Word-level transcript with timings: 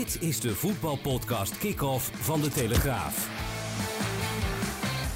Dit 0.00 0.22
is 0.22 0.40
de 0.40 0.54
voetbalpodcast 0.54 1.58
Kick-Off 1.58 2.10
van 2.14 2.40
De 2.40 2.48
Telegraaf. 2.48 3.28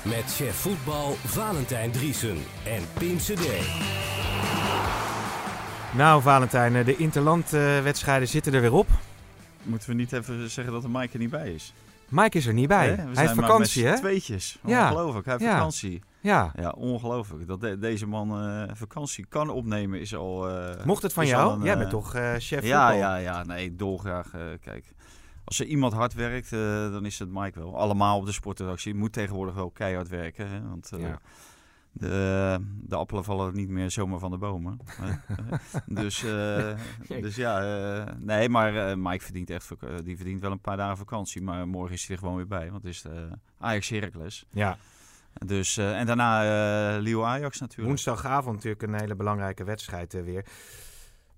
Met 0.03 0.35
chef 0.35 0.55
voetbal 0.57 1.13
Valentijn 1.25 1.91
Driesen 1.91 2.37
en 2.67 2.83
Pim 2.99 3.17
CD. 3.17 3.41
Nou, 5.97 6.23
Valentijn, 6.23 6.77
eh, 6.77 6.85
de 6.85 6.97
interlandwedstrijden 6.97 8.29
zitten 8.29 8.55
er 8.55 8.61
weer 8.61 8.73
op. 8.73 8.89
Moeten 9.63 9.89
we 9.89 9.95
niet 9.95 10.13
even 10.13 10.51
zeggen 10.51 10.73
dat 10.73 10.83
de 10.83 10.89
Mike 10.89 11.13
er 11.13 11.19
niet 11.19 11.31
bij 11.31 11.53
is? 11.55 11.73
Mike 12.09 12.39
is 12.39 12.47
er 12.47 12.55
niet 12.55 12.69
bij. 12.69 12.89
Hè? 12.89 12.95
We 12.97 13.03
Hij 13.03 13.23
heeft 13.23 13.35
maar 13.35 13.47
vakantie, 13.49 13.85
met 13.85 13.93
hè? 13.93 13.99
tweetjes. 13.99 14.59
Ja. 14.65 14.91
Ongelooflijk, 14.91 15.25
hij 15.27 15.35
heeft 15.35 15.47
Ja. 15.47 15.57
vakantie. 15.57 16.03
Ja. 16.25 16.53
Ja, 16.57 16.71
ongelooflijk. 16.71 17.47
Dat 17.47 17.61
de- 17.61 17.79
deze 17.79 18.07
man 18.07 18.31
eh, 18.41 18.75
vakantie 18.75 19.27
kan 19.27 19.51
opnemen 19.51 20.01
is 20.01 20.15
al... 20.15 20.49
eh, 20.49 20.85
Mocht 20.85 21.03
het 21.03 21.13
van 21.13 21.27
jou? 21.27 21.55
een, 21.55 21.63
Jij 21.63 21.79
bent 21.79 21.91
toch 21.91 22.15
eh, 22.15 22.33
chef 22.39 22.65
Ja, 22.65 22.91
voetbal? 22.91 23.09
ja, 23.09 23.17
ja. 23.17 23.43
Nee, 23.45 23.77
dolgraag. 23.77 24.31
kijk, 24.61 24.93
als 25.45 25.61
er 25.61 25.67
iemand 25.67 25.93
hard 25.93 26.15
werkt, 26.15 26.51
dan 26.93 27.05
is 27.07 27.19
het 27.19 27.29
Mike 27.33 27.59
wel. 27.59 27.77
Allemaal 27.79 28.19
op 28.19 28.27
de 28.27 28.33
sportredactie. 28.33 28.93
Je 28.93 28.99
moet 28.99 29.13
tegenwoordig 29.13 29.55
wel 29.55 29.71
keihard 29.71 30.09
werken. 30.09 30.49
Hè? 30.49 30.69
Want 30.69 30.91
Ja. 30.99 31.21
de, 31.93 32.59
de 32.83 32.97
appelen 32.97 33.25
vallen 33.25 33.55
niet 33.55 33.69
meer 33.69 33.91
zomaar 33.91 34.19
van 34.19 34.31
de 34.31 34.39
bomen. 34.39 34.79
dus, 35.87 36.25
dus 37.09 37.37
ja, 37.37 37.59
nee, 38.19 38.49
maar 38.49 38.77
eh, 38.91 38.97
Mike 38.97 39.25
verdient 39.25 39.51
echt 39.51 39.71
die 40.05 40.17
verdient 40.17 40.41
wel 40.41 40.51
een 40.51 40.61
paar 40.61 40.77
dagen 40.77 40.97
vakantie. 40.97 41.43
Maar 41.43 41.69
morgen 41.69 41.95
is 41.95 42.07
hij 42.07 42.17
er 42.17 42.23
gewoon 42.23 42.37
weer 42.37 42.47
bij. 42.47 42.71
Want 42.71 42.83
het 42.83 42.93
is 42.93 43.05
eh, 43.05 43.13
Ajax 43.59 43.89
Heracles. 43.89 44.47
Ja. 44.51 44.77
Dus, 45.35 45.77
eh, 45.77 45.99
en 45.99 46.07
daarna 46.07 46.43
eh 46.43 47.03
Leo 47.03 47.23
Ajax 47.23 47.61
natuurlijk. 47.61 47.89
Woensdagavond 47.89 48.55
natuurlijk 48.55 48.83
een 48.83 49.01
hele 49.01 49.15
belangrijke 49.15 49.65
wedstrijd 49.65 50.15
eh, 50.15 50.23
weer. 50.23 50.45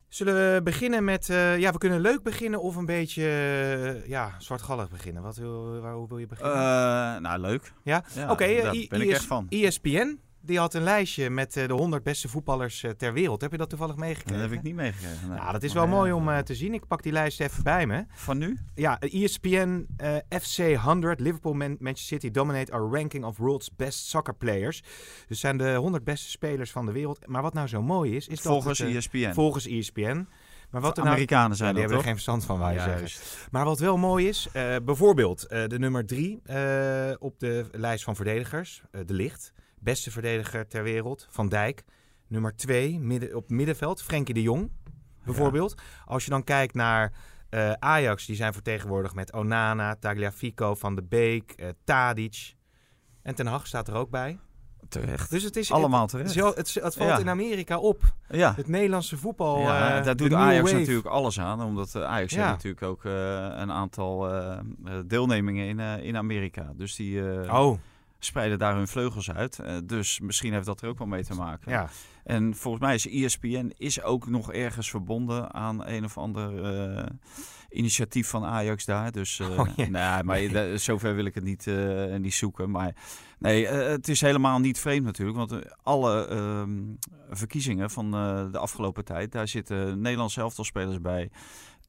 Zullen 0.08 0.34
we 0.34 0.62
beginnen 0.62 1.04
met... 1.04 1.26
ja, 1.58 1.72
we 1.72 1.78
kunnen 1.78 2.00
leuk 2.00 2.22
beginnen 2.22 2.60
of 2.60 2.76
een 2.76 2.86
beetje 2.86 3.22
ja, 4.06 4.34
zwartgallig 4.38 4.90
beginnen. 4.90 5.22
Wat 5.22 5.36
wil, 5.36 5.80
waar, 5.80 5.94
hoe 5.94 6.08
wil 6.08 6.18
je 6.18 6.26
beginnen? 6.26 7.22
Nou, 7.22 7.40
leuk. 7.40 7.72
ja? 7.82 8.04
Ja, 8.14 8.30
Oké, 8.30 8.44
eh, 8.44 8.62
daar 8.62 8.86
ben 8.88 9.00
ik 9.00 9.10
echt 9.10 9.24
van. 9.24 9.46
ESPN, 9.48 10.20
die 10.46 10.58
had 10.58 10.74
een 10.74 10.82
lijstje 10.82 11.30
met 11.30 11.56
eh, 11.56 11.66
de 11.68 11.72
100 11.74 12.02
beste 12.02 12.28
voetballers 12.28 12.82
eh, 12.82 12.90
ter 12.90 13.12
wereld. 13.12 13.40
Heb 13.40 13.50
je 13.50 13.56
dat 13.56 13.68
toevallig 13.68 13.94
Dat 13.94 14.04
meegekregen? 14.04 14.42
heb 14.42 14.52
ik 14.52 14.62
niet 14.62 14.74
meegekregen. 14.74 15.28
Nou, 15.28 15.52
dat 15.52 15.62
is 15.62 15.72
wel 15.72 15.86
mooi 15.86 16.12
om 16.12 16.28
eh, 16.28 16.38
te 16.38 16.54
zien. 16.54 16.74
Ik 16.74 16.86
pak 16.86 17.02
die 17.02 17.12
lijst 17.12 17.40
even 17.40 17.62
bij 17.62 17.86
me. 17.86 18.04
Van 18.14 18.38
nu? 18.38 18.58
Ja, 18.74 18.98
ESPN 19.00 19.86
eh, 19.96 20.16
FC 20.40 20.74
100, 20.76 21.20
Liverpool, 21.20 21.52
Man- 21.52 21.76
Manchester 21.78 22.20
City 22.20 22.30
dominate 22.30 22.72
our 22.72 22.90
ranking 22.98 23.24
of 23.24 23.36
world's 23.36 23.70
best 23.76 24.06
soccer 24.06 24.34
players. 24.34 24.82
Dus 25.26 25.40
zijn 25.40 25.56
de 25.56 25.74
100 25.74 26.04
beste 26.04 26.30
spelers 26.30 26.70
van 26.70 26.86
de 26.86 26.92
wereld. 26.92 27.26
Maar 27.26 27.42
wat 27.42 27.54
nou 27.54 27.68
zo 27.68 27.82
mooi 27.82 28.16
is, 28.16 28.28
is 28.28 28.42
dat 28.42 28.52
Volgens 28.52 28.78
het, 28.78 28.88
eh, 28.88 28.94
ESPN. 28.96 29.32
volgens 29.32 29.66
ESPN. 29.66 30.28
Maar 30.70 30.80
wat 30.80 30.96
er 30.96 31.02
nou, 31.02 31.14
Amerikanen 31.14 31.50
Ja, 31.50 31.56
zijn 31.56 31.74
die 31.74 31.82
dat 31.82 31.90
hebben 31.90 31.98
er 31.98 32.04
geen 32.04 32.12
verstand 32.14 32.44
van, 32.44 32.58
wij 32.58 32.74
Ja, 32.74 32.78
zeggen. 32.82 32.98
juist. 32.98 33.48
Maar 33.50 33.64
wat 33.64 33.78
wel 33.78 33.96
mooi 33.96 34.28
is, 34.28 34.48
bijvoorbeeld 34.84 35.40
de 35.48 35.78
nummer 35.78 36.06
drie 36.06 36.42
op 37.18 37.38
de 37.38 37.64
lijst 37.72 38.04
van 38.04 38.16
verdedigers, 38.16 38.82
De 38.90 39.12
Licht. 39.14 39.52
Beste 39.86 40.10
verdediger 40.10 40.66
ter 40.66 40.82
wereld, 40.82 41.26
Van 41.30 41.48
Dijk. 41.48 41.84
Nummer 42.28 42.56
twee 42.56 42.98
midden, 43.00 43.36
op 43.36 43.50
middenveld, 43.50 44.02
Frenkie 44.02 44.34
de 44.34 44.42
Jong, 44.42 44.70
bijvoorbeeld. 45.24 45.74
Als 46.04 46.24
je 46.24 46.30
dan 46.30 46.44
kijkt 46.44 46.74
naar 46.74 47.12
eh, 47.50 47.72
Ajax, 47.72 48.26
die 48.26 48.36
zijn 48.36 48.52
vertegenwoordigd 48.52 49.14
met 49.14 49.32
Onana, 49.32 49.94
Tagliafico, 49.96 50.74
Van 50.74 50.94
de 50.94 51.02
Beek, 51.02 51.52
eh, 51.52 51.68
Tadic. 51.84 52.54
En 53.22 53.34
Ten 53.34 53.46
Hag 53.46 53.66
staat 53.66 53.88
er 53.88 53.94
ook 53.94 54.10
bij. 54.10 54.38
Terecht. 54.88 55.30
Dus 55.30 55.42
het 55.42 55.56
is 55.56 55.72
Allemaal 55.72 56.00
het, 56.00 56.10
terecht. 56.10 56.30
zo- 56.32 56.52
het, 56.54 56.74
het 56.74 56.94
valt 56.94 57.10
Ja. 57.10 57.18
in 57.18 57.28
Amerika 57.28 57.78
op. 57.78 58.02
Ja. 58.28 58.54
Het 58.56 58.68
Nederlandse 58.68 59.16
voetbal. 59.16 59.58
ja, 59.60 59.98
eh, 59.98 60.04
daar 60.04 60.16
doet 60.16 60.32
Ajax 60.32 60.62
wave. 60.62 60.78
natuurlijk 60.78 61.06
alles 61.06 61.40
aan. 61.40 61.62
Omdat 61.62 61.96
Ajax 61.96 62.32
Ja. 62.32 62.38
heeft 62.40 62.50
natuurlijk 62.52 62.82
ook 62.82 63.04
een 63.04 63.72
aantal 63.72 64.28
deelnemingen 65.06 65.66
in, 65.68 65.80
in 66.02 66.16
Amerika. 66.16 66.72
Dus 66.76 66.96
die 66.96 67.22
Oh, 67.50 67.78
spreiden 68.18 68.58
daar 68.58 68.74
hun 68.74 68.88
vleugels 68.88 69.30
uit. 69.30 69.58
Eh, 69.58 69.76
dus 69.84 70.20
misschien 70.20 70.52
heeft 70.52 70.66
dat 70.66 70.82
er 70.82 70.88
ook 70.88 70.98
wel 70.98 71.06
mee 71.06 71.24
te 71.24 71.34
maken. 71.34 71.72
ja. 71.72 71.88
En 72.24 72.54
volgens 72.54 72.82
mij 72.84 72.94
is 72.94 73.08
ESPN 73.08 73.72
is 73.76 74.02
ook 74.02 74.28
nog 74.28 74.52
ergens 74.52 74.90
verbonden 74.90 75.54
aan 75.54 75.86
een 75.86 76.04
of 76.04 76.18
ander 76.18 76.64
eh, 76.64 77.06
initiatief 77.70 78.28
van 78.28 78.44
Ajax 78.44 78.84
daar. 78.84 79.12
Dus 79.12 79.38
eh, 79.40 79.58
Oh, 79.58 79.76
nee, 79.76 80.22
maar 80.22 80.78
zover 80.78 81.14
wil 81.14 81.24
ik 81.24 81.34
het 81.34 81.44
niet, 81.44 81.66
niet 82.18 82.34
zoeken. 82.34 82.70
Maar 82.70 82.94
nee, 83.38 83.66
het 83.66 84.08
is 84.08 84.20
helemaal 84.20 84.58
niet 84.58 84.78
vreemd 84.78 85.04
natuurlijk. 85.04 85.36
Want 85.36 85.76
alle 85.82 86.26
ehm, 86.26 86.82
verkiezingen 87.30 87.90
van 87.90 88.10
de 88.52 88.58
afgelopen 88.58 89.04
tijd, 89.04 89.32
daar 89.32 89.48
zitten 89.48 90.00
Nederlandse 90.00 90.40
elftalspelers 90.40 91.00
bij. 91.00 91.30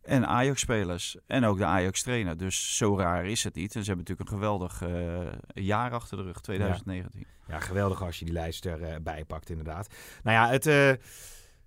En 0.08 0.28
Ajax-spelers. 0.28 1.18
En 1.26 1.46
ook 1.46 1.58
de 1.58 1.66
Ajax-trainer. 1.66 2.38
Dus 2.38 2.78
zo 2.78 2.98
raar 2.98 3.26
is 3.26 3.44
het 3.44 3.56
niet. 3.56 3.76
En 3.76 3.84
ze 3.84 3.88
hebben 3.88 4.06
natuurlijk 4.06 4.30
een 4.30 4.38
geweldig 4.38 4.82
eh, 4.82 5.64
jaar 5.66 5.92
achter 5.92 6.18
de 6.18 6.24
rug, 6.24 6.42
2019. 6.42 7.26
Ja, 7.48 7.60
geweldig 7.60 8.04
als 8.04 8.20
je 8.20 8.26
die 8.26 8.34
lijst 8.34 8.66
erbij 8.66 9.26
pakt, 9.26 9.50
inderdaad. 9.50 9.88
Nou 10.24 10.38
ja, 10.38 10.50
het 10.50 10.66
eh, 10.66 10.92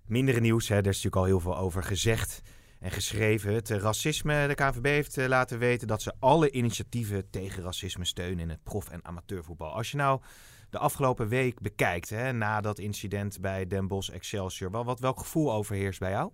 mindere 0.05 0.39
nieuws, 0.39 0.67
hè, 0.67 0.81
daar 0.81 0.91
is 0.91 1.03
natuurlijk 1.03 1.15
al 1.15 1.23
heel 1.23 1.39
veel 1.39 1.57
over 1.57 1.83
gezegd 1.83 2.41
en 2.79 2.91
geschreven. 2.91 3.53
Het 3.53 3.69
racisme, 3.69 4.47
de 4.47 4.55
KNVB 4.55 4.85
heeft 4.85 5.17
eh, 5.17 5.27
laten 5.27 5.59
weten 5.59 5.87
dat 5.87 6.01
ze 6.01 6.13
alle 6.19 6.51
initiatieven 6.51 7.29
tegen 7.29 7.63
racisme 7.63 8.05
steunen 8.05 8.39
in 8.39 8.49
het 8.49 8.63
prof- 8.63 8.89
en 8.89 9.05
amateurvoetbal. 9.05 9.73
Als 9.73 9.91
je 9.91 9.97
nou 9.97 10.21
de 10.69 10.77
afgelopen 10.77 11.27
week 11.27 11.59
bekijkt, 11.59 12.09
hè, 12.09 12.33
na 12.33 12.61
dat 12.61 12.79
incident 12.79 13.41
bij 13.41 13.67
Den 13.67 13.87
Bosch 13.87 14.09
Excelsior, 14.09 14.71
wat, 14.71 14.85
wat, 14.85 14.99
welk 14.99 15.19
gevoel 15.19 15.53
overheerst 15.53 15.99
bij 15.99 16.11
jou? 16.11 16.31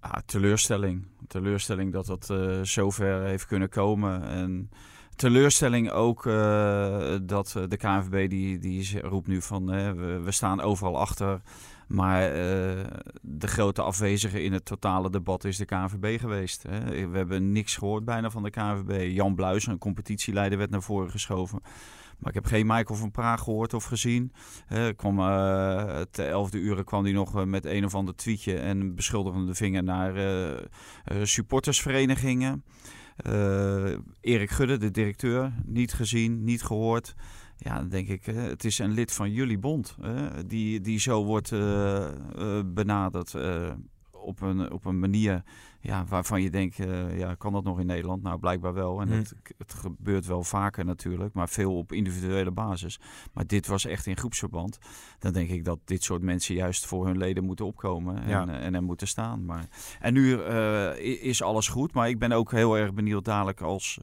Ah, 0.00 0.20
teleurstelling. 0.26 1.11
Teleurstelling 1.32 1.92
dat 1.92 2.06
dat 2.06 2.30
eh 2.30 2.60
zover 2.62 3.22
heeft 3.22 3.46
kunnen 3.46 3.68
komen. 3.68 4.22
En 4.22 4.70
teleurstelling 5.16 5.90
ook 5.90 6.26
eh, 6.26 7.14
dat 7.22 7.54
eh, 7.56 7.62
de 7.68 7.76
KNVB 7.76 8.30
die, 8.30 8.58
die 8.58 9.00
roept 9.00 9.26
nu 9.26 9.42
van 9.42 9.66
we, 9.96 10.30
staan 10.30 10.60
overal 10.60 10.98
achter. 10.98 11.40
Maar 11.88 12.20
de 13.22 13.46
grote 13.46 13.82
afwezige 13.82 14.42
in 14.42 14.52
het 14.52 14.64
totale 14.64 15.10
debat 15.10 15.44
is 15.44 15.56
de 15.56 15.64
KNVB 15.64 16.20
geweest. 16.20 16.62
Hè. 16.68 17.08
We 17.08 17.16
hebben 17.16 17.52
niks 17.52 17.76
gehoord 17.76 18.04
bijna 18.04 18.30
van 18.30 18.42
de 18.42 18.50
KNVB. 18.50 19.12
Jan 19.14 19.34
Bluis, 19.34 19.66
een 19.66 19.78
competitieleider, 19.78 20.58
werd 20.58 20.70
naar 20.70 20.82
voren 20.82 21.10
geschoven. 21.10 21.60
Maar 22.22 22.34
ik 22.34 22.42
heb 22.42 22.46
geen 22.46 22.66
Michael 22.66 22.98
van 22.98 23.10
Praag 23.10 23.40
gehoord 23.40 23.74
of 23.74 23.84
gezien. 23.84 24.32
Eh, 24.68 24.88
kwam, 24.96 25.18
eh 25.18 26.00
te 26.10 26.22
elfde 26.22 26.58
uren 26.58 26.84
kwam 26.84 27.02
hij 27.02 27.12
nog 27.12 27.36
eh, 27.36 27.44
met 27.44 27.64
een 27.64 27.84
of 27.84 27.94
ander 27.94 28.14
tweetje 28.14 28.58
en 28.58 28.94
beschuldigende 28.94 29.54
vinger 29.54 29.82
naar 29.82 30.16
eh, 30.16 30.64
supportersverenigingen. 31.22 32.64
Erik 34.20 34.50
Gudde, 34.50 34.76
de 34.78 34.90
directeur, 34.90 35.52
niet 35.64 35.92
gezien, 35.92 36.44
niet 36.44 36.62
gehoord. 36.62 37.14
Ja, 37.56 37.76
dan 37.76 37.88
denk 37.88 38.08
ik, 38.08 38.24
het 38.24 38.64
is 38.64 38.78
een 38.78 38.92
lid 38.92 39.12
van 39.12 39.32
jullie 39.32 39.58
bond 39.58 39.96
eh, 40.00 40.26
die, 40.46 40.80
die 40.80 40.98
zo 40.98 41.24
wordt 41.24 41.50
benaderd 42.74 43.34
eh, 43.34 43.70
op, 44.22 44.40
een, 44.40 44.72
op 44.72 44.84
een 44.84 44.98
manier 44.98 45.42
ja, 45.80 46.04
waarvan 46.08 46.42
je 46.42 46.50
denkt, 46.50 46.78
eh, 46.78 47.18
ja, 47.18 47.34
kan 47.34 47.52
dat 47.52 47.64
nog 47.64 47.80
in 47.80 47.86
Nederland? 47.86 48.22
Nou, 48.22 48.38
blijkbaar 48.38 48.74
wel. 48.74 49.00
En 49.00 49.08
Hmm. 49.08 49.16
het, 49.18 49.34
het 49.58 49.74
gebeurt 49.74 50.26
wel 50.26 50.42
vaker 50.42 50.84
natuurlijk, 50.84 51.34
maar 51.34 51.48
veel 51.48 51.76
op 51.76 51.92
individuele 51.92 52.50
basis. 52.50 53.00
Maar 53.32 53.46
dit 53.46 53.66
was 53.66 53.84
echt 53.84 54.06
in 54.06 54.16
groepsverband. 54.16 54.78
Dan 55.18 55.32
denk 55.32 55.50
ik 55.50 55.64
dat 55.64 55.78
dit 55.84 56.02
soort 56.02 56.22
mensen 56.22 56.54
juist 56.54 56.86
voor 56.86 57.06
hun 57.06 57.16
leden 57.18 57.44
moeten 57.44 57.66
opkomen 57.66 58.22
en, 58.22 58.28
Ja. 58.28 58.46
eh, 58.48 58.64
en 58.64 58.74
er 58.74 58.82
moeten 58.82 59.08
staan. 59.08 59.44
Maar, 59.44 59.68
en 60.00 60.12
nu 60.12 60.40
eh, 60.42 60.98
is 61.22 61.42
alles 61.42 61.68
goed, 61.68 61.92
maar 61.92 62.08
ik 62.08 62.18
ben 62.18 62.32
ook 62.32 62.50
heel 62.50 62.78
erg 62.78 62.94
benieuwd 62.94 63.24
dadelijk 63.24 63.60
als 63.60 64.00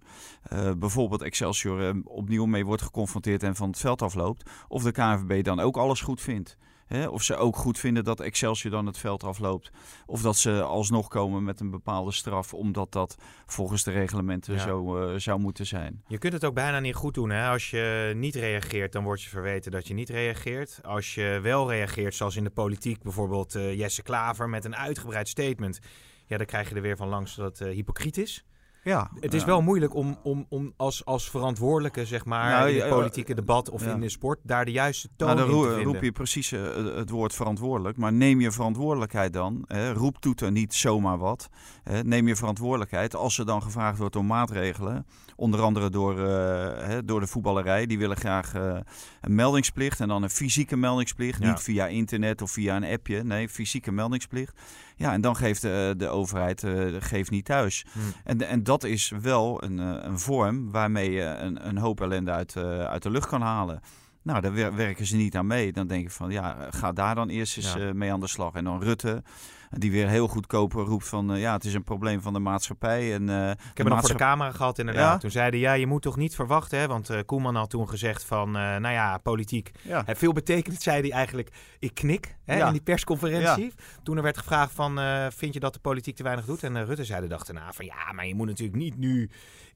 bijvoorbeeld 0.77 1.21
Excelsior 1.21 2.01
opnieuw 2.03 2.45
mee 2.45 2.65
wordt 2.65 2.81
geconfronteerd 2.81 3.43
en 3.43 3.55
van 3.55 3.69
het 3.69 3.79
veld 3.79 4.01
afloopt. 4.01 4.49
Of 4.67 4.83
de 4.83 4.91
KNVB 4.91 5.43
dan 5.43 5.59
ook 5.59 5.77
alles 5.77 6.01
goed 6.01 6.21
vindt. 6.21 6.57
Hè? 6.89 7.07
Of 7.07 7.23
ze 7.23 7.35
ook 7.35 7.55
goed 7.55 7.79
vinden 7.79 8.03
dat 8.03 8.19
Excelsior 8.19 8.71
dan 8.71 8.85
het 8.85 8.97
veld 8.97 9.23
afloopt. 9.23 9.71
Of 10.05 10.21
dat 10.21 10.37
ze 10.37 10.61
alsnog 10.61 11.07
komen 11.07 11.43
met 11.43 11.59
een 11.59 11.69
bepaalde 11.69 12.11
straf, 12.11 12.53
omdat 12.53 12.91
dat 12.91 13.15
volgens 13.45 13.83
de 13.83 13.91
reglementen 13.91 14.53
Ja. 14.53 14.59
zo 14.59 14.97
eh, 15.11 15.19
zou 15.19 15.39
moeten 15.39 15.65
zijn. 15.65 16.03
Je 16.07 16.17
kunt 16.17 16.33
het 16.33 16.45
ook 16.45 16.53
bijna 16.53 16.79
niet 16.79 16.95
goed 16.95 17.13
doen. 17.13 17.29
Hè? 17.29 17.49
Als 17.49 17.69
je 17.69 18.13
niet 18.15 18.35
reageert, 18.35 18.91
dan 18.91 19.03
word 19.03 19.21
je 19.21 19.29
verweten 19.29 19.71
dat 19.71 19.87
je 19.87 19.93
niet 19.93 20.09
reageert. 20.09 20.79
Als 20.83 21.15
je 21.15 21.39
wel 21.41 21.69
reageert, 21.69 22.15
zoals 22.15 22.35
in 22.35 22.43
de 22.43 22.49
politiek 22.49 23.01
bijvoorbeeld 23.03 23.55
eh, 23.55 23.77
Jesse 23.77 24.03
Klaver 24.03 24.49
met 24.49 24.65
een 24.65 24.75
uitgebreid 24.75 25.27
statement. 25.27 25.79
Ja, 26.25 26.37
dan 26.37 26.45
krijg 26.45 26.69
je 26.69 26.75
er 26.75 26.81
weer 26.81 26.97
van 26.97 27.07
langs 27.07 27.35
dat 27.35 27.57
het 27.59 27.67
eh, 27.67 27.73
hypocriet 27.73 28.17
is. 28.17 28.45
Ja, 28.89 29.09
Het 29.19 29.33
is 29.33 29.41
ja. 29.41 29.47
wel 29.47 29.61
moeilijk 29.61 29.95
om, 29.95 30.17
om, 30.23 30.45
om 30.49 30.73
als, 30.77 31.05
als 31.05 31.29
verantwoordelijke, 31.29 32.05
zeg 32.05 32.25
maar, 32.25 32.49
Nou, 32.49 32.69
in 32.69 32.81
het 32.81 32.89
politieke 32.89 33.35
debat 33.35 33.69
of 33.69 33.85
ja. 33.85 33.93
in 33.93 33.99
de 33.99 34.09
sport, 34.09 34.39
daar 34.43 34.65
de 34.65 34.71
juiste 34.71 35.09
toon 35.15 35.35
Nou, 35.35 35.49
dan 35.49 35.65
in 35.65 35.77
te 35.77 35.83
roep 35.83 36.01
je 36.01 36.11
precies 36.11 36.51
eh, 36.51 36.61
het 36.95 37.09
woord 37.09 37.33
verantwoordelijk. 37.33 37.97
Maar 37.97 38.13
neem 38.13 38.41
je 38.41 38.51
verantwoordelijkheid 38.51 39.33
dan. 39.33 39.63
Hè, 39.67 39.93
roep 39.93 40.17
toeter 40.17 40.51
niet 40.51 40.73
zomaar 40.73 41.17
wat. 41.17 41.49
Hè, 41.83 42.03
neem 42.03 42.27
je 42.27 42.35
verantwoordelijkheid. 42.35 43.15
Als 43.15 43.37
er 43.37 43.45
dan 43.45 43.61
gevraagd 43.61 43.97
wordt 43.97 44.15
om 44.15 44.25
maatregelen. 44.25 45.05
Onder 45.39 45.61
andere 45.61 45.89
door, 45.89 46.19
eh, 46.19 46.87
hè, 46.87 47.05
door 47.05 47.19
de 47.19 47.27
voetballerij. 47.27 47.85
Die 47.85 47.97
willen 47.97 48.17
graag 48.17 48.53
eh, 48.53 48.77
een 49.21 49.35
meldingsplicht. 49.35 49.99
En 49.99 50.07
dan 50.07 50.23
een 50.23 50.29
fysieke 50.29 50.77
meldingsplicht. 50.77 51.41
Ja. 51.43 51.49
Niet 51.49 51.59
via 51.59 51.87
internet 51.87 52.41
of 52.41 52.51
via 52.51 52.75
een 52.75 52.83
appje. 52.93 53.23
Nee, 53.23 53.49
fysieke 53.49 53.91
meldingsplicht. 53.91 54.59
Ja, 54.95 55.11
en 55.13 55.21
dan 55.21 55.35
geeft 55.35 55.61
de, 55.61 55.93
de 55.97 56.07
overheid 56.07 56.63
eh, 56.63 56.85
geeft 56.99 57.31
niet 57.31 57.45
thuis. 57.45 57.85
Hm. 57.91 57.99
En, 58.23 58.41
en 58.47 58.63
dat 58.63 58.83
is 58.83 59.11
wel 59.21 59.63
een, 59.63 59.79
eh, 59.79 59.95
een 60.01 60.19
vorm 60.19 60.71
waarmee 60.71 61.11
je 61.11 61.23
een, 61.23 61.67
een 61.67 61.77
hoop 61.77 62.01
ellende 62.01 62.31
uit, 62.31 62.55
eh, 62.55 62.63
uit 62.79 63.03
de 63.03 63.09
lucht 63.09 63.27
kan 63.27 63.41
halen. 63.41 63.79
Nou, 64.23 64.41
daar 64.41 64.53
wer- 64.53 64.75
werken 64.75 65.05
ze 65.05 65.15
niet 65.15 65.35
aan 65.35 65.47
mee. 65.47 65.71
Dan 65.71 65.87
denk 65.87 66.03
ik 66.03 66.11
van, 66.11 66.31
ja, 66.31 66.57
ga 66.69 66.91
daar 66.91 67.15
dan 67.15 67.29
eerst 67.29 67.57
eens 67.57 67.73
Ja. 67.73 67.79
eh, 67.79 67.91
mee 67.93 68.11
aan 68.11 68.19
de 68.19 68.27
slag. 68.27 68.53
En 68.53 68.63
dan 68.63 68.83
Rutte, 68.83 69.23
die 69.69 69.91
weer 69.91 70.07
heel 70.07 70.27
goedkoop 70.27 70.73
roept 70.73 71.07
van, 71.07 71.33
eh, 71.33 71.41
ja, 71.41 71.53
het 71.53 71.65
is 71.65 71.73
een 71.73 71.83
probleem 71.83 72.21
van 72.21 72.33
de 72.33 72.39
maatschappij. 72.39 73.13
En, 73.13 73.29
eh, 73.29 73.49
Ik 73.49 73.57
heb 73.57 73.77
het 73.77 73.87
nog 73.87 73.99
voor 73.99 74.09
de 74.09 74.15
camera 74.15 74.51
gehad 74.51 74.79
inderdaad. 74.79 75.13
Ja? 75.13 75.17
Toen 75.17 75.31
zeiden 75.31 75.59
ja, 75.59 75.73
je 75.73 75.87
moet 75.87 76.01
toch 76.01 76.17
niet 76.17 76.35
verwachten, 76.35 76.79
hè? 76.79 76.87
want 76.87 77.09
eh, 77.09 77.19
Koeman 77.25 77.55
had 77.55 77.69
toen 77.69 77.89
gezegd 77.89 78.23
van, 78.23 78.51
nou 78.51 78.89
ja, 78.89 79.17
politiek. 79.17 79.71
Ja. 79.81 80.03
Veel 80.07 80.33
betekend, 80.33 80.81
zei 80.81 81.01
hij 81.01 81.11
eigenlijk, 81.11 81.51
ik 81.79 81.93
knik 81.93 82.37
hè, 82.45 82.57
Ja. 82.57 82.65
in 82.67 82.71
die 82.71 82.81
persconferentie. 82.81 83.73
Toen 84.03 84.17
er 84.17 84.23
werd 84.23 84.37
gevraagd 84.37 84.71
van, 84.73 84.99
vind 85.31 85.53
je 85.53 85.59
dat 85.59 85.73
de 85.73 85.79
politiek 85.79 86.15
te 86.15 86.23
weinig 86.23 86.45
doet? 86.45 86.63
En 86.63 86.85
Rutte 86.85 87.05
zei 87.05 87.21
de 87.21 87.27
dag 87.27 87.43
daarna 87.43 87.71
van, 87.73 87.85
ja, 87.85 88.11
maar 88.15 88.27
je 88.27 88.35
moet 88.35 88.47
natuurlijk 88.47 88.77
niet 88.77 88.97
nu 88.97 89.29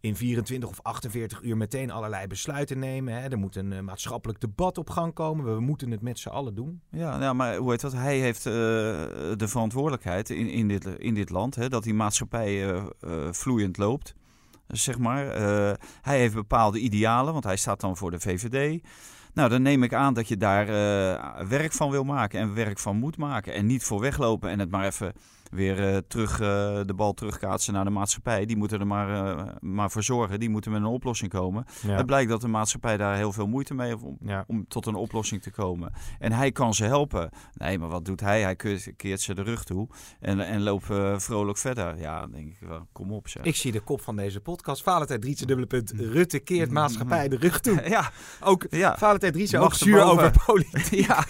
in 0.03 0.15
24 0.15 0.69
of 0.69 0.79
48 0.81 1.41
uur 1.41 1.57
meteen 1.57 1.91
allerlei 1.91 2.27
besluiten 2.27 2.79
nemen. 2.79 3.13
Hè? 3.13 3.29
Er 3.29 3.37
moet 3.37 3.55
een 3.55 3.73
eh, 3.73 3.79
maatschappelijk 3.79 4.39
debat 4.39 4.77
op 4.77 4.89
gang 4.89 5.13
komen. 5.13 5.55
We 5.55 5.61
moeten 5.61 5.91
het 5.91 6.01
met 6.01 6.19
z'n 6.19 6.29
allen 6.29 6.55
doen. 6.55 6.81
Ja, 6.89 7.33
maar 7.33 7.55
hoe 7.55 7.71
heet 7.71 7.81
dat? 7.81 7.93
Hij 7.93 8.19
heeft 8.19 8.45
eh, 8.45 8.53
de 8.53 9.47
verantwoordelijkheid 9.47 10.29
in, 10.29 10.49
in, 10.49 10.67
dit, 10.67 10.85
in 10.85 11.13
dit 11.13 11.29
land, 11.29 11.55
hè, 11.55 11.69
dat 11.69 11.83
die 11.83 11.93
maatschappij 11.93 12.71
eh, 12.71 12.83
vloeiend 13.31 13.77
loopt. 13.77 14.15
Zeg 14.67 14.97
maar. 14.97 15.25
Hij 16.01 16.19
heeft 16.19 16.33
bepaalde 16.33 16.79
idealen, 16.79 17.33
want 17.33 17.43
hij 17.43 17.57
staat 17.57 17.79
dan 17.79 17.97
voor 17.97 18.11
de 18.11 18.19
VVD. 18.19 18.83
Nou, 19.33 19.49
dan 19.49 19.61
neem 19.61 19.83
ik 19.83 19.93
aan 19.93 20.13
dat 20.13 20.27
je 20.27 20.37
daar 20.37 20.65
werk 21.47 21.71
van 21.71 21.89
wil 21.89 22.03
maken 22.03 22.39
en 22.39 22.53
werk 22.53 22.79
van 22.79 22.95
moet 22.95 23.17
maken. 23.17 23.53
En 23.53 23.65
niet 23.65 23.83
voor 23.83 23.99
weglopen 23.99 24.49
en 24.49 24.59
het 24.59 24.69
maar 24.69 24.85
even 24.85 25.13
weer 25.53 25.89
eh, 25.93 25.97
terug, 26.07 26.31
eh, 26.39 26.47
de 26.85 26.93
bal 26.95 27.13
terugkaatsen 27.13 27.73
naar 27.73 27.83
de 27.83 27.89
maatschappij. 27.89 28.45
Die 28.45 28.57
moeten 28.57 28.79
er 28.79 28.87
maar, 28.87 29.37
eh, 29.37 29.45
maar 29.59 29.91
voor 29.91 30.03
zorgen. 30.03 30.39
Die 30.39 30.49
moeten 30.49 30.71
met 30.71 30.81
een 30.81 30.87
oplossing 30.87 31.31
komen. 31.31 31.65
Het 31.87 32.05
blijkt 32.05 32.29
dat 32.29 32.41
de 32.41 32.47
maatschappij 32.47 32.97
daar 32.97 33.15
heel 33.15 33.31
veel 33.31 33.47
moeite 33.47 33.73
mee 33.73 33.87
heeft 33.87 34.03
om, 34.03 34.17
Ja. 34.21 34.43
om 34.47 34.67
tot 34.67 34.85
een 34.85 34.95
oplossing 34.95 35.41
te 35.41 35.51
komen. 35.51 35.93
En 36.19 36.31
hij 36.31 36.51
kan 36.51 36.73
ze 36.73 36.83
helpen. 36.85 37.29
Nee, 37.53 37.79
maar 37.79 37.89
wat 37.89 38.05
doet 38.05 38.19
hij? 38.19 38.41
Hij 38.41 38.55
keert, 38.97 39.21
ze 39.21 39.33
de 39.33 39.41
rug 39.41 39.63
toe 39.63 39.87
en, 40.19 40.39
en 40.39 40.61
loopt 40.63 40.89
eh, 40.89 41.19
vrolijk 41.19 41.57
verder. 41.57 41.99
Ja, 41.99 42.19
dan 42.19 42.31
denk 42.31 42.47
ik 42.47 42.67
wel, 42.67 42.87
kom 42.91 43.11
op 43.11 43.27
zeg. 43.27 43.43
Ik 43.43 43.55
zie 43.55 43.71
de 43.71 43.79
kop 43.79 44.01
van 44.01 44.15
deze 44.15 44.39
podcast. 44.39 44.83
Valentijn 44.83 45.19
Drietse, 45.19 45.45
dubbele 45.45 45.67
punt. 45.67 45.91
Rutte 45.95 46.39
keert 46.39 46.71
maatschappij 46.71 47.27
de 47.29 47.37
rug 47.37 47.59
toe. 47.59 47.81
ja, 47.89 48.11
Ook 48.41 48.65
ja. 48.69 48.97
Valentijn 48.97 49.31
Drietse, 49.33 49.57
Mag 49.57 49.65
ook 49.65 49.73
zuur 49.73 50.03
over 50.03 50.31
politiek. 50.45 51.05
ja. 51.05 51.23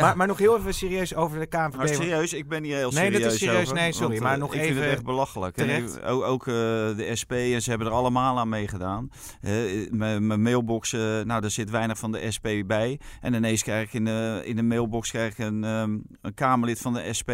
Maar, 0.00 0.16
maar 0.16 0.26
nog 0.26 0.38
heel 0.38 0.56
even 0.58 0.74
serieus 0.74 1.14
over 1.14 1.38
de 1.38 1.46
KNVB. 1.46 1.76
Maar 1.76 1.88
serieus, 1.88 2.32
ik 2.32 2.48
ben 2.48 2.64
hier 2.64 2.76
heel 2.76 2.90
Nee, 2.90 3.04
dat 3.10 3.12
serieus 3.12 3.32
is 3.34 3.39
serieus. 3.46 3.62
over, 3.62 3.74
Nee, 3.74 3.92
sorry, 3.92 4.08
want, 4.08 4.20
maar 4.20 4.32
eh, 4.34 4.38
nog 4.38 4.54
ik 4.54 4.60
vind 4.60 4.70
even 4.72 4.82
het 4.82 4.92
echt 4.92 5.04
belachelijk. 5.04 5.56
En 5.56 6.02
ook 6.04 6.22
ook 6.24 6.46
eh, 6.46 6.54
de 6.54 7.10
SP, 7.20 7.32
en 7.32 7.62
ze 7.62 7.68
hebben 7.70 7.86
er 7.88 7.92
allemaal 7.92 8.38
aan 8.38 8.48
meegedaan. 8.48 9.10
Eh, 9.40 9.52
Mijn 9.90 10.42
mailbox, 10.42 10.92
eh, 10.92 11.00
nou, 11.00 11.44
er 11.44 11.50
zit 11.50 11.70
weinig 11.70 11.98
van 11.98 12.12
de 12.12 12.30
SP 12.36 12.46
bij. 12.66 13.00
En 13.20 13.34
ineens 13.34 13.62
krijg 13.62 13.86
ik 13.86 13.92
in 13.92 14.04
de, 14.04 14.40
in 14.44 14.56
de 14.56 14.62
mailbox 14.62 15.10
krijg 15.10 15.32
ik 15.32 15.38
een, 15.38 15.64
ehm, 15.64 15.98
een 16.20 16.34
Kamerlid 16.34 16.80
van 16.80 16.92
de 16.92 17.12
SP. 17.18 17.30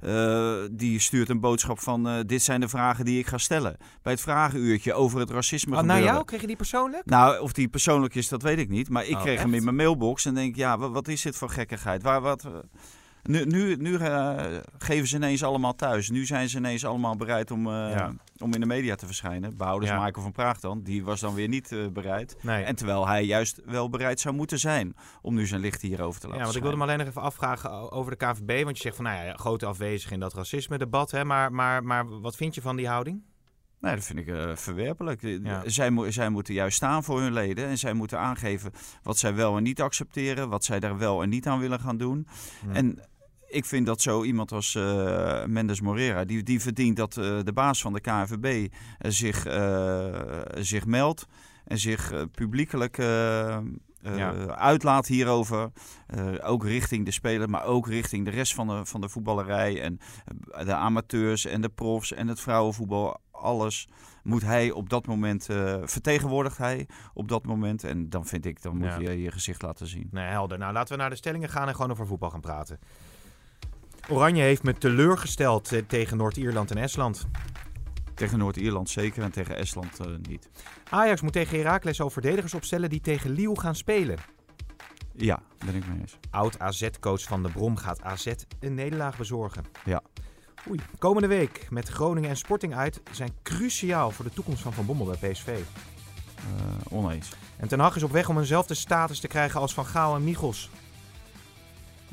eh, 0.00 0.54
die 0.70 1.00
stuurt 1.00 1.28
een 1.28 1.40
boodschap 1.40 1.78
van: 1.80 2.08
eh, 2.08 2.14
Dit 2.26 2.42
zijn 2.42 2.60
de 2.60 2.68
vragen 2.68 3.04
die 3.04 3.18
ik 3.18 3.26
ga 3.26 3.38
stellen. 3.38 3.76
Bij 4.02 4.12
het 4.12 4.20
vragenuurtje 4.22 4.92
over 4.94 5.20
het 5.20 5.30
racisme. 5.30 5.76
Oh, 5.76 5.82
naar 5.82 6.02
jou? 6.02 6.24
Kreeg 6.24 6.40
je 6.40 6.46
die 6.46 6.56
persoonlijk? 6.56 7.04
Nou, 7.04 7.40
of 7.40 7.52
die 7.52 7.68
persoonlijk 7.68 8.14
is, 8.14 8.28
dat 8.28 8.42
weet 8.42 8.58
ik 8.58 8.68
niet. 8.68 8.88
Maar 8.88 9.04
ik 9.06 9.14
Oh, 9.16 9.22
kreeg 9.22 9.40
hem 9.40 9.54
in 9.54 9.64
mijn 9.64 9.76
mailbox 9.76 10.24
en 10.24 10.34
denk, 10.34 10.56
ja, 10.56 10.78
wat, 10.78 10.90
wat 10.90 11.08
is 11.08 11.22
dit 11.22 11.36
voor 11.36 11.50
gekkigheid? 11.50 12.02
Waar, 12.02 12.20
wat, 12.20 12.44
eh, 12.44 12.50
nu 13.28 13.44
nu, 13.44 13.76
nu 13.76 13.96
eh, 13.96 14.56
geven 14.78 15.08
ze 15.08 15.16
ineens 15.16 15.42
allemaal 15.44 15.74
thuis. 15.74 16.10
Nu 16.10 16.26
zijn 16.26 16.48
ze 16.48 16.56
ineens 16.56 16.84
allemaal 16.84 17.16
bereid 17.16 17.50
om, 17.50 17.66
eh, 17.66 17.72
Ja. 17.72 18.12
om 18.38 18.54
in 18.54 18.60
de 18.60 18.66
media 18.66 18.94
te 18.94 19.06
verschijnen. 19.06 19.56
Behouders 19.56 19.90
Ja. 19.90 20.04
Michael 20.04 20.22
van 20.22 20.32
Praag 20.32 20.60
dan. 20.60 20.82
Die 20.82 21.04
was 21.04 21.20
dan 21.20 21.34
weer 21.34 21.48
niet 21.48 21.72
eh, 21.72 21.86
bereid. 21.92 22.36
Nee. 22.42 22.62
En 22.64 22.76
terwijl 22.76 23.06
hij 23.08 23.24
juist 23.24 23.60
wel 23.64 23.88
bereid 23.88 24.20
zou 24.20 24.34
moeten 24.34 24.58
zijn 24.58 24.94
om 25.22 25.34
nu 25.34 25.46
zijn 25.46 25.60
licht 25.60 25.82
hierover 25.82 26.20
te 26.20 26.26
laten 26.26 26.38
Ja, 26.38 26.44
want 26.44 26.56
ik 26.56 26.62
wilde 26.62 26.76
me 26.76 26.82
alleen 26.82 26.98
nog 26.98 27.06
even 27.06 27.22
afvragen 27.22 27.92
over 27.92 28.10
de 28.10 28.26
KNVB. 28.26 28.64
Want 28.64 28.76
je 28.76 28.82
zegt 28.82 28.96
van, 28.96 29.04
nou 29.04 29.24
ja, 29.26 29.32
grote 29.34 29.66
afwezig 29.66 30.10
in 30.10 30.20
dat 30.20 30.34
racisme-debat. 30.34 31.10
Hè? 31.10 31.24
Maar, 31.24 31.52
maar, 31.52 31.84
maar 31.84 32.20
wat 32.20 32.36
vind 32.36 32.54
je 32.54 32.60
van 32.62 32.76
die 32.76 32.88
houding? 32.88 33.22
Nee, 33.80 33.94
dat 33.94 34.04
vind 34.04 34.18
ik 34.18 34.34
verwerpelijk. 34.58 35.22
Ja. 35.22 35.62
Zij, 35.66 35.90
mo- 35.90 36.10
zij 36.10 36.28
moeten 36.28 36.54
juist 36.54 36.76
staan 36.76 37.04
voor 37.04 37.20
hun 37.20 37.32
leden. 37.32 37.66
En 37.66 37.78
zij 37.78 37.92
moeten 37.92 38.18
aangeven 38.18 38.72
wat 39.02 39.18
zij 39.18 39.34
wel 39.34 39.56
en 39.56 39.62
niet 39.62 39.80
accepteren. 39.80 40.48
Wat 40.48 40.64
zij 40.64 40.80
daar 40.80 40.98
wel 40.98 41.22
en 41.22 41.28
niet 41.28 41.46
aan 41.46 41.58
willen 41.58 41.80
gaan 41.80 41.96
doen. 41.96 42.26
Hm. 42.64 42.70
En 42.70 42.98
ik 43.48 43.64
vind 43.64 43.86
dat 43.86 44.00
zo 44.00 44.24
iemand 44.24 44.52
als 44.52 44.74
eh, 44.74 45.44
Mendes 45.44 45.80
Morera, 45.80 46.24
die, 46.24 46.42
die 46.42 46.60
verdient 46.60 46.96
dat 46.96 47.16
eh, 47.16 47.38
de 47.44 47.52
baas 47.52 47.80
van 47.80 47.92
de 47.92 48.00
KNVB 48.00 48.72
eh, 48.98 49.10
zich, 49.10 49.46
zich 50.64 50.86
meldt 50.86 51.26
en 51.64 51.78
zich 51.78 52.12
publiekelijk 52.32 52.96
Ja. 54.02 54.46
uitlaat 54.46 55.06
hierover. 55.06 55.70
Ook 56.42 56.64
richting 56.64 57.04
de 57.04 57.10
speler, 57.10 57.50
maar 57.50 57.64
ook 57.64 57.88
richting 57.88 58.24
de 58.24 58.30
rest 58.30 58.54
van 58.54 58.66
de, 58.68 58.84
van 58.84 59.00
de 59.00 59.08
voetballerij 59.08 59.82
en 59.82 59.98
de 60.64 60.74
amateurs 60.74 61.44
en 61.44 61.60
de 61.60 61.68
profs 61.68 62.12
en 62.12 62.28
het 62.28 62.40
vrouwenvoetbal. 62.40 63.20
Alles 63.30 63.88
moet 64.22 64.42
hij 64.42 64.70
op 64.70 64.88
dat 64.88 65.06
moment, 65.06 65.48
eh 65.48 65.76
vertegenwoordigt 65.84 66.58
hij 66.58 66.88
op 67.14 67.28
dat 67.28 67.46
moment. 67.46 67.84
En 67.84 68.08
dan 68.08 68.26
vind 68.26 68.44
ik, 68.46 68.62
dan 68.62 68.76
moet 68.76 68.86
Ja. 68.86 68.98
je 68.98 69.22
je 69.22 69.30
gezicht 69.30 69.62
laten 69.62 69.86
zien. 69.86 70.08
Nee, 70.10 70.26
helder. 70.26 70.58
Nou, 70.58 70.72
laten 70.72 70.96
we 70.96 71.00
naar 71.00 71.10
de 71.10 71.16
stellingen 71.16 71.48
gaan 71.48 71.68
en 71.68 71.74
gewoon 71.74 71.90
over 71.90 72.06
voetbal 72.06 72.30
gaan 72.30 72.40
praten. 72.40 72.78
Oranje 74.08 74.42
heeft 74.42 74.62
me 74.62 74.74
teleurgesteld 74.74 75.72
eh, 75.72 75.82
tegen 75.86 76.16
Noord-Ierland 76.16 76.70
en 76.70 76.76
Estland. 76.76 77.26
Tegen 78.14 78.38
Noord-Ierland 78.38 78.90
zeker 78.90 79.22
en 79.22 79.30
tegen 79.30 79.56
Estland 79.56 80.00
eh, 80.00 80.06
niet. 80.28 80.48
Ajax 80.90 81.20
moet 81.20 81.32
tegen 81.32 81.56
Heracles 81.56 82.00
al 82.00 82.10
verdedigers 82.10 82.54
opstellen 82.54 82.90
die 82.90 83.00
tegen 83.00 83.30
Lille 83.30 83.60
gaan 83.60 83.74
spelen. 83.74 84.18
Ja, 85.12 85.42
ben 85.64 85.74
ik 85.74 85.88
mee 85.88 86.00
eens. 86.00 86.18
Oud 86.30 86.58
AZ-coach 86.58 87.22
Van 87.22 87.42
de 87.42 87.50
Brom 87.50 87.76
gaat 87.76 88.02
AZ 88.02 88.26
een 88.60 88.74
nederlaag 88.74 89.16
bezorgen. 89.16 89.64
Ja. 89.84 90.02
Oei. 90.68 90.80
Komende 90.98 91.28
week 91.28 91.66
met 91.70 91.88
Groningen 91.88 92.30
en 92.30 92.36
Sporting 92.36 92.74
uit 92.74 93.00
zijn 93.12 93.32
cruciaal 93.42 94.10
voor 94.10 94.24
de 94.24 94.30
toekomst 94.30 94.62
van 94.62 94.72
Van 94.72 94.86
Bommel 94.86 95.06
bij 95.06 95.30
PSV. 95.30 95.46
Eh, 95.46 96.96
oneens. 96.96 97.32
En 97.56 97.68
Ten 97.68 97.80
Hag 97.80 97.96
is 97.96 98.02
op 98.02 98.10
weg 98.10 98.28
om 98.28 98.38
eenzelfde 98.38 98.74
status 98.74 99.20
te 99.20 99.28
krijgen 99.28 99.60
als 99.60 99.74
Van 99.74 99.86
Gaal 99.86 100.14
en 100.14 100.24
Michels. 100.24 100.70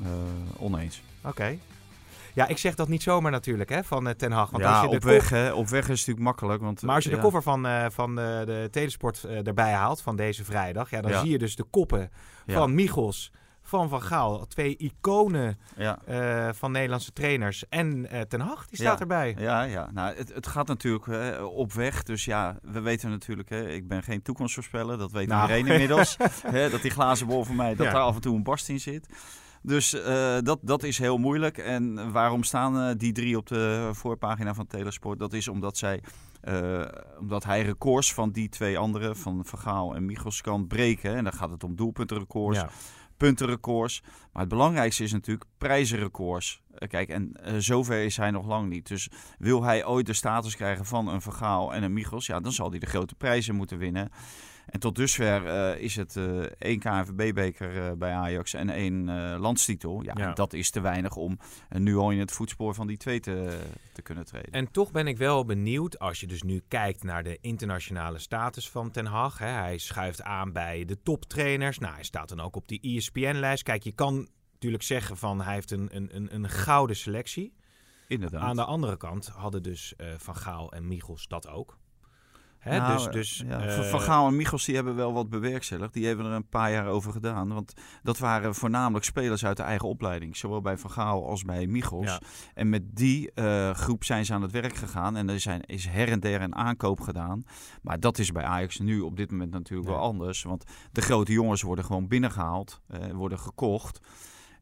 Eh, 0.04 0.10
oneens. 0.58 1.02
Oké. 1.24 1.58
Ja, 2.36 2.48
ik 2.48 2.58
zeg 2.58 2.76
dat 2.76 2.88
niet 2.88 3.04
zomaar 3.04 3.32
natuurlijk, 3.32 3.70
hè, 3.70 3.84
van 3.84 4.08
eh, 4.08 4.14
Ten 4.14 4.32
Hag. 4.32 4.50
Want 4.50 4.64
als 4.64 4.82
je 4.82 4.88
op 4.88 5.04
weg, 5.04 5.30
hè, 5.30 5.54
op 5.54 5.68
weg 5.68 5.82
is 5.82 5.88
het 5.88 5.98
natuurlijk 6.08 6.26
makkelijk. 6.26 6.62
Want, 6.62 6.82
Maar 6.82 6.96
als 6.96 7.04
je 7.04 7.10
de 7.10 7.18
cover 7.18 7.42
van, 7.42 7.66
eh, 7.68 7.86
van 7.90 8.16
de, 8.16 8.42
de 8.46 8.68
Telesport 8.72 9.24
eh, 9.24 9.48
erbij 9.48 9.72
haalt 9.74 10.02
van 10.02 10.16
deze 10.16 10.44
vrijdag, 10.44 10.90
ja, 10.90 11.02
dan 11.02 11.12
Ja. 11.12 11.20
zie 11.20 11.30
je 11.32 11.38
dus 11.38 11.56
de 11.56 11.64
koppen 11.64 12.10
van 12.48 12.74
Michels, 12.76 13.32
van 13.62 13.90
Van 13.90 14.02
Gaal. 14.02 14.46
Twee 14.48 14.78
iconen 14.78 15.60
Ja, 15.78 16.00
eh, 16.06 16.50
van 16.54 16.72
Nederlandse 16.72 17.14
trainers. 17.14 17.64
En 17.70 18.10
eh, 18.10 18.22
Ten 18.22 18.40
Hag, 18.40 18.68
die 18.68 18.78
staat 18.80 18.94
Ja. 18.94 19.00
erbij. 19.00 19.36
ja, 19.38 19.62
ja. 19.64 19.90
Nou, 19.94 20.16
het, 20.16 20.34
het 20.34 20.48
gaat 20.48 20.68
natuurlijk 20.68 21.06
hè, 21.06 21.42
op 21.42 21.74
weg. 21.74 22.04
Dus 22.04 22.26
ja, 22.26 22.58
we 22.62 22.80
weten 22.82 23.10
natuurlijk, 23.10 23.50
hè, 23.50 23.70
ik 23.70 23.88
ben 23.88 24.04
geen 24.04 24.22
toekomstvoorspeller. 24.22 24.98
Dat 24.98 25.12
weet 25.12 25.28
Nou. 25.28 25.42
iedereen 25.42 25.68
inmiddels. 25.72 26.18
hè, 26.48 26.70
dat 26.70 26.82
die 26.82 26.92
glazen 26.92 27.28
bol 27.28 27.46
mij, 27.54 27.76
dat 27.76 27.86
Ja. 27.86 27.92
daar 27.92 28.02
af 28.02 28.16
en 28.16 28.22
toe 28.22 28.36
een 28.36 28.44
barst 28.44 28.70
in 28.70 28.80
zit. 28.80 29.08
Dus 29.66 29.94
eh, 29.94 30.38
dat, 30.42 30.60
dat 30.62 30.84
is 30.84 30.98
heel 30.98 31.18
moeilijk. 31.18 31.58
En 31.58 32.12
waarom 32.12 32.44
staan 32.44 32.80
eh, 32.80 32.96
die 32.98 33.12
drie 33.12 33.38
op 33.38 33.48
de 33.48 33.90
voorpagina 33.94 34.54
van 34.54 34.68
Telesport? 34.68 35.20
Dat 35.20 35.34
is 35.34 35.48
omdat 35.48 35.78
zij... 35.78 36.02
eh, 36.42 36.82
omdat 37.20 37.44
hij 37.44 37.62
records 37.62 38.14
van 38.14 38.32
die 38.32 38.50
twee 38.50 38.78
anderen, 38.78 39.16
van 39.16 39.46
Van 39.46 39.60
Gaal 39.60 39.96
en 39.96 40.06
Michels, 40.06 40.42
kan 40.42 40.68
breken. 40.68 41.16
En 41.16 41.24
dan 41.24 41.34
gaat 41.34 41.50
het 41.50 41.64
om 41.64 41.76
doelpuntenrecords, 41.76 42.60
Ja. 42.60 42.70
puntenrecords. 43.18 44.02
Maar 44.32 44.42
het 44.42 44.52
belangrijkste 44.52 45.04
is 45.04 45.12
natuurlijk 45.12 45.50
prijzenrecords. 45.58 46.62
Kijk, 46.88 47.10
en 47.10 47.32
zover 47.58 48.04
is 48.04 48.18
hij 48.18 48.32
nog 48.32 48.46
lang 48.48 48.70
niet. 48.70 48.88
Dus 48.88 49.10
wil 49.38 49.64
hij 49.64 49.86
ooit 49.86 50.06
de 50.06 50.14
status 50.14 50.56
krijgen 50.56 50.86
van 50.86 51.08
een 51.08 51.22
Vergaal 51.22 51.74
en 51.74 51.84
een 51.84 51.94
Michels, 51.94 52.26
ja, 52.26 52.40
dan 52.40 52.52
zal 52.52 52.70
hij 52.70 52.80
de 52.80 52.86
grote 52.86 53.16
prijzen 53.16 53.56
moeten 53.56 53.78
winnen. 53.78 54.10
En 54.66 54.80
tot 54.80 54.96
dusver 54.96 55.46
eh, 55.46 55.82
is 55.82 55.96
het 55.96 56.16
eh, 56.16 56.40
één 56.40 56.80
KNVB-beker 56.80 57.86
eh, 57.86 57.92
bij 57.92 58.14
Ajax 58.14 58.54
en 58.54 58.70
één 58.70 59.06
landstitel. 59.40 60.04
Ja, 60.04 60.34
dat 60.34 60.54
is 60.54 60.70
te 60.70 60.80
weinig 60.80 61.16
om 61.16 61.40
nu 61.70 61.96
al 61.96 62.12
in 62.12 62.20
het 62.20 62.32
voetspoor 62.32 62.74
van 62.74 62.88
die 62.88 62.98
twee 62.98 63.20
te, 63.20 63.60
te 63.94 64.02
kunnen 64.02 64.26
treden. 64.26 64.52
En 64.52 64.72
toch 64.72 64.92
ben 64.92 65.08
ik 65.08 65.18
wel 65.18 65.46
benieuwd, 65.46 66.00
als 66.00 66.20
je 66.20 66.28
dus 66.28 66.42
nu 66.42 66.64
kijkt 66.68 67.04
naar 67.04 67.24
de 67.24 67.38
internationale 67.42 68.20
status 68.20 68.70
van 68.70 68.92
Ten 68.92 69.06
Hag. 69.06 69.38
Hè, 69.38 69.48
hij 69.48 69.78
schuift 69.78 70.22
aan 70.22 70.52
bij 70.52 70.86
de 70.86 71.02
toptrainers. 71.02 71.80
Nou, 71.80 71.94
hij 71.94 72.04
staat 72.04 72.30
dan 72.30 72.40
ook 72.40 72.56
op 72.56 72.68
die 72.68 72.82
ESPN-lijst. 72.82 73.64
Kijk, 73.64 73.84
je 73.84 73.94
kan 73.94 74.28
natuurlijk 74.54 74.84
zeggen 74.84 75.18
van 75.18 75.42
hij 75.42 75.54
heeft 75.54 75.72
een, 75.72 75.90
een, 75.92 76.16
een, 76.16 76.36
een 76.36 76.50
gouden 76.50 76.96
selectie. 76.96 77.54
Inderdaad. 78.08 78.42
Aan 78.42 78.56
de 78.56 78.66
andere 78.66 78.98
kant 78.98 79.28
hadden 79.28 79.64
dus 79.64 79.94
Van 80.18 80.36
Gaal 80.36 80.72
en 80.72 80.88
Michels 80.88 81.28
dat 81.28 81.48
ook. 81.48 81.78
Hè, 82.66 82.78
Nou, 82.78 82.96
dus, 82.98 83.12
dus, 83.12 83.44
ja, 83.48 83.60
eh, 83.60 83.84
Van- 83.84 84.02
Gaal 84.02 84.28
en 84.28 84.36
Michels 84.36 84.66
die 84.66 84.76
hebben 84.76 84.96
wel 84.96 85.14
wat 85.14 85.30
bewerkstelligd. 85.30 85.94
Die 85.94 86.08
hebben 86.08 86.26
er 86.26 86.32
een 86.32 86.48
paar 86.50 86.72
jaar 86.72 86.88
over 86.88 87.12
gedaan. 87.12 87.54
Want 87.54 87.74
dat 88.04 88.18
waren 88.18 88.56
voornamelijk 88.56 89.06
spelers 89.06 89.46
uit 89.46 89.58
de 89.58 89.64
eigen 89.64 89.88
opleiding. 89.88 90.38
Zowel 90.38 90.62
bij 90.62 90.78
Van 90.78 90.92
Gaal 90.92 91.28
als 91.30 91.44
bij 91.44 91.68
Michels. 91.68 92.06
Ja. 92.06 92.20
En 92.54 92.70
met 92.70 92.96
die 92.96 93.32
eh, 93.32 93.72
groep 93.72 94.04
zijn 94.04 94.26
ze 94.26 94.34
aan 94.34 94.42
het 94.42 94.52
werk 94.52 94.76
gegaan. 94.76 95.16
En 95.16 95.30
er 95.30 95.40
zijn, 95.40 95.62
is 95.62 95.86
her 95.88 96.10
en 96.12 96.20
der 96.20 96.42
een 96.42 96.56
aankoop 96.56 97.00
gedaan. 97.02 97.44
Maar 97.82 98.00
dat 98.00 98.18
is 98.18 98.32
bij 98.32 98.44
Ajax 98.44 98.80
nu 98.80 99.00
op 99.00 99.18
dit 99.18 99.32
moment 99.32 99.52
natuurlijk 99.52 99.90
wel 99.90 100.00
anders. 100.00 100.44
Want 100.44 100.64
de 100.92 101.02
grote 101.02 101.32
jongens 101.32 101.62
worden 101.62 101.86
gewoon 101.86 102.08
binnengehaald. 102.08 102.82
eh, 102.88 103.12
worden 103.12 103.40
gekocht. 103.40 104.00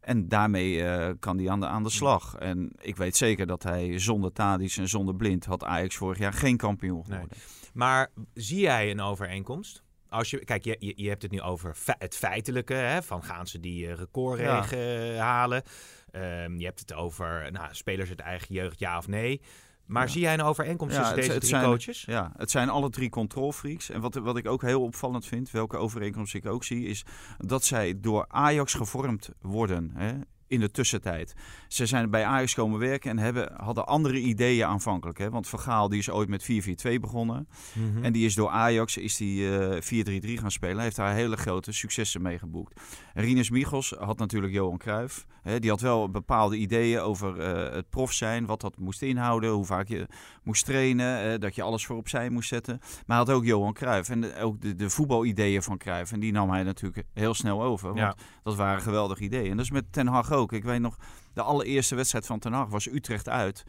En 0.03 0.27
daarmee 0.27 0.83
eh, 0.83 1.13
kan 1.19 1.38
hij 1.38 1.50
aan 1.50 1.60
de, 1.60 1.67
aan 1.67 1.83
de 1.83 1.89
slag. 1.89 2.36
En 2.36 2.72
ik 2.81 2.95
weet 2.95 3.17
zeker 3.17 3.48
dat 3.48 3.63
hij 3.63 4.00
zonder 4.00 4.31
Tadic 4.31 4.75
en 4.75 4.88
zonder 4.89 5.15
Blind... 5.15 5.45
had 5.45 5.63
Ajax 5.63 5.95
vorig 5.95 6.17
jaar 6.17 6.33
geen 6.33 6.57
kampioen 6.57 6.95
Nee. 6.95 7.03
geworden. 7.17 7.38
Maar 7.74 8.12
zie 8.33 8.60
jij 8.60 8.91
een 8.91 9.01
overeenkomst? 9.01 9.83
Als 10.10 10.29
je, 10.29 10.45
kijk, 10.45 10.63
je, 10.63 10.75
je, 10.79 10.93
je 10.95 11.10
hebt 11.10 11.22
het 11.22 11.31
nu 11.31 11.41
over 11.41 11.75
fe- 11.75 11.95
het 11.98 12.15
feitelijke. 12.15 12.74
Hè, 12.74 13.03
van 13.03 13.24
gaan 13.24 13.48
ze 13.48 13.60
die 13.60 13.88
eh, 13.88 13.93
recordregen 13.95 15.17
halen? 15.19 15.63
Ehm, 16.12 16.57
je 16.57 16.65
hebt 16.65 16.79
het 16.79 16.93
over 16.93 17.51
nou, 17.51 17.67
spelers 17.72 18.10
uit 18.10 18.19
eigen 18.19 18.55
jeugd, 18.55 18.79
ja 18.79 18.98
of 18.98 19.07
nee. 19.07 19.41
Maar 19.85 20.03
Ja. 20.05 20.09
zie 20.11 20.21
jij 20.21 20.33
een 20.33 20.41
overeenkomst 20.41 20.95
tussen 20.95 21.15
deze 21.15 21.31
drie 21.37 21.45
zijn- 21.49 21.63
coaches? 21.63 22.03
Ja, 22.05 22.31
het 22.37 22.51
zijn 22.51 22.69
alle 22.69 22.89
drie 22.89 23.09
controlfreaks. 23.09 23.89
En 23.89 24.01
wat, 24.01 24.15
wat 24.15 24.37
ik 24.37 24.47
ook 24.47 24.61
heel 24.61 24.81
opvallend 24.81 25.25
vind, 25.25 25.51
welke 25.51 25.77
overeenkomst 25.77 26.33
ik 26.33 26.45
ook 26.45 26.63
zie, 26.63 26.85
is 26.85 27.05
dat 27.37 27.63
zij 27.63 27.99
door 27.99 28.25
Ajax 28.27 28.73
gevormd 28.73 29.29
worden. 29.41 29.91
Hè? 29.93 30.11
In 30.53 30.60
de 30.60 30.72
tussentijd. 30.72 31.33
Ze 31.67 31.86
zijn 31.86 32.10
bij 32.10 32.25
Ajax 32.25 32.53
komen 32.53 32.79
werken 32.79 33.10
en 33.10 33.17
hebben, 33.17 33.51
hadden 33.57 33.88
andere 33.88 34.19
ideeën 34.19 34.65
aanvankelijk. 34.65 35.17
Hè? 35.17 35.29
Want 35.29 35.48
Van 35.48 35.60
Gaal 35.60 35.89
die 35.89 36.00
is 36.00 36.10
ooit 36.10 36.29
met 36.29 36.43
4-4-2 36.43 37.00
begonnen. 37.00 37.48
Mhm. 37.74 38.03
En 38.03 38.13
die 38.13 38.25
is 38.25 38.36
door 38.36 38.50
Ajax 38.50 38.98
is 38.98 39.17
die, 39.17 39.57
eh 39.60 39.81
4-3-3 39.81 40.38
gaan 40.38 40.51
spelen. 40.51 40.75
Hij 40.75 40.83
heeft 40.83 40.95
daar 40.95 41.13
hele 41.13 41.38
grote 41.38 41.72
successen 41.72 42.22
mee 42.22 42.39
geboekt. 42.39 42.81
Rinus 43.13 43.50
Michels 43.50 43.95
had 44.00 44.17
natuurlijk 44.17 44.53
Johan 44.53 44.77
Cruijff. 44.77 45.25
Hè, 45.41 45.60
die 45.60 45.69
had 45.69 45.81
wel 45.81 46.10
bepaalde 46.10 46.57
ideeën 46.57 47.00
over 47.00 47.39
eh, 47.39 47.74
het 47.75 47.89
prof 47.89 48.12
zijn. 48.12 48.45
Wat 48.45 48.62
dat 48.62 48.77
moest 48.77 49.01
inhouden. 49.01 49.50
Hoe 49.51 49.65
vaak 49.65 49.88
je 49.88 50.07
moest 50.43 50.65
trainen. 50.65 51.31
eh, 51.33 51.39
dat 51.39 51.55
je 51.55 51.62
alles 51.62 51.86
voor 51.86 51.95
opzij 51.95 52.29
moest 52.29 52.50
zetten. 52.50 52.77
Maar 52.81 53.17
hij 53.17 53.25
had 53.25 53.29
ook 53.29 53.45
Johan 53.45 53.74
Cruijff. 53.74 54.10
En 54.10 54.22
de- 54.22 54.36
ook 54.39 54.62
de, 54.62 54.75
de 54.75 54.89
voetbalideeën 54.89 55.63
van 55.63 55.77
Cruijff. 55.77 56.12
En 56.12 56.19
die 56.19 56.31
nam 56.31 56.50
hij 56.50 56.63
natuurlijk 56.63 57.03
heel 57.13 57.33
snel 57.33 57.63
over. 57.63 57.88
Want 57.88 58.00
Ja. 58.00 58.15
dat 58.43 58.55
waren 58.55 58.81
geweldige 58.81 59.24
ideeën. 59.24 59.50
En 59.51 59.55
dat 59.57 59.65
is 59.65 59.72
met 59.72 59.91
Ten 59.91 60.07
Hag 60.07 60.31
ook. 60.31 60.42
Ik 60.51 60.63
weet 60.63 60.79
nog, 60.79 60.97
de 61.33 61.41
allereerste 61.41 61.95
wedstrijd 61.95 62.25
van 62.25 62.39
Ten 62.39 62.53
Hag 62.53 62.69
was 62.69 62.88
Utrecht 62.88 63.29
uit. 63.29 63.63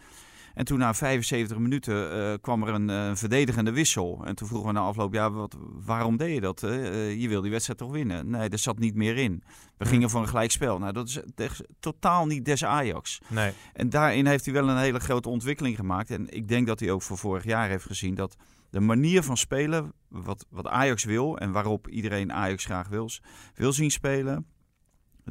En 0.54 0.64
toen 0.64 0.78
na 0.78 0.94
75 0.94 1.58
minuten 1.58 2.12
eh, 2.12 2.34
kwam 2.40 2.62
er 2.62 2.74
een 2.74 2.90
eh, 2.90 3.10
verdedigende 3.14 3.72
wissel. 3.72 4.22
En 4.24 4.34
toen 4.34 4.48
vroegen 4.48 4.68
we 4.68 4.74
na 4.74 4.80
afloop, 4.80 5.12
ja, 5.14 5.30
wat, 5.30 5.56
waarom 5.84 6.16
deed 6.16 6.34
je 6.34 6.40
dat? 6.40 6.62
Eh, 6.62 7.20
je 7.20 7.28
wil 7.28 7.40
die 7.40 7.50
wedstrijd 7.50 7.78
toch 7.78 7.90
winnen? 7.92 8.30
Nee, 8.30 8.48
er 8.48 8.58
zat 8.58 8.78
niet 8.78 8.94
meer 8.94 9.16
in. 9.16 9.42
We 9.76 9.84
Hm. 9.84 9.90
gingen 9.90 10.10
voor 10.10 10.20
een 10.20 10.28
gelijkspel. 10.28 10.78
Nou, 10.78 10.92
dat 10.92 11.08
is 11.08 11.20
des- 11.34 11.62
totaal 11.80 12.26
niet 12.26 12.44
des 12.44 12.64
Ajax. 12.64 13.20
Nee. 13.28 13.52
En 13.72 13.88
daarin 13.90 14.26
heeft 14.26 14.44
hij 14.44 14.54
wel 14.54 14.68
een 14.68 14.76
hele 14.78 15.00
grote 15.00 15.28
ontwikkeling 15.28 15.76
gemaakt. 15.76 16.10
En 16.10 16.28
ik 16.36 16.48
denk 16.48 16.66
dat 16.66 16.80
hij 16.80 16.90
ook 16.90 17.02
voor 17.02 17.18
vorig 17.18 17.44
jaar 17.44 17.68
heeft 17.68 17.86
gezien 17.86 18.14
dat 18.14 18.36
de 18.70 18.80
manier 18.80 19.22
van 19.22 19.36
spelen, 19.36 19.92
wat, 20.08 20.46
wat 20.50 20.66
Ajax 20.66 21.04
wil 21.04 21.38
en 21.38 21.52
waarop 21.52 21.88
iedereen 21.88 22.32
Ajax 22.32 22.64
graag 22.64 22.88
wil, 22.88 23.10
wil 23.54 23.72
zien 23.72 23.90
spelen, 23.90 24.46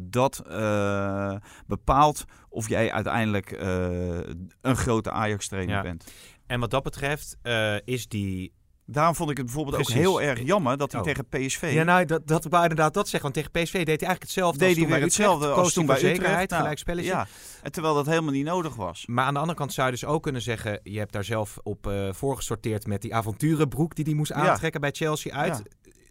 dat 0.01 0.43
eh, 0.50 1.35
bepaalt 1.67 2.25
of 2.50 2.69
jij 2.69 2.91
uiteindelijk 2.91 3.51
eh, 3.51 4.17
een 4.62 4.75
grote 4.77 5.12
Ajax-trainer 5.12 5.75
Ja. 5.75 5.81
bent. 5.81 6.12
En 6.47 6.59
wat 6.59 6.71
dat 6.71 6.83
betreft 6.83 7.38
eh, 7.41 7.75
is 7.85 8.07
die... 8.07 8.53
Daarom 8.85 9.15
vond 9.15 9.29
ik 9.29 9.38
het 9.38 9.45
bijvoorbeeld 9.45 9.75
Precies. 9.75 9.95
ook 9.95 10.01
heel 10.01 10.21
erg 10.21 10.41
jammer 10.41 10.77
dat 10.77 10.91
hij 10.91 11.01
Oh. 11.01 11.07
tegen 11.07 11.25
PSV... 11.29 11.71
Ja, 11.73 11.83
nou, 11.83 12.05
dat, 12.05 12.27
dat 12.27 12.43
wou 12.45 12.62
inderdaad 12.62 12.93
dat 12.93 13.09
zeggen. 13.09 13.31
Want 13.33 13.33
tegen 13.33 13.63
PSV 13.63 13.73
deed 13.73 13.85
hij 13.85 14.09
eigenlijk 14.09 14.21
hetzelfde 14.21 14.59
deed 14.59 14.67
als 14.67 14.77
hij 14.77 14.85
toen 14.88 14.91
weer 14.91 15.00
bij 15.00 15.07
Utrecht. 15.07 15.29
hetzelfde 15.29 15.47
Koos 15.55 15.63
als 15.63 15.73
toen 15.73 15.85
bij 15.85 15.95
Utrecht. 15.95 16.15
zekerheid, 16.15 16.50
Nou, 16.50 16.62
gelijk 16.62 16.79
spelletje. 16.79 17.09
Ja, 17.12 17.27
en 17.63 17.71
terwijl 17.71 17.93
dat 17.93 18.05
helemaal 18.05 18.31
niet 18.31 18.45
nodig 18.45 18.75
was. 18.75 19.05
Maar 19.07 19.25
aan 19.25 19.33
de 19.33 19.39
andere 19.39 19.57
kant 19.57 19.73
zou 19.73 19.85
je 19.88 19.93
dus 19.93 20.05
ook 20.05 20.23
kunnen 20.23 20.41
zeggen... 20.41 20.79
je 20.83 20.97
hebt 20.97 21.12
daar 21.13 21.23
zelf 21.23 21.57
op 21.63 21.88
eh, 21.88 22.13
voorgesorteerd 22.13 22.88
met 22.88 23.01
die 23.01 23.15
avonturenbroek... 23.15 23.95
die 23.95 24.05
hij 24.05 24.13
moest 24.13 24.31
Ja. 24.31 24.35
aantrekken 24.50 24.81
bij 24.81 24.91
Chelsea 24.91 25.33
uit. 25.33 25.62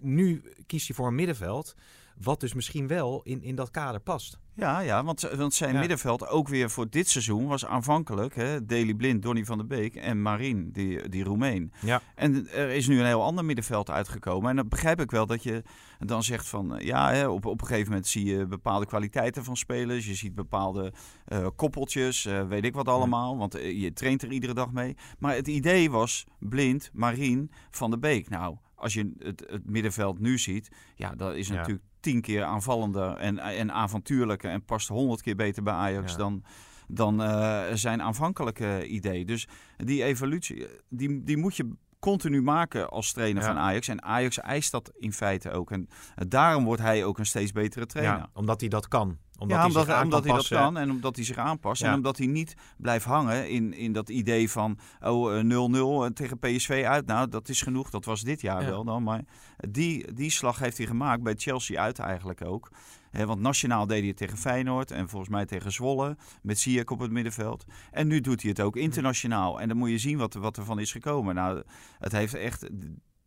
Nu 0.00 0.42
kiest 0.66 0.86
hij 0.86 0.96
voor 0.96 1.06
een 1.06 1.14
middenveld... 1.14 1.74
wat 2.20 2.40
dus 2.40 2.54
misschien 2.54 2.86
wel 2.86 3.20
in, 3.22 3.42
in 3.42 3.54
dat 3.54 3.70
kader 3.70 4.00
past. 4.00 4.40
Ja, 4.54 4.78
ja 4.80 5.04
want, 5.04 5.20
want 5.20 5.54
zijn 5.54 5.72
Ja. 5.72 5.78
middenveld 5.78 6.28
ook 6.28 6.48
weer 6.48 6.70
voor 6.70 6.90
dit 6.90 7.08
seizoen 7.08 7.46
was 7.46 7.66
aanvankelijk 7.66 8.34
hè, 8.34 8.64
Daley 8.66 8.94
Blind, 8.94 9.22
Donny 9.22 9.44
van 9.44 9.58
der 9.58 9.66
Beek 9.66 9.94
en 9.94 10.22
Marien, 10.22 10.72
die, 10.72 11.08
die 11.08 11.24
Roemeen. 11.24 11.72
Ja. 11.80 12.00
En 12.14 12.48
er 12.50 12.68
is 12.68 12.88
nu 12.88 12.98
een 13.00 13.06
heel 13.06 13.22
ander 13.22 13.44
middenveld 13.44 13.90
uitgekomen. 13.90 14.50
En 14.50 14.56
dan 14.56 14.68
begrijp 14.68 15.00
ik 15.00 15.10
wel 15.10 15.26
dat 15.26 15.42
je 15.42 15.62
dan 15.98 16.22
zegt 16.22 16.48
van 16.48 16.76
eh, 16.76 16.86
ja, 16.86 17.10
hè, 17.12 17.28
op, 17.28 17.46
op 17.46 17.60
een 17.60 17.66
gegeven 17.66 17.88
moment 17.88 18.06
zie 18.06 18.24
je 18.24 18.46
bepaalde 18.46 18.86
kwaliteiten 18.86 19.44
van 19.44 19.56
spelers. 19.56 20.06
Je 20.06 20.14
ziet 20.14 20.34
bepaalde 20.34 20.92
eh, 21.24 21.46
koppeltjes, 21.56 22.26
eh, 22.26 22.46
weet 22.48 22.64
ik 22.64 22.74
wat 22.74 22.88
allemaal. 22.88 23.36
Want 23.36 23.54
eh, 23.54 23.80
je 23.80 23.92
traint 23.92 24.22
er 24.22 24.32
iedere 24.32 24.54
dag 24.54 24.72
mee. 24.72 24.96
Maar 25.18 25.34
het 25.34 25.48
idee 25.48 25.90
was 25.90 26.26
Blind, 26.38 26.90
Marien, 26.92 27.50
van 27.70 27.90
der 27.90 27.98
Beek. 27.98 28.28
Nou, 28.28 28.56
als 28.82 28.94
je 28.94 29.12
het, 29.18 29.44
het 29.50 29.70
middenveld 29.70 30.18
nu 30.18 30.38
ziet, 30.38 30.68
ja, 30.96 31.14
dat 31.14 31.34
is 31.34 31.48
Ja. 31.48 31.54
natuurlijk 31.54 31.84
tien 32.00 32.20
keer 32.20 32.42
aanvallender 32.44 33.16
en, 33.16 33.38
en 33.38 33.72
avontuurlijker 33.72 34.50
en 34.50 34.64
past 34.64 34.88
honderd 34.88 35.22
keer 35.22 35.36
beter 35.36 35.62
bij 35.62 35.74
Ajax 35.74 36.12
Ja. 36.12 36.18
dan, 36.18 36.44
dan 36.88 37.22
eh, 37.22 37.62
zijn 37.74 38.02
aanvankelijke 38.02 38.86
idee. 38.86 39.24
Dus 39.24 39.48
die 39.76 40.02
evolutie, 40.04 40.66
die, 40.88 41.22
die 41.22 41.36
moet 41.36 41.56
je 41.56 41.70
continu 41.98 42.42
maken 42.42 42.90
als 42.90 43.12
trainer 43.12 43.42
Ja. 43.42 43.48
van 43.48 43.58
Ajax. 43.58 43.88
En 43.88 44.02
Ajax 44.02 44.38
eist 44.40 44.70
dat 44.70 44.90
in 44.98 45.12
feite 45.12 45.50
ook. 45.50 45.70
En 45.70 45.88
eh, 46.14 46.24
daarom 46.28 46.64
wordt 46.64 46.82
hij 46.82 47.04
ook 47.04 47.18
een 47.18 47.26
steeds 47.26 47.52
betere 47.52 47.86
trainer. 47.86 48.16
Ja, 48.18 48.30
omdat 48.34 48.60
hij 48.60 48.68
dat 48.68 48.88
kan. 48.88 49.18
Omdat 49.42 49.56
ja, 49.56 49.62
hij 49.62 50.02
omdat, 50.02 50.22
zich 50.24 50.32
hij 50.32 50.36
dat 50.36 50.48
kan 50.48 50.76
en 50.76 50.90
omdat 50.90 51.16
hij 51.16 51.24
zich 51.24 51.36
aanpast. 51.36 51.82
Ja. 51.82 51.88
En 51.88 51.94
omdat 51.94 52.18
hij 52.18 52.26
niet 52.26 52.54
blijft 52.76 53.04
hangen 53.04 53.48
in, 53.50 53.72
in 53.74 53.92
dat 53.92 54.08
idee 54.08 54.50
van 54.50 54.78
oh, 55.00 55.38
eh, 55.38 56.08
0-0 56.10 56.12
tegen 56.12 56.38
PSV 56.38 56.84
uit. 56.86 57.06
Nou, 57.06 57.28
dat 57.28 57.48
is 57.48 57.62
genoeg. 57.62 57.90
Dat 57.90 58.04
was 58.04 58.20
dit 58.22 58.40
jaar 58.40 58.62
Ja. 58.62 58.68
wel 58.68 58.84
dan. 58.84 59.02
Maar 59.02 59.20
die, 59.56 60.12
die 60.12 60.30
slag 60.30 60.58
heeft 60.58 60.76
hij 60.76 60.86
gemaakt 60.86 61.22
bij 61.22 61.34
Chelsea 61.36 61.82
uit 61.82 61.98
eigenlijk 61.98 62.44
ook. 62.44 62.70
Want 63.12 63.40
nationaal 63.40 63.86
deed 63.86 63.98
hij 63.98 64.08
het 64.08 64.16
tegen 64.16 64.38
Feyenoord 64.38 64.90
en 64.90 65.08
volgens 65.08 65.30
mij 65.30 65.46
tegen 65.46 65.72
Zwolle. 65.72 66.16
Met 66.42 66.58
Ziyech 66.58 66.84
op 66.84 66.98
het 66.98 67.10
middenveld. 67.10 67.64
En 67.90 68.06
nu 68.06 68.20
doet 68.20 68.40
hij 68.40 68.50
het 68.50 68.60
ook 68.60 68.76
internationaal. 68.76 69.60
En 69.60 69.68
dan 69.68 69.76
moet 69.76 69.90
je 69.90 69.98
zien 69.98 70.18
wat, 70.18 70.34
wat 70.34 70.56
er 70.56 70.64
van 70.64 70.78
is 70.78 70.92
gekomen. 70.92 71.34
Nou, 71.34 71.62
het 71.98 72.12
heeft 72.12 72.34
echt 72.34 72.68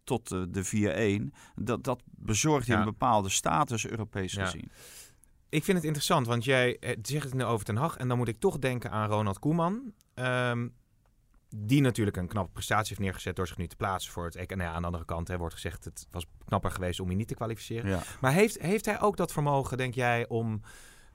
tot 0.04 0.30
de, 0.30 0.50
de 0.50 1.30
4-1. 1.32 1.36
Dat, 1.56 1.84
dat 1.84 2.02
bezorgt 2.06 2.68
Ja. 2.68 2.78
een 2.80 2.86
bepaalde 2.86 3.30
status 3.30 3.88
Europees 3.88 4.34
Ja. 4.34 4.46
gezien. 4.46 4.72
Ik 5.50 5.64
vind 5.64 5.78
het 5.78 5.86
interessant, 5.86 6.28
want 6.28 6.44
jij 6.44 6.78
eh, 6.80 6.96
zegt 7.02 7.24
het 7.26 7.34
nu 7.34 7.44
over 7.44 7.66
Ten 7.66 7.76
Hag. 7.76 7.98
En 7.98 8.08
dan 8.08 8.18
moet 8.18 8.28
ik 8.28 8.40
toch 8.40 8.60
denken 8.60 8.92
aan 8.92 9.10
Ronald 9.10 9.40
Koeman. 9.40 9.94
Ehm, 10.14 10.68
die 11.56 11.82
natuurlijk 11.82 12.18
een 12.18 12.28
knappe 12.28 12.52
prestatie 12.52 12.88
heeft 12.90 13.00
neergezet 13.00 13.36
door 13.36 13.48
zich 13.48 13.58
nu 13.58 13.68
te 13.68 13.76
plaatsen 13.76 14.12
voor 14.12 14.26
het 14.26 14.36
EK. 14.36 14.50
Nou 14.50 14.62
ja, 14.62 14.72
aan 14.76 14.80
de 14.82 14.86
andere 14.88 15.06
kant 15.06 15.28
hè, 15.28 15.38
wordt 15.38 15.54
gezegd, 15.54 15.84
het 15.84 16.08
was 16.12 16.26
knapper 16.46 16.72
geweest 16.72 17.00
om 17.00 17.10
je 17.10 17.16
niet 17.16 17.28
te 17.28 17.34
kwalificeren. 17.34 17.90
Ja. 17.90 18.00
Maar 18.22 18.32
heeft, 18.32 18.62
heeft 18.62 18.86
hij 18.86 19.02
ook 19.02 19.18
dat 19.18 19.32
vermogen, 19.32 19.78
denk 19.78 19.94
jij, 19.94 20.28
om, 20.28 20.62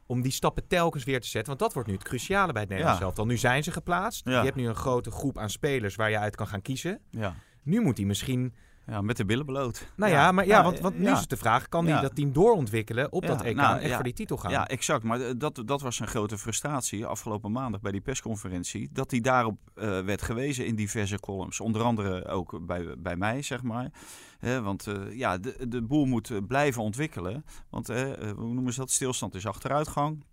om 0.06 0.22
die 0.22 0.32
stappen 0.32 0.66
telkens 0.66 1.04
weer 1.04 1.20
te 1.20 1.28
zetten? 1.28 1.48
Want 1.48 1.58
dat 1.58 1.72
wordt 1.72 1.88
nu 1.88 1.94
het 1.94 2.04
cruciale 2.04 2.52
bij 2.52 2.60
het 2.60 2.70
Nederlands 2.70 3.00
Ja. 3.00 3.06
elftal. 3.06 3.26
Nu 3.26 3.36
zijn 3.36 3.62
ze 3.62 3.72
geplaatst. 3.72 4.24
Je 4.24 4.30
hebt 4.30 4.56
nu 4.56 4.68
een 4.68 4.74
grote 4.74 5.10
groep 5.10 5.38
aan 5.38 5.50
spelers 5.50 5.94
waar 5.94 6.10
je 6.10 6.18
uit 6.18 6.36
kan 6.36 6.46
gaan 6.46 6.62
kiezen. 6.62 7.00
Ja. 7.10 7.34
Nu 7.62 7.80
moet 7.80 7.96
hij 7.96 8.06
misschien... 8.06 8.54
Ja, 8.90 9.00
met 9.00 9.16
de 9.16 9.24
billen 9.24 9.46
bloot. 9.46 9.86
Nou 9.96 10.12
ja, 10.12 10.32
maar, 10.32 10.46
ja, 10.46 10.62
want, 10.62 10.80
want 10.80 10.98
nu 10.98 11.04
ja. 11.04 11.12
is 11.12 11.20
het 11.20 11.28
de 11.28 11.36
vraag, 11.36 11.68
kan 11.68 11.84
hij 11.84 11.94
Ja. 11.94 12.00
dat 12.00 12.14
team 12.14 12.32
doorontwikkelen 12.32 13.12
op 13.12 13.22
Ja, 13.22 13.28
dat 13.28 13.42
EK 13.42 13.56
nou, 13.56 13.74
en 13.74 13.80
echt 13.80 13.88
ja. 13.88 13.94
voor 13.94 14.04
die 14.04 14.12
titel 14.12 14.36
gaan? 14.36 14.50
Ja, 14.50 14.68
exact. 14.68 15.02
Maar 15.02 15.20
eh, 15.20 15.32
dat, 15.36 15.62
dat 15.64 15.80
was 15.80 16.00
een 16.00 16.06
grote 16.06 16.38
frustratie 16.38 17.06
afgelopen 17.06 17.52
maandag 17.52 17.80
bij 17.80 17.92
die 17.92 18.00
persconferentie. 18.00 18.88
Dat 18.92 19.10
hij 19.10 19.20
daarop 19.20 19.58
eh, 19.74 20.00
werd 20.00 20.22
gewezen 20.22 20.66
in 20.66 20.74
diverse 20.74 21.20
columns. 21.20 21.60
Onder 21.60 21.82
andere 21.82 22.26
ook 22.26 22.66
bij, 22.66 22.94
bij 22.98 23.16
mij, 23.16 23.42
zeg 23.42 23.62
maar. 23.62 23.90
Hè, 24.38 24.62
want 24.62 24.86
eh, 24.86 25.16
ja, 25.16 25.38
de, 25.38 25.68
de 25.68 25.82
boel 25.82 26.04
moet 26.04 26.46
blijven 26.46 26.82
ontwikkelen. 26.82 27.44
Want 27.70 27.88
eh, 27.88 28.02
hoe 28.36 28.54
noemen 28.54 28.72
ze 28.72 28.80
dat? 28.80 28.90
Stilstand 28.90 29.34
is 29.34 29.46
achteruitgang. 29.46 30.24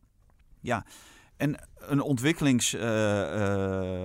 Ja. 0.59 0.85
En 1.37 1.67
een, 1.77 2.01
ontwikkelings, 2.01 2.73
eh, 2.73 3.21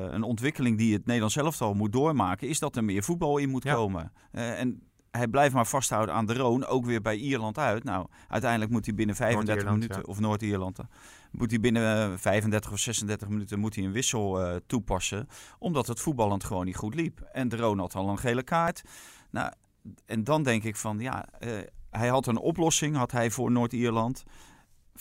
eh, 0.06 0.12
een 0.12 0.22
ontwikkeling 0.22 0.78
die 0.78 0.92
het 0.92 1.06
Nederlands 1.06 1.36
elftal 1.36 1.74
moet 1.74 1.92
doormaken, 1.92 2.48
is 2.48 2.58
dat 2.58 2.76
er 2.76 2.84
meer 2.84 3.02
voetbal 3.02 3.38
in 3.38 3.48
moet 3.48 3.64
Ja. 3.64 3.74
komen. 3.74 4.12
Eh, 4.30 4.60
en 4.60 4.82
hij 5.10 5.28
blijft 5.28 5.54
maar 5.54 5.66
vasthouden 5.66 6.14
aan 6.14 6.26
de 6.26 6.34
Roon, 6.34 6.66
ook 6.66 6.84
weer 6.86 7.00
bij 7.02 7.16
Ierland 7.16 7.58
uit. 7.58 7.84
Nou, 7.84 8.06
uiteindelijk 8.28 8.70
moet 8.70 8.86
hij 8.86 8.94
binnen 8.94 9.16
35 9.16 9.54
Noord-Ierland, 9.64 9.80
minuten, 9.80 10.02
ja. 10.06 10.12
of 10.12 10.20
Noord-Ierland, 10.20 10.78
moet 11.30 11.50
hij 11.50 11.60
binnen 11.60 12.12
eh, 12.12 12.18
35 12.18 12.72
of 12.72 12.78
36 12.78 13.28
minuten 13.28 13.58
moet 13.58 13.74
hij 13.74 13.84
een 13.84 13.92
wissel 13.92 14.60
toepassen, 14.66 15.28
omdat 15.58 15.86
het 15.86 16.00
voetballend 16.00 16.44
gewoon 16.44 16.64
niet 16.64 16.76
goed 16.76 16.94
liep. 16.94 17.20
En 17.20 17.48
de 17.48 17.56
Roon 17.56 17.78
had 17.78 17.94
al 17.94 18.08
een 18.08 18.18
gele 18.18 18.42
kaart. 18.42 18.82
Nou, 19.30 19.52
en 20.06 20.24
dan 20.24 20.42
denk 20.42 20.64
ik 20.64 20.76
van, 20.76 20.98
ja, 20.98 21.28
hij 21.90 22.08
had 22.08 22.26
een 22.26 22.38
oplossing, 22.38 22.96
had 22.96 23.12
hij 23.12 23.30
voor 23.30 23.50
Noord-Ierland. 23.50 24.24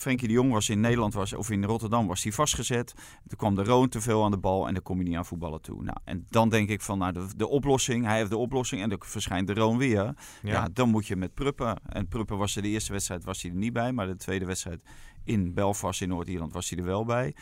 Frenkie 0.02 0.28
de 0.28 0.34
Jong 0.34 0.52
was 0.52 0.68
in 0.68 0.80
Nederland, 0.80 1.14
was, 1.14 1.32
of 1.32 1.50
in 1.50 1.64
Rotterdam, 1.64 2.06
was 2.06 2.22
hij 2.22 2.32
vastgezet. 2.32 2.94
Toen 3.26 3.38
kwam 3.38 3.54
de 3.54 3.64
Roon 3.64 3.88
te 3.88 4.00
veel 4.00 4.24
aan 4.24 4.30
de 4.30 4.38
bal 4.38 4.66
en 4.66 4.74
dan 4.74 4.82
kom 4.82 4.98
je 4.98 5.08
niet 5.08 5.16
aan 5.16 5.26
voetballen 5.26 5.60
toe. 5.60 5.82
Nou, 5.82 5.96
en 6.04 6.26
dan 6.28 6.48
denk 6.48 6.68
ik 6.68 6.80
van, 6.80 6.98
nou, 6.98 7.12
de, 7.12 7.26
de 7.36 7.48
oplossing, 7.48 8.04
hij 8.04 8.16
heeft 8.16 8.30
de 8.30 8.36
oplossing 8.36 8.82
en 8.82 8.88
dan 8.88 8.98
verschijnt 9.00 9.46
de 9.46 9.54
Roon 9.54 9.78
weer. 9.78 10.14
Ja. 10.42 10.68
dan 10.72 10.88
moet 10.88 11.06
je 11.06 11.16
met 11.16 11.34
Pruppen. 11.34 11.80
En 11.88 12.08
Pruppen 12.08 12.38
was 12.38 12.56
er 12.56 12.62
de 12.62 12.68
eerste 12.68 12.92
wedstrijd 12.92 13.24
was 13.24 13.42
hij 13.42 13.50
er 13.50 13.56
niet 13.56 13.72
bij, 13.72 13.92
maar 13.92 14.06
de 14.06 14.16
tweede 14.16 14.44
wedstrijd 14.44 14.82
in 15.24 15.54
Belfast 15.54 16.02
in 16.02 16.08
Noord-Ierland 16.08 16.52
was 16.52 16.70
hij 16.70 16.78
er 16.78 16.84
wel 16.84 17.04
bij. 17.04 17.34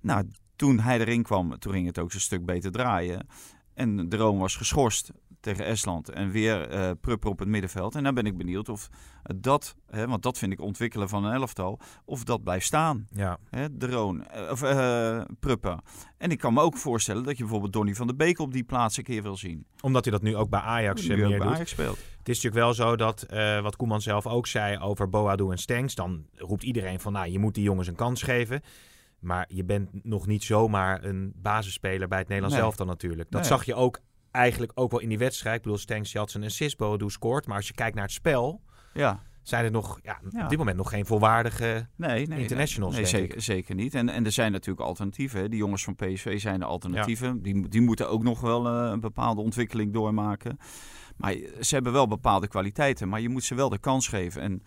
Nou, 0.00 0.28
toen 0.56 0.80
hij 0.80 1.00
erin 1.00 1.22
kwam, 1.22 1.58
toen 1.58 1.72
ging 1.72 1.86
het 1.86 1.98
ook 1.98 2.12
een 2.12 2.20
stuk 2.20 2.44
beter 2.44 2.70
draaien. 2.70 3.26
En 3.74 4.08
de 4.08 4.16
Roon 4.16 4.38
was 4.38 4.56
geschorst 4.56 5.12
tegen 5.40 5.64
Estland 5.64 6.08
en 6.08 6.30
weer 6.30 6.68
eh 6.68 6.90
Prupper 7.00 7.30
op 7.30 7.38
het 7.38 7.48
middenveld. 7.48 7.94
En 7.94 8.04
dan 8.04 8.14
ben 8.14 8.26
ik 8.26 8.36
benieuwd 8.36 8.68
of 8.68 8.88
dat, 9.36 9.76
hè, 9.86 10.06
want 10.06 10.22
dat 10.22 10.38
vind 10.38 10.52
ik 10.52 10.60
ontwikkelen 10.60 11.08
van 11.08 11.24
een 11.24 11.32
elftal, 11.32 11.80
of 12.04 12.24
dat 12.24 12.42
blijft 12.42 12.66
staan. 12.66 13.06
Ja, 13.10 13.38
Hè, 13.50 13.76
de 13.76 13.90
Roon, 13.90 14.24
eh, 14.24 14.50
of 14.50 14.62
eh 14.62 15.20
Pruppen. 15.40 15.80
En 16.18 16.30
ik 16.30 16.38
kan 16.38 16.54
me 16.54 16.60
ook 16.60 16.76
voorstellen 16.76 17.22
dat 17.22 17.36
je 17.36 17.42
bijvoorbeeld 17.42 17.72
Donny 17.72 17.94
van 17.94 18.06
der 18.06 18.16
Beek 18.16 18.38
op 18.38 18.52
die 18.52 18.64
plaats 18.64 18.96
een 18.96 19.04
keer 19.04 19.22
wil 19.22 19.36
zien. 19.36 19.66
omdat 19.80 20.04
hij 20.04 20.12
dat 20.12 20.22
nu 20.22 20.36
ook 20.36 20.50
bij 20.50 20.60
Ajax 20.60 21.06
Nu 21.06 21.16
meer 21.16 21.28
bij 21.28 21.38
doet. 21.38 21.54
Ajax 21.54 21.70
speelt. 21.70 21.96
Het 22.18 22.28
is 22.28 22.42
natuurlijk 22.42 22.64
wel 22.64 22.74
zo 22.74 22.96
dat, 22.96 23.26
wat 23.62 23.76
Koeman 23.76 24.00
zelf 24.00 24.26
ook 24.26 24.46
zei 24.46 24.78
over 24.78 25.08
Boadu 25.08 25.50
en 25.50 25.58
Stenks, 25.58 25.94
dan 25.94 26.26
roept 26.34 26.62
iedereen 26.62 27.00
van, 27.00 27.12
nou, 27.12 27.30
je 27.30 27.38
moet 27.38 27.54
die 27.54 27.64
jongens 27.64 27.88
een 27.88 27.94
kans 27.94 28.22
geven. 28.22 28.60
Maar 29.18 29.44
je 29.48 29.64
bent 29.64 30.04
nog 30.04 30.26
niet 30.26 30.44
zomaar 30.44 31.04
een 31.04 31.32
basisspeler 31.36 32.08
bij 32.08 32.18
het 32.18 32.26
Nederlands 32.28 32.56
Nee. 32.56 32.64
elftal 32.66 32.86
natuurlijk. 32.86 33.30
Dat 33.30 33.40
Nee. 33.40 33.50
zag 33.50 33.64
je 33.64 33.74
ook 33.74 34.00
eigenlijk 34.30 34.72
ook 34.74 34.90
wel 34.90 35.00
in 35.00 35.08
die 35.08 35.18
wedstrijd. 35.18 35.56
Ik 35.56 35.62
bedoel, 35.62 35.80
die 35.86 36.18
had 36.18 36.30
zijn 36.30 36.44
assist, 36.44 36.76
Boadu 36.76 37.10
scoort. 37.10 37.46
Maar 37.46 37.56
als 37.56 37.66
je 37.66 37.74
kijkt 37.74 37.94
naar 37.94 38.04
het 38.04 38.12
spel, 38.12 38.60
Ja, 38.94 39.22
zijn 39.42 39.64
er 39.64 39.70
nog 39.70 39.98
ja, 40.02 40.18
Ja. 40.30 40.42
op 40.42 40.48
dit 40.48 40.58
moment 40.58 40.76
nog 40.76 40.90
geen 40.90 41.06
volwaardige... 41.06 41.88
nee, 41.96 42.26
nee. 42.26 42.40
Internationals, 42.40 42.94
nee, 42.94 43.06
zeker, 43.06 43.40
zeker 43.42 43.74
niet. 43.74 43.94
En, 43.94 44.08
en 44.08 44.24
er 44.24 44.32
zijn 44.32 44.52
natuurlijk 44.52 44.86
alternatieven. 44.86 45.40
hè. 45.40 45.48
Die 45.48 45.58
jongens 45.58 45.84
van 45.84 45.94
PSV 45.94 46.40
zijn 46.40 46.58
de 46.58 46.64
alternatieven. 46.64 47.42
Die, 47.42 47.68
die 47.68 47.80
moeten 47.80 48.08
ook 48.10 48.22
nog 48.22 48.40
wel 48.40 48.66
eh, 48.68 48.90
een 48.90 49.00
bepaalde 49.00 49.40
ontwikkeling 49.40 49.92
doormaken. 49.92 50.58
Maar 51.16 51.32
ze 51.60 51.74
hebben 51.74 51.92
wel 51.92 52.06
bepaalde 52.06 52.48
kwaliteiten. 52.48 53.08
Maar 53.08 53.20
je 53.20 53.28
moet 53.28 53.44
ze 53.44 53.54
wel 53.54 53.68
de 53.68 53.78
kans 53.78 54.08
geven. 54.08 54.42
En 54.42 54.62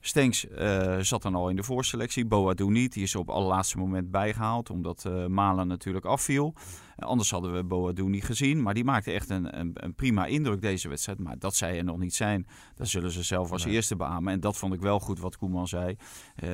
Stenks 0.00 0.48
eh, 0.48 0.98
zat 0.98 1.22
dan 1.22 1.34
al 1.34 1.48
in 1.48 1.56
de 1.56 1.62
voorselectie. 1.62 2.26
Boadu 2.26 2.70
niet. 2.70 2.92
Die 2.92 3.02
is 3.02 3.14
op 3.14 3.26
het 3.26 3.36
allerlaatste 3.36 3.78
moment 3.78 4.10
bijgehaald. 4.10 4.70
Omdat 4.70 5.04
eh 5.04 5.26
Malen 5.26 5.66
natuurlijk 5.66 6.04
afviel. 6.04 6.54
Eh, 6.96 7.08
anders 7.08 7.30
hadden 7.30 7.52
we 7.54 7.64
Boadu 7.64 8.02
niet 8.04 8.24
gezien. 8.24 8.62
Maar 8.62 8.74
die 8.74 8.84
maakte 8.84 9.12
echt 9.12 9.30
een, 9.30 9.58
een, 9.60 9.70
een 9.74 9.94
prima 9.94 10.26
indruk 10.26 10.60
deze 10.60 10.88
wedstrijd. 10.88 11.18
Maar 11.18 11.38
dat 11.38 11.54
zij 11.54 11.78
er 11.78 11.84
nog 11.84 11.98
niet 11.98 12.14
zijn. 12.14 12.46
Dat 12.74 12.88
zullen 12.88 13.10
ze 13.10 13.22
zelf 13.22 13.52
als 13.52 13.64
Nee. 13.64 13.74
eerste 13.74 13.96
beamen. 13.96 14.32
En 14.32 14.40
dat 14.40 14.56
vond 14.56 14.74
ik 14.74 14.80
wel 14.80 15.00
goed 15.00 15.18
wat 15.18 15.36
Koeman 15.36 15.68
zei. 15.68 15.96
Eh, 16.34 16.48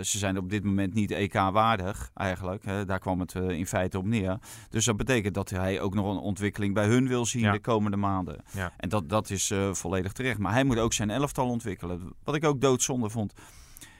ze 0.00 0.18
zijn 0.18 0.38
op 0.38 0.50
dit 0.50 0.64
moment 0.64 0.94
niet 0.94 1.10
EK-waardig 1.10 2.10
eigenlijk. 2.14 2.64
Daar 2.86 2.98
kwam 2.98 3.20
het 3.20 3.34
eh, 3.34 3.48
in 3.48 3.66
feite 3.66 3.98
op 3.98 4.04
neer. 4.06 4.38
Dus 4.70 4.84
dat 4.84 4.96
betekent 4.96 5.34
dat 5.34 5.50
hij 5.50 5.80
ook 5.80 5.94
nog 5.94 6.10
een 6.10 6.20
ontwikkeling 6.22 6.74
bij 6.74 6.86
hun 6.86 7.08
wil 7.08 7.26
zien 7.26 7.42
Ja. 7.42 7.52
de 7.52 7.60
komende 7.60 7.96
maanden. 7.96 8.36
Ja. 8.52 8.72
En 8.76 8.88
dat, 8.88 9.08
dat 9.08 9.30
is 9.30 9.52
volledig 9.72 10.12
terecht. 10.12 10.38
Maar 10.38 10.52
hij 10.52 10.64
moet 10.64 10.78
ook 10.78 10.92
zijn 10.92 11.10
elftal 11.10 11.48
ontwikkelen. 11.48 12.12
Wat 12.24 12.34
ik 12.34 12.44
ook 12.44 12.60
doodzonde 12.60 13.10
vond. 13.10 13.32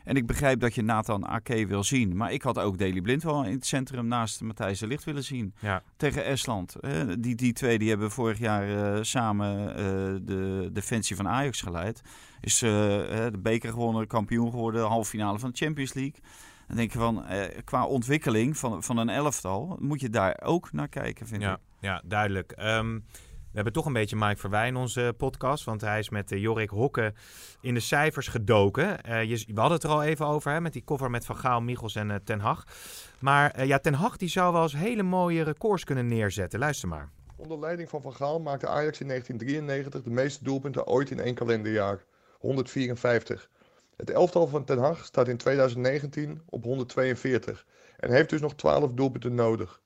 En 0.04 0.16
ik 0.16 0.26
begrijp 0.26 0.60
dat 0.60 0.74
je 0.74 0.82
Nathan 0.82 1.26
Ake 1.26 1.66
wil 1.66 1.84
zien. 1.84 2.16
Maar 2.16 2.32
ik 2.32 2.42
had 2.42 2.58
ook 2.58 2.78
Daley 2.78 3.00
Blind 3.00 3.22
wel 3.22 3.44
in 3.44 3.52
het 3.52 3.66
centrum 3.66 4.06
naast 4.06 4.40
Matthijs 4.40 4.78
de 4.78 4.86
Licht 4.86 5.04
willen 5.04 5.24
zien. 5.24 5.54
Ja, 5.58 5.82
Tegen 5.96 6.24
Estland. 6.24 6.74
Eh, 6.74 6.92
die, 7.18 7.34
die 7.34 7.52
twee 7.52 7.78
die 7.78 7.88
hebben 7.88 8.10
vorig 8.10 8.38
jaar 8.38 8.94
eh, 8.94 9.02
samen 9.02 9.68
eh, 9.68 9.84
de 10.22 10.68
defensie 10.72 11.16
van 11.16 11.28
Ajax 11.28 11.60
geleid. 11.60 12.02
Is 12.40 12.62
eh, 12.62 12.70
de 12.70 13.38
beker 13.38 13.70
gewonnen, 13.70 14.06
kampioen 14.06 14.50
geworden, 14.50 14.86
halve 14.86 15.10
finale 15.10 15.38
van 15.38 15.50
de 15.50 15.56
Champions 15.56 15.94
League. 15.94 16.20
Dan 16.66 16.76
denk 16.78 16.92
je 16.92 16.98
van, 16.98 17.24
eh, 17.26 17.58
qua 17.64 17.84
ontwikkeling 17.86 18.56
van, 18.56 18.82
van 18.82 18.96
een 18.96 19.08
elftal 19.08 19.76
moet 19.80 20.00
je 20.00 20.10
daar 20.10 20.40
ook 20.42 20.72
naar 20.72 20.88
kijken, 20.88 21.26
vind 21.26 21.42
ja, 21.42 21.52
ik. 21.52 21.58
ja 21.80 22.02
duidelijk. 22.04 22.52
Ehm, 22.52 22.98
we 23.50 23.56
hebben 23.56 23.72
toch 23.72 23.86
een 23.86 23.92
beetje 23.92 24.16
Mike 24.16 24.36
Verwij 24.36 24.66
in 24.66 24.76
onze 24.76 25.14
podcast. 25.16 25.64
Want 25.64 25.80
hij 25.80 25.98
is 25.98 26.08
met 26.08 26.32
uh, 26.32 26.40
Jorik 26.40 26.70
Hokke 26.70 27.12
in 27.60 27.74
de 27.74 27.80
cijfers 27.80 28.28
gedoken. 28.28 28.96
Uh, 29.08 29.24
je, 29.24 29.44
we 29.46 29.60
hadden 29.60 29.78
het 29.78 29.82
er 29.82 29.90
al 29.90 30.02
even 30.02 30.26
over, 30.26 30.52
hè, 30.52 30.60
met 30.60 30.72
die 30.72 30.84
cover 30.84 31.10
met 31.10 31.24
Van 31.24 31.36
Gaal, 31.36 31.60
Michels 31.60 31.94
en 31.94 32.20
Ten 32.24 32.40
Hag. 32.40 32.64
Maar 33.18 33.66
ja, 33.66 33.78
Ten 33.78 33.94
Hag 33.94 34.16
die 34.16 34.28
zou 34.28 34.52
wel 34.52 34.62
eens 34.62 34.76
hele 34.76 35.02
mooie 35.02 35.42
records 35.42 35.84
kunnen 35.84 36.06
neerzetten. 36.06 36.58
Luister 36.58 36.88
maar. 36.88 37.10
Onder 37.36 37.58
leiding 37.58 37.88
van 37.88 38.02
Van 38.02 38.14
Gaal 38.14 38.40
maakte 38.40 38.66
Ajax 38.66 39.00
in 39.00 39.06
1993 39.06 40.02
de 40.02 40.10
meeste 40.10 40.44
doelpunten 40.44 40.86
ooit 40.86 41.10
in 41.10 41.20
één 41.20 41.34
kalenderjaar. 41.34 42.04
154. 42.38 43.50
Het 43.96 44.10
elftal 44.10 44.46
van 44.46 44.64
Ten 44.64 44.78
Hag 44.78 45.04
staat 45.04 45.28
in 45.28 45.36
2019 45.36 46.42
op 46.46 46.64
142 46.64 47.66
en 47.96 48.10
heeft 48.10 48.30
dus 48.30 48.40
nog 48.40 48.54
12 48.54 48.92
doelpunten 48.92 49.34
nodig. 49.34 49.80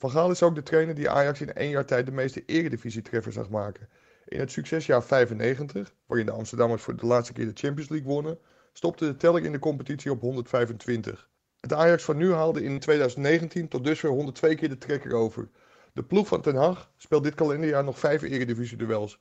Van 0.00 0.10
Gaal 0.10 0.30
is 0.30 0.42
ook 0.42 0.54
de 0.54 0.62
trainer 0.62 0.94
die 0.94 1.10
Ajax 1.10 1.40
in 1.40 1.52
één 1.52 1.70
jaar 1.70 1.84
tijd 1.84 2.06
de 2.06 2.12
meeste 2.12 2.42
eredivisietreffers 2.46 3.34
zag 3.34 3.48
maken. 3.48 3.88
In 4.24 4.38
het 4.38 4.50
succesjaar 4.50 5.02
95, 5.02 5.94
waarin 6.06 6.26
de 6.26 6.32
Amsterdammers 6.32 6.82
voor 6.82 6.96
de 6.96 7.06
laatste 7.06 7.32
keer 7.32 7.44
de 7.44 7.60
Champions 7.60 7.90
League 7.90 8.08
wonnen, 8.08 8.38
stopte 8.72 9.04
de 9.04 9.16
teller 9.16 9.44
in 9.44 9.52
de 9.52 9.58
competitie 9.58 10.10
op 10.10 10.20
125. 10.20 11.28
Het 11.60 11.72
Ajax 11.72 12.04
van 12.04 12.16
nu 12.16 12.32
haalde 12.32 12.62
in 12.62 12.78
2019 12.78 13.68
tot 13.68 13.84
dusver 13.84 14.08
102 14.08 14.54
keer 14.54 14.68
de 14.68 14.78
trekker 14.78 15.14
over. 15.14 15.48
De 15.92 16.02
ploeg 16.02 16.26
van 16.26 16.40
Ten 16.40 16.56
Hag 16.56 16.92
speelt 16.96 17.24
dit 17.24 17.34
kalenderjaar 17.34 17.84
nog 17.84 17.98
vijf 17.98 18.22
eredivisie-duels. 18.22 19.20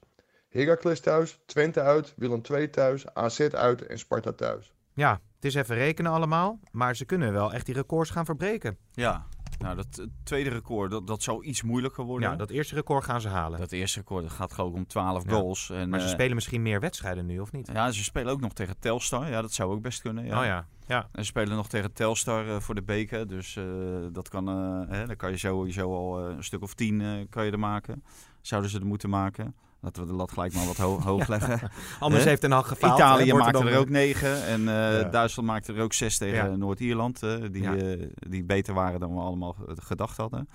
Heracles 0.49 0.99
thuis, 0.99 1.39
Twente 1.45 1.81
uit, 1.81 2.13
Willem 2.15 2.41
II 2.51 2.69
thuis, 2.69 3.13
AZ 3.13 3.39
uit 3.39 3.85
en 3.85 3.99
Sparta 3.99 4.31
thuis. 4.31 4.73
Ja, 4.93 5.21
het 5.35 5.45
is 5.45 5.55
even 5.55 5.75
rekenen 5.75 6.11
allemaal, 6.11 6.59
maar 6.71 6.95
ze 6.95 7.05
kunnen 7.05 7.33
wel 7.33 7.53
echt 7.53 7.65
die 7.65 7.75
records 7.75 8.09
gaan 8.09 8.25
verbreken. 8.25 8.77
Ja, 8.91 9.27
nou 9.59 9.75
dat 9.75 9.99
uh, 9.99 10.05
tweede 10.23 10.49
record, 10.49 10.91
dat, 10.91 11.07
dat 11.07 11.23
zou 11.23 11.43
iets 11.43 11.61
moeilijker 11.61 12.03
worden. 12.03 12.29
Ja, 12.29 12.35
dat 12.35 12.49
eerste 12.49 12.75
record 12.75 13.03
gaan 13.03 13.21
ze 13.21 13.27
halen. 13.27 13.59
Dat 13.59 13.71
eerste 13.71 13.99
record 13.99 14.23
dat 14.23 14.31
gaat 14.31 14.53
gewoon 14.53 14.73
om 14.73 14.87
12 14.87 15.23
ja. 15.23 15.31
goals. 15.31 15.69
En, 15.69 15.89
maar 15.89 15.99
ze 15.99 16.05
uh, 16.05 16.11
spelen 16.11 16.35
misschien 16.35 16.61
meer 16.61 16.79
wedstrijden 16.79 17.25
nu, 17.25 17.39
of 17.39 17.51
niet? 17.51 17.69
Ja, 17.73 17.91
ze 17.91 18.03
spelen 18.03 18.31
ook 18.31 18.41
nog 18.41 18.53
tegen 18.53 18.79
Telstar. 18.79 19.29
Ja, 19.29 19.41
dat 19.41 19.53
zou 19.53 19.71
ook 19.71 19.81
best 19.81 20.01
kunnen. 20.01 20.25
Ja. 20.25 20.39
Oh 20.39 20.45
ja, 20.45 20.67
ja. 20.87 21.09
En 21.11 21.23
ze 21.23 21.29
spelen 21.29 21.55
nog 21.55 21.69
tegen 21.69 21.93
Telstar 21.93 22.47
uh, 22.47 22.59
voor 22.59 22.75
de 22.75 22.83
beker. 22.83 23.27
Dus 23.27 23.55
uh, 23.55 23.65
dat 24.11 24.29
kan, 24.29 24.47
hè, 24.87 25.05
dan 25.05 25.15
kan 25.15 25.31
je 25.31 25.37
sowieso 25.37 25.93
al 25.95 26.19
een 26.19 26.43
stuk 26.43 26.61
of 26.61 26.73
tien 26.73 27.27
kan 27.29 27.45
je 27.45 27.51
er 27.51 27.59
maken. 27.59 28.03
Zouden 28.41 28.69
ze 28.69 28.79
er 28.79 28.85
moeten 28.85 29.09
maken. 29.09 29.55
Laten 29.81 30.01
we 30.03 30.07
de 30.07 30.15
lat 30.15 30.31
gelijk 30.31 30.53
maar 30.53 30.65
wat 30.65 30.77
ho 30.77 30.99
hoog 31.01 31.27
leggen. 31.37 31.71
Anders 31.99 32.23
heeft 32.23 32.43
een 32.43 32.53
al 32.53 32.63
gefaald. 32.63 32.99
Italië 32.99 33.33
maakte 33.33 33.69
er, 33.69 33.77
ook 33.77 33.89
negen. 33.89 34.45
En 34.45 34.61
uh, 34.61 34.67
ja. 34.67 35.03
Duitsland 35.03 35.49
maakte 35.49 35.73
er 35.73 35.81
ook 35.81 35.93
zes 35.93 36.17
tegen 36.17 36.49
ja. 36.49 36.55
Noord-Ierland. 36.55 37.23
Uh, 37.23 37.35
die, 37.51 37.63
uh, 37.63 38.05
die 38.15 38.43
beter 38.43 38.73
waren 38.73 38.99
dan 38.99 39.13
we 39.13 39.19
allemaal 39.19 39.55
gedacht 39.65 40.17
hadden. 40.17 40.49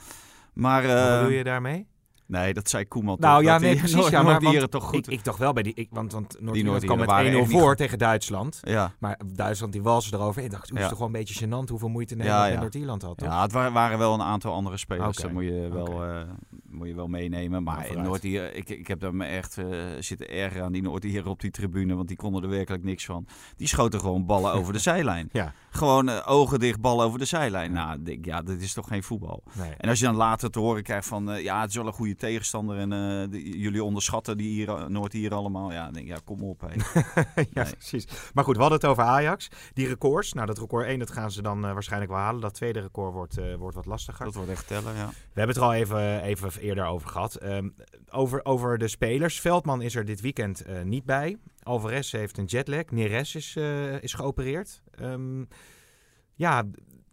Maar, 0.52 0.82
wat 0.82 1.20
doe 1.20 1.36
je 1.36 1.44
daarmee? 1.44 1.86
Nee, 2.26 2.54
dat 2.54 2.68
zei 2.68 2.88
Koeman 2.88 3.16
nou, 3.20 3.42
toch. 3.42 3.52
ja, 3.52 3.58
nee, 3.58 3.76
precies. 3.76 3.96
Noord 4.00 4.10
ja, 4.10 4.22
maar 4.22 4.40
want, 4.40 4.70
toch 4.70 4.84
goed. 4.84 5.06
Ik, 5.06 5.12
ik 5.12 5.24
dacht 5.24 5.38
wel 5.38 5.52
bij 5.52 5.62
die... 5.62 5.74
Ik, 5.74 5.88
want 5.90 6.12
want 6.12 6.36
Noord-Ierland 6.40 6.84
kwam 6.84 6.98
met 6.98 7.46
1-0 7.46 7.50
voor 7.50 7.76
tegen 7.76 7.98
Duitsland. 7.98 8.60
Ja. 8.62 8.92
Maar 8.98 9.20
Duitsland 9.34 9.72
die 9.72 9.82
walsen 9.82 10.18
erover. 10.18 10.42
Ik 10.42 10.50
dacht, 10.50 10.68
het 10.68 10.78
is 10.78 10.88
toch 10.88 10.98
wel 10.98 11.06
een 11.06 11.12
beetje 11.12 11.46
gênant 11.46 11.68
hoeveel 11.68 11.88
moeite 11.88 12.14
Nederland 12.14 12.52
en 12.52 12.60
Noord-Ierland 12.60 13.02
had, 13.02 13.18
toch? 13.18 13.28
Ja, 13.28 13.42
het 13.42 13.52
waren 13.52 13.98
wel 13.98 14.14
een 14.14 14.22
aantal 14.22 14.52
andere 14.52 14.76
spelers. 14.76 15.18
Okay. 15.18 15.22
Dat 15.22 15.32
moet 15.32 15.44
je 15.44 15.68
wel, 15.72 15.86
okay. 15.86 16.20
uh, 16.20 16.28
moet 16.74 16.88
je 16.88 16.94
wel 16.94 17.08
meenemen. 17.08 17.62
Maar 17.62 17.78
nou, 17.78 17.96
in 17.96 18.02
Noord-Ier... 18.02 18.54
Ik, 18.54 18.68
ik 18.68 18.86
heb 18.86 19.00
daar 19.00 19.14
me 19.14 19.24
echt 19.24 19.56
uh, 19.56 19.66
zitten 19.98 20.28
erger 20.28 20.62
aan 20.62 20.72
die 20.72 20.82
Noord-Ier 20.82 21.28
op 21.28 21.40
die 21.40 21.50
tribune. 21.50 21.94
Want 21.94 22.08
die 22.08 22.16
konden 22.16 22.42
er 22.42 22.48
werkelijk 22.48 22.84
niks 22.84 23.04
van. 23.04 23.26
Die 23.56 23.66
schoten 23.66 24.00
gewoon 24.00 24.26
ballen 24.26 24.52
over 24.52 24.72
de 24.72 24.78
zijlijn. 24.90 25.28
Ja. 25.32 25.52
Gewoon 25.70 26.08
uh, 26.08 26.22
ogen 26.24 26.58
dicht, 26.58 26.80
ballen 26.80 27.06
over 27.06 27.18
de 27.18 27.24
zijlijn. 27.24 27.72
Nou, 27.72 28.02
denk, 28.02 28.24
ja, 28.24 28.42
dat 28.42 28.60
is 28.60 28.72
toch 28.72 28.88
geen 28.88 29.02
voetbal. 29.02 29.42
Nee. 29.52 29.70
En 29.78 29.88
als 29.88 29.98
je 29.98 30.04
dan 30.04 30.14
later 30.14 30.50
te 30.50 30.58
horen 30.58 30.82
krijgt 30.82 31.06
van... 31.06 31.30
uh, 31.30 31.42
ja, 31.42 31.60
het 31.60 31.70
is 31.70 31.76
wel 31.76 31.86
een 31.86 31.92
goede 31.92 32.16
tegenstander 32.16 32.78
en 32.78 32.90
de, 33.30 33.58
jullie 33.58 33.84
onderschatten 33.84 34.36
die 34.36 34.48
hier, 34.48 34.90
Noord-Ier 34.90 35.34
allemaal. 35.34 35.72
Ja, 35.72 35.90
denk 35.90 36.06
ja, 36.06 36.18
kom 36.24 36.42
op. 36.42 36.60
Hey. 36.60 36.76
ja, 37.52 37.62
nee. 37.62 37.72
precies. 37.72 38.06
Maar 38.34 38.44
goed, 38.44 38.54
we 38.54 38.60
hadden 38.60 38.80
het 38.80 38.88
over 38.88 39.02
Ajax. 39.02 39.48
Die 39.72 39.88
records, 39.88 40.32
nou 40.32 40.46
dat 40.46 40.58
record 40.58 40.86
1, 40.86 40.98
dat 40.98 41.10
gaan 41.10 41.30
ze 41.30 41.42
dan 41.42 41.60
waarschijnlijk 41.60 42.10
wel 42.10 42.20
halen. 42.20 42.40
Dat 42.40 42.54
tweede 42.54 42.80
record 42.80 43.12
wordt, 43.12 43.38
wordt 43.58 43.76
wat 43.76 43.86
lastiger. 43.86 44.24
Dat 44.24 44.34
wordt 44.34 44.50
echt 44.50 44.66
tellen, 44.66 44.94
ja. 44.94 45.08
We 45.08 45.40
hebben 45.40 45.54
het 45.54 45.56
er 45.56 45.70
al 45.70 45.74
even, 45.74 46.22
even 46.22 46.62
eerder 46.64 46.84
over 46.84 47.08
gehad. 47.08 47.42
Um, 47.42 47.74
over, 48.10 48.44
over 48.44 48.78
de 48.78 48.88
spelers. 48.88 49.40
Veldman 49.40 49.82
is 49.82 49.94
er 49.94 50.04
dit 50.04 50.20
weekend 50.20 50.68
uh, 50.68 50.82
niet 50.82 51.04
bij. 51.04 51.36
Alvarez 51.62 52.12
heeft 52.12 52.38
een 52.38 52.44
jetlag. 52.44 52.90
Neres 52.90 53.34
is, 53.34 53.56
uh, 53.56 54.02
is 54.02 54.12
geopereerd. 54.12 54.82
Um, 55.00 55.48
ja, 56.34 56.64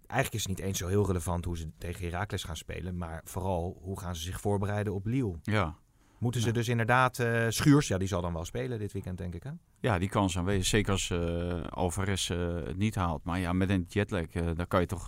eigenlijk 0.08 0.34
is 0.34 0.40
het 0.40 0.48
niet 0.48 0.60
eens 0.60 0.78
zo 0.78 0.88
heel 0.88 1.06
relevant 1.06 1.46
hoe 1.46 1.58
ze 1.58 1.72
tegen 1.78 2.06
Heracles 2.06 2.44
gaan 2.44 2.58
spelen. 2.58 2.98
Maar 2.98 3.22
vooral, 3.24 3.80
hoe 3.82 4.00
gaan 4.00 4.16
ze 4.16 4.22
zich 4.22 4.42
voorbereiden 4.42 4.94
op 4.94 5.06
Lille? 5.06 5.36
Ja. 5.42 5.78
Moeten 6.22 6.42
ze 6.42 6.48
Ja. 6.48 6.54
dus 6.54 6.68
inderdaad... 6.68 7.20
eh, 7.20 7.46
Schuurs, 7.50 7.88
ja, 7.88 7.98
die 7.98 8.08
zal 8.08 8.22
dan 8.22 8.34
wel 8.34 8.46
spelen 8.46 8.80
dit 8.80 8.94
weekend, 8.94 9.18
denk 9.18 9.34
ik, 9.36 9.44
hè? 9.44 9.50
Ja, 9.80 10.00
die 10.00 10.10
kans 10.10 10.38
aanwezig. 10.38 10.66
Zeker 10.66 10.92
als 10.92 11.10
eh 11.10 11.62
Alvarez 11.70 12.30
eh, 12.30 12.38
het 12.66 12.78
niet 12.78 12.96
haalt. 12.96 13.24
Maar 13.24 13.40
ja, 13.40 13.54
met 13.54 13.70
een 13.70 13.86
jetlag, 13.88 14.26
daar 14.28 14.68
kan 14.68 14.80
je 14.80 14.86
toch, 14.86 15.06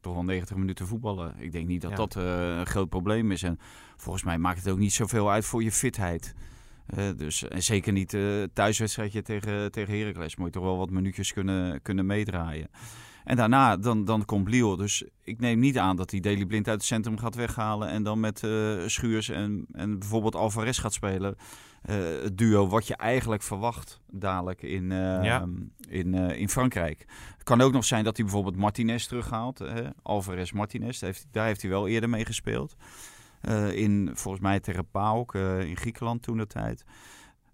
toch 0.00 0.14
wel 0.14 0.24
90 0.24 0.56
minuten 0.56 0.86
voetballen. 0.86 1.34
Ik 1.38 1.52
denk 1.52 1.66
niet 1.66 1.80
dat 1.80 1.90
Ja. 1.90 1.96
dat 1.96 2.14
een 2.14 2.66
groot 2.66 2.88
probleem 2.88 3.30
is. 3.30 3.42
En 3.42 3.58
volgens 3.96 4.24
mij 4.24 4.38
maakt 4.38 4.58
het 4.58 4.68
ook 4.72 4.78
niet 4.78 4.92
zoveel 4.92 5.30
uit 5.30 5.44
voor 5.44 5.62
je 5.62 5.72
fitheid. 5.72 6.34
Dus, 7.16 7.48
en 7.48 7.62
zeker 7.62 7.92
niet 7.92 8.14
eh 8.14 8.42
thuiswedstrijdje 8.52 9.22
tegen, 9.22 9.70
tegen 9.72 9.98
Heracles. 9.98 10.36
Moet 10.36 10.46
je 10.46 10.52
toch 10.52 10.62
wel 10.62 10.76
wat 10.76 10.90
minuutjes 10.90 11.32
kunnen, 11.32 11.82
kunnen 11.82 12.06
meedraaien. 12.06 12.68
En 13.24 13.36
daarna, 13.36 13.76
dan, 13.76 14.04
dan 14.04 14.24
komt 14.24 14.48
Lille. 14.48 14.76
Dus 14.76 15.04
ik 15.22 15.40
neem 15.40 15.58
niet 15.58 15.78
aan 15.78 15.96
dat 15.96 16.10
hij 16.10 16.20
Daily 16.20 16.46
Blind 16.46 16.68
uit 16.68 16.76
het 16.76 16.86
centrum 16.86 17.18
gaat 17.18 17.34
weghalen. 17.34 17.88
En 17.88 18.02
dan 18.02 18.20
met 18.20 18.42
eh, 18.44 18.50
Schuurs 18.86 19.28
en, 19.28 19.66
en 19.72 19.98
bijvoorbeeld 19.98 20.34
Alvarez 20.34 20.80
gaat 20.80 20.92
spelen. 20.92 21.36
Eh, 21.82 21.96
het 22.22 22.38
duo 22.38 22.68
wat 22.68 22.86
je 22.86 22.96
eigenlijk 22.96 23.42
verwacht 23.42 24.00
dadelijk 24.10 24.62
in, 24.62 24.92
eh, 24.92 24.98
Ja. 25.24 25.46
in, 25.88 26.14
in 26.14 26.48
Frankrijk. 26.48 27.04
Het 27.32 27.42
kan 27.42 27.60
ook 27.60 27.72
nog 27.72 27.84
zijn 27.84 28.04
dat 28.04 28.16
hij 28.16 28.24
bijvoorbeeld 28.24 28.56
Martinez 28.56 29.06
terughaalt. 29.06 29.58
hè. 29.58 29.82
Alvarez 30.02 30.52
Martinez, 30.52 30.98
daar 30.98 31.10
heeft, 31.10 31.26
daar 31.30 31.46
heeft 31.46 31.62
hij 31.62 31.70
wel 31.70 31.88
eerder 31.88 32.08
mee 32.08 32.24
gespeeld. 32.24 32.76
In, 33.72 34.10
volgens 34.14 34.42
mij 34.42 34.60
tegen 34.60 34.90
PAOK 34.90 35.34
eh, 35.34 35.60
in 35.60 35.76
Griekenland 35.76 36.22
toen 36.22 36.36
de 36.36 36.46
tijd. 36.46 36.84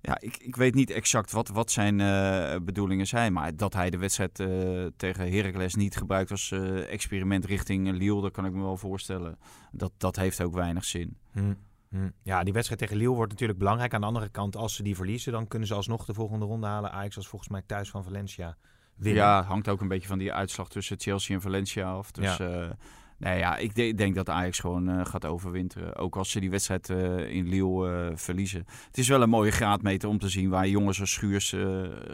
Ja, 0.01 0.21
ik, 0.21 0.37
ik 0.37 0.57
weet 0.57 0.75
niet 0.75 0.91
exact 0.91 1.33
wat, 1.33 1.49
wat 1.49 1.71
zijn 1.71 2.01
eh, 2.01 2.57
bedoelingen 2.63 3.07
zijn. 3.07 3.33
Maar 3.33 3.57
dat 3.57 3.75
hij 3.75 3.91
de 3.91 3.99
wedstrijd 3.99 4.41
eh, 4.41 4.49
tegen 4.97 5.33
Heracles 5.33 5.75
niet 5.75 5.97
gebruikt 5.97 6.31
als 6.31 6.51
eh, 6.51 6.93
experiment 6.93 7.45
richting 7.45 7.91
Lille, 7.91 8.23
dat 8.23 8.33
kan 8.33 8.47
ik 8.47 8.53
me 8.53 8.63
wel 8.63 8.77
voorstellen. 8.77 9.39
Dat, 9.73 9.93
dat 9.97 10.17
heeft 10.17 10.43
ook 10.43 10.55
weinig 10.55 10.85
zin. 10.85 11.17
Hm, 11.33 11.55
hm. 11.89 12.11
Ja, 12.23 12.43
die 12.43 12.53
wedstrijd 12.53 12.81
tegen 12.81 12.97
Lille 12.97 13.15
wordt 13.15 13.33
natuurlijk 13.33 13.59
belangrijk. 13.59 13.95
Aan 13.95 14.01
de 14.01 14.07
andere 14.07 14.29
kant, 14.29 14.57
als 14.57 14.75
ze 14.75 14.83
die 14.83 14.97
verliezen, 14.97 15.33
dan 15.33 15.49
kunnen 15.49 15.69
ze 15.69 15.75
alsnog 15.75 16.05
de 16.05 16.15
volgende 16.15 16.45
ronde 16.45 16.67
halen. 16.67 16.93
Ajax 16.93 17.17
was 17.17 17.29
volgens 17.29 17.51
mij 17.51 17.63
thuis 17.67 17.91
van 17.91 18.05
Valencia 18.05 18.57
winnen. 18.97 19.23
Ja, 19.23 19.43
hangt 19.43 19.69
ook 19.69 19.81
een 19.81 19.89
beetje 19.89 20.09
van 20.09 20.19
die 20.19 20.33
uitslag 20.33 20.69
tussen 20.69 21.01
Chelsea 21.01 21.35
en 21.35 21.43
Valencia 21.43 21.91
af. 21.91 22.11
Dus 22.11 22.37
ja. 22.37 22.77
Nee, 23.19 23.39
ja, 23.39 23.57
ik 23.57 23.75
de- 23.75 23.95
denk 23.95 24.15
dat 24.15 24.29
Ajax 24.29 24.59
gewoon 24.59 24.89
eh, 24.89 25.05
gaat 25.07 25.25
overwinteren. 25.27 25.97
Ook 25.97 26.17
als 26.17 26.31
ze 26.31 26.41
die 26.41 26.51
wedstrijd 26.51 26.91
eh, 26.91 27.31
in 27.31 27.49
Lille 27.49 27.91
eh, 28.11 28.17
verliezen. 28.17 28.65
Het 28.87 28.99
is 28.99 29.09
wel 29.09 29.23
een 29.23 29.29
mooie 29.29 29.51
graadmeter 29.51 30.09
om 30.09 30.19
te 30.19 30.29
zien 30.29 30.49
waar 30.49 30.69
jongens 30.69 31.01
als 31.01 31.13
Schuurs 31.13 31.55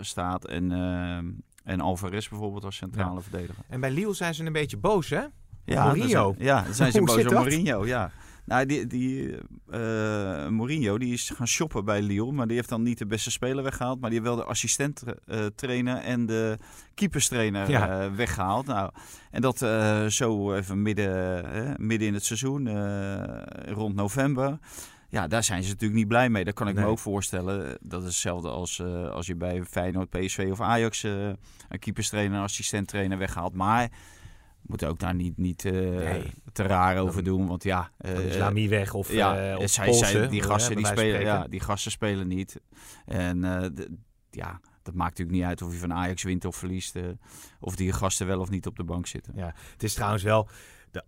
staat. 0.00 0.46
En, 0.46 0.72
en 1.64 1.80
Alvarez 1.80 2.28
bijvoorbeeld 2.28 2.64
als 2.64 2.76
centrale 2.76 3.20
verdediger. 3.20 3.64
En 3.68 3.80
bij 3.80 3.90
Lille 3.90 4.14
zijn 4.14 4.34
ze 4.34 4.44
een 4.44 4.52
beetje 4.52 4.76
boos, 4.76 5.10
hè? 5.10 5.22
Ja, 5.64 5.84
Mourinho. 5.84 6.34
zijn- 6.36 6.46
Ja, 6.48 6.62
dan 6.62 6.74
zijn 6.74 6.92
ze 6.92 7.00
boos 7.04 7.24
op? 7.24 7.32
Mourinho, 7.32 7.86
ja. 7.86 8.10
Nou, 8.46 8.66
die, 8.66 8.86
die 8.86 9.34
eh, 9.70 10.48
Mourinho 10.48 10.98
die 10.98 11.12
is 11.12 11.30
gaan 11.30 11.46
shoppen 11.48 11.84
bij 11.84 12.02
Lille, 12.02 12.32
maar 12.32 12.46
die 12.46 12.56
heeft 12.56 12.68
dan 12.68 12.82
niet 12.82 12.98
de 12.98 13.06
beste 13.06 13.30
speler 13.30 13.64
weggehaald, 13.64 14.00
maar 14.00 14.10
die 14.10 14.18
heeft 14.18 14.30
wel 14.34 14.40
de 14.44 14.50
assistent 14.50 15.02
eh, 15.26 15.46
trainer 15.54 15.96
en 15.96 16.26
de 16.26 16.58
keeperstrainer 16.94 17.70
Ja. 17.70 18.00
eh, 18.04 18.12
weggehaald. 18.14 18.66
Nou, 18.66 18.90
en 19.30 19.40
dat 19.40 19.58
zo 20.12 20.54
even 20.54 20.82
midden, 20.82 21.76
midden 21.78 22.08
in 22.08 22.14
het 22.14 22.24
seizoen, 22.24 22.68
rond 23.72 23.94
november. 23.94 24.58
Ja, 25.08 25.26
daar 25.28 25.44
zijn 25.44 25.62
ze 25.62 25.68
natuurlijk 25.68 25.98
niet 25.98 26.08
blij 26.08 26.28
mee. 26.28 26.44
Dat 26.44 26.54
kan 26.54 26.68
ik 26.68 26.74
Nee. 26.74 26.84
me 26.84 26.90
ook 26.90 26.98
voorstellen. 26.98 27.78
Dat 27.80 28.00
is 28.00 28.06
hetzelfde 28.08 28.48
als, 28.48 28.80
als 29.12 29.26
je 29.26 29.34
bij 29.36 29.64
Feyenoord, 29.64 30.10
PSV 30.10 30.48
of 30.50 30.60
Ajax 30.60 31.02
een 31.02 31.36
keeperstrainer 31.78 32.36
en 32.36 32.42
assistent-trainer 32.42 33.18
weghaalt. 33.18 33.54
Maar 33.54 33.90
moet 34.66 34.84
ook 34.84 34.98
daar 34.98 35.14
niet, 35.14 35.36
niet 35.36 35.64
eh, 35.64 35.72
Nee. 35.72 36.32
te 36.52 36.62
raar 36.62 36.98
over 36.98 37.24
doen. 37.24 37.46
Want 37.46 37.62
ja, 37.64 37.90
Dan 37.98 38.12
eh, 38.14 38.26
is 38.26 38.36
Lamy 38.36 38.68
weg 38.68 38.94
of, 38.94 39.12
ja, 39.12 39.50
eh, 39.52 39.58
of 39.58 39.70
zij, 39.70 39.86
Polsen, 39.86 40.06
zij- 40.06 40.28
die 40.28 40.42
gasten 40.42 40.76
die 40.76 40.86
spelen, 40.86 41.20
ja, 41.20 41.46
die 41.48 41.60
gasten 41.60 41.90
spelen 41.90 42.28
niet. 42.28 42.60
En 43.06 43.44
eh, 43.44 43.86
ja, 44.30 44.60
dat 44.82 44.94
maakt 44.94 45.10
natuurlijk 45.18 45.36
niet 45.38 45.46
uit 45.46 45.62
of 45.62 45.72
je 45.72 45.78
van 45.78 45.92
Ajax 45.92 46.22
wint 46.22 46.44
of 46.44 46.56
verliest. 46.56 46.96
eh, 46.96 47.02
of 47.60 47.76
die 47.76 47.92
gasten 47.92 48.26
wel 48.26 48.40
of 48.40 48.50
niet 48.50 48.66
op 48.66 48.76
de 48.76 48.84
bank 48.84 49.06
zitten. 49.06 49.32
Ja, 49.36 49.54
het 49.72 49.82
is 49.82 49.94
trouwens 49.94 50.22
wel 50.22 50.48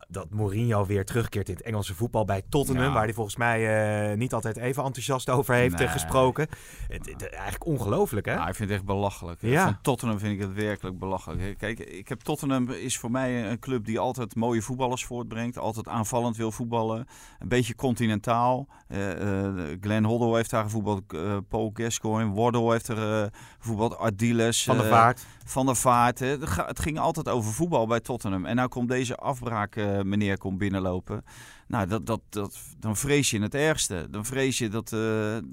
dat 0.08 0.30
Mourinho 0.30 0.86
weer 0.86 1.04
terugkeert 1.04 1.48
in 1.48 1.54
het 1.54 1.62
Engelse 1.64 1.94
voetbal 1.94 2.24
bij 2.24 2.42
Tottenham. 2.48 2.84
Ja. 2.84 2.92
Waar 2.92 3.04
hij 3.04 3.12
volgens 3.14 3.36
mij 3.36 4.10
eh, 4.10 4.16
niet 4.16 4.32
altijd 4.32 4.56
even 4.56 4.84
enthousiast 4.84 5.30
over 5.30 5.54
heeft 5.54 5.72
eh, 5.74 5.78
Nee. 5.80 5.88
gesproken. 5.88 6.48
Het, 6.88 7.06
het- 7.06 7.28
eigenlijk 7.30 7.66
ongelooflijk, 7.66 8.26
hè? 8.26 8.32
Ja, 8.32 8.48
ik 8.48 8.54
vind 8.54 8.68
het 8.68 8.78
echt 8.78 8.86
belachelijk. 8.86 9.40
Ja. 9.42 9.64
Van 9.64 9.78
Tottenham 9.82 10.18
vind 10.18 10.32
ik 10.32 10.40
het 10.40 10.54
werkelijk 10.54 10.98
belachelijk. 10.98 11.58
Kijk, 11.58 11.78
ik 11.78 12.08
heb 12.08 12.20
Tottenham 12.20 12.70
is 12.70 12.98
voor 12.98 13.10
mij 13.10 13.50
een 13.50 13.58
club 13.58 13.84
die 13.84 13.98
altijd 13.98 14.34
mooie 14.34 14.62
voetballers 14.62 15.04
voortbrengt. 15.04 15.58
Altijd 15.58 15.88
aanvallend 15.88 16.36
wil 16.36 16.52
voetballen. 16.52 17.06
Een 17.38 17.48
beetje 17.48 17.74
continentaal. 17.74 18.68
Eh, 18.88 19.44
eh, 19.44 19.76
Glenn 19.80 20.04
Hoddle 20.04 20.36
heeft 20.36 20.50
daar 20.50 20.62
gevoetbald. 20.64 21.02
Paul 21.48 21.70
Gascoigne. 21.74 22.32
Wardle 22.32 22.70
heeft 22.72 22.88
er 22.88 23.30
gevoetbald. 23.58 23.96
Ardiles. 23.98 24.64
Van 24.64 24.76
der 24.76 24.86
Vaart. 24.86 25.26
Van 25.44 25.66
der 25.66 25.76
Vaart. 25.76 26.18
Het 26.18 26.80
ging 26.80 26.98
altijd 26.98 27.28
over 27.28 27.52
voetbal 27.52 27.86
bij 27.86 28.00
Tottenham. 28.00 28.46
En 28.46 28.56
nou 28.56 28.68
komt 28.68 28.88
deze 28.88 29.16
afbraak 29.16 29.75
eh, 29.76 30.00
meneer 30.02 30.38
komt 30.38 30.58
binnenlopen. 30.58 31.24
Nou, 31.68 31.86
dat, 31.86 32.06
dat, 32.06 32.20
dat, 32.28 32.58
dan 32.78 32.96
vrees 32.96 33.30
je 33.30 33.40
het 33.40 33.54
ergste. 33.54 34.06
Dan 34.10 34.24
vrees 34.24 34.58
je 34.58 34.68
dat 34.68 34.92
eh, 34.92 34.98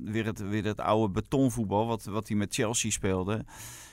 weer, 0.04 0.26
het, 0.26 0.40
weer 0.50 0.64
het 0.64 0.80
oude 0.80 1.14
betonvoetbal 1.14 1.88
wat, 1.88 2.04
wat 2.04 2.28
hij 2.28 2.38
met 2.38 2.54
Chelsea 2.54 2.92
speelde. 2.92 3.46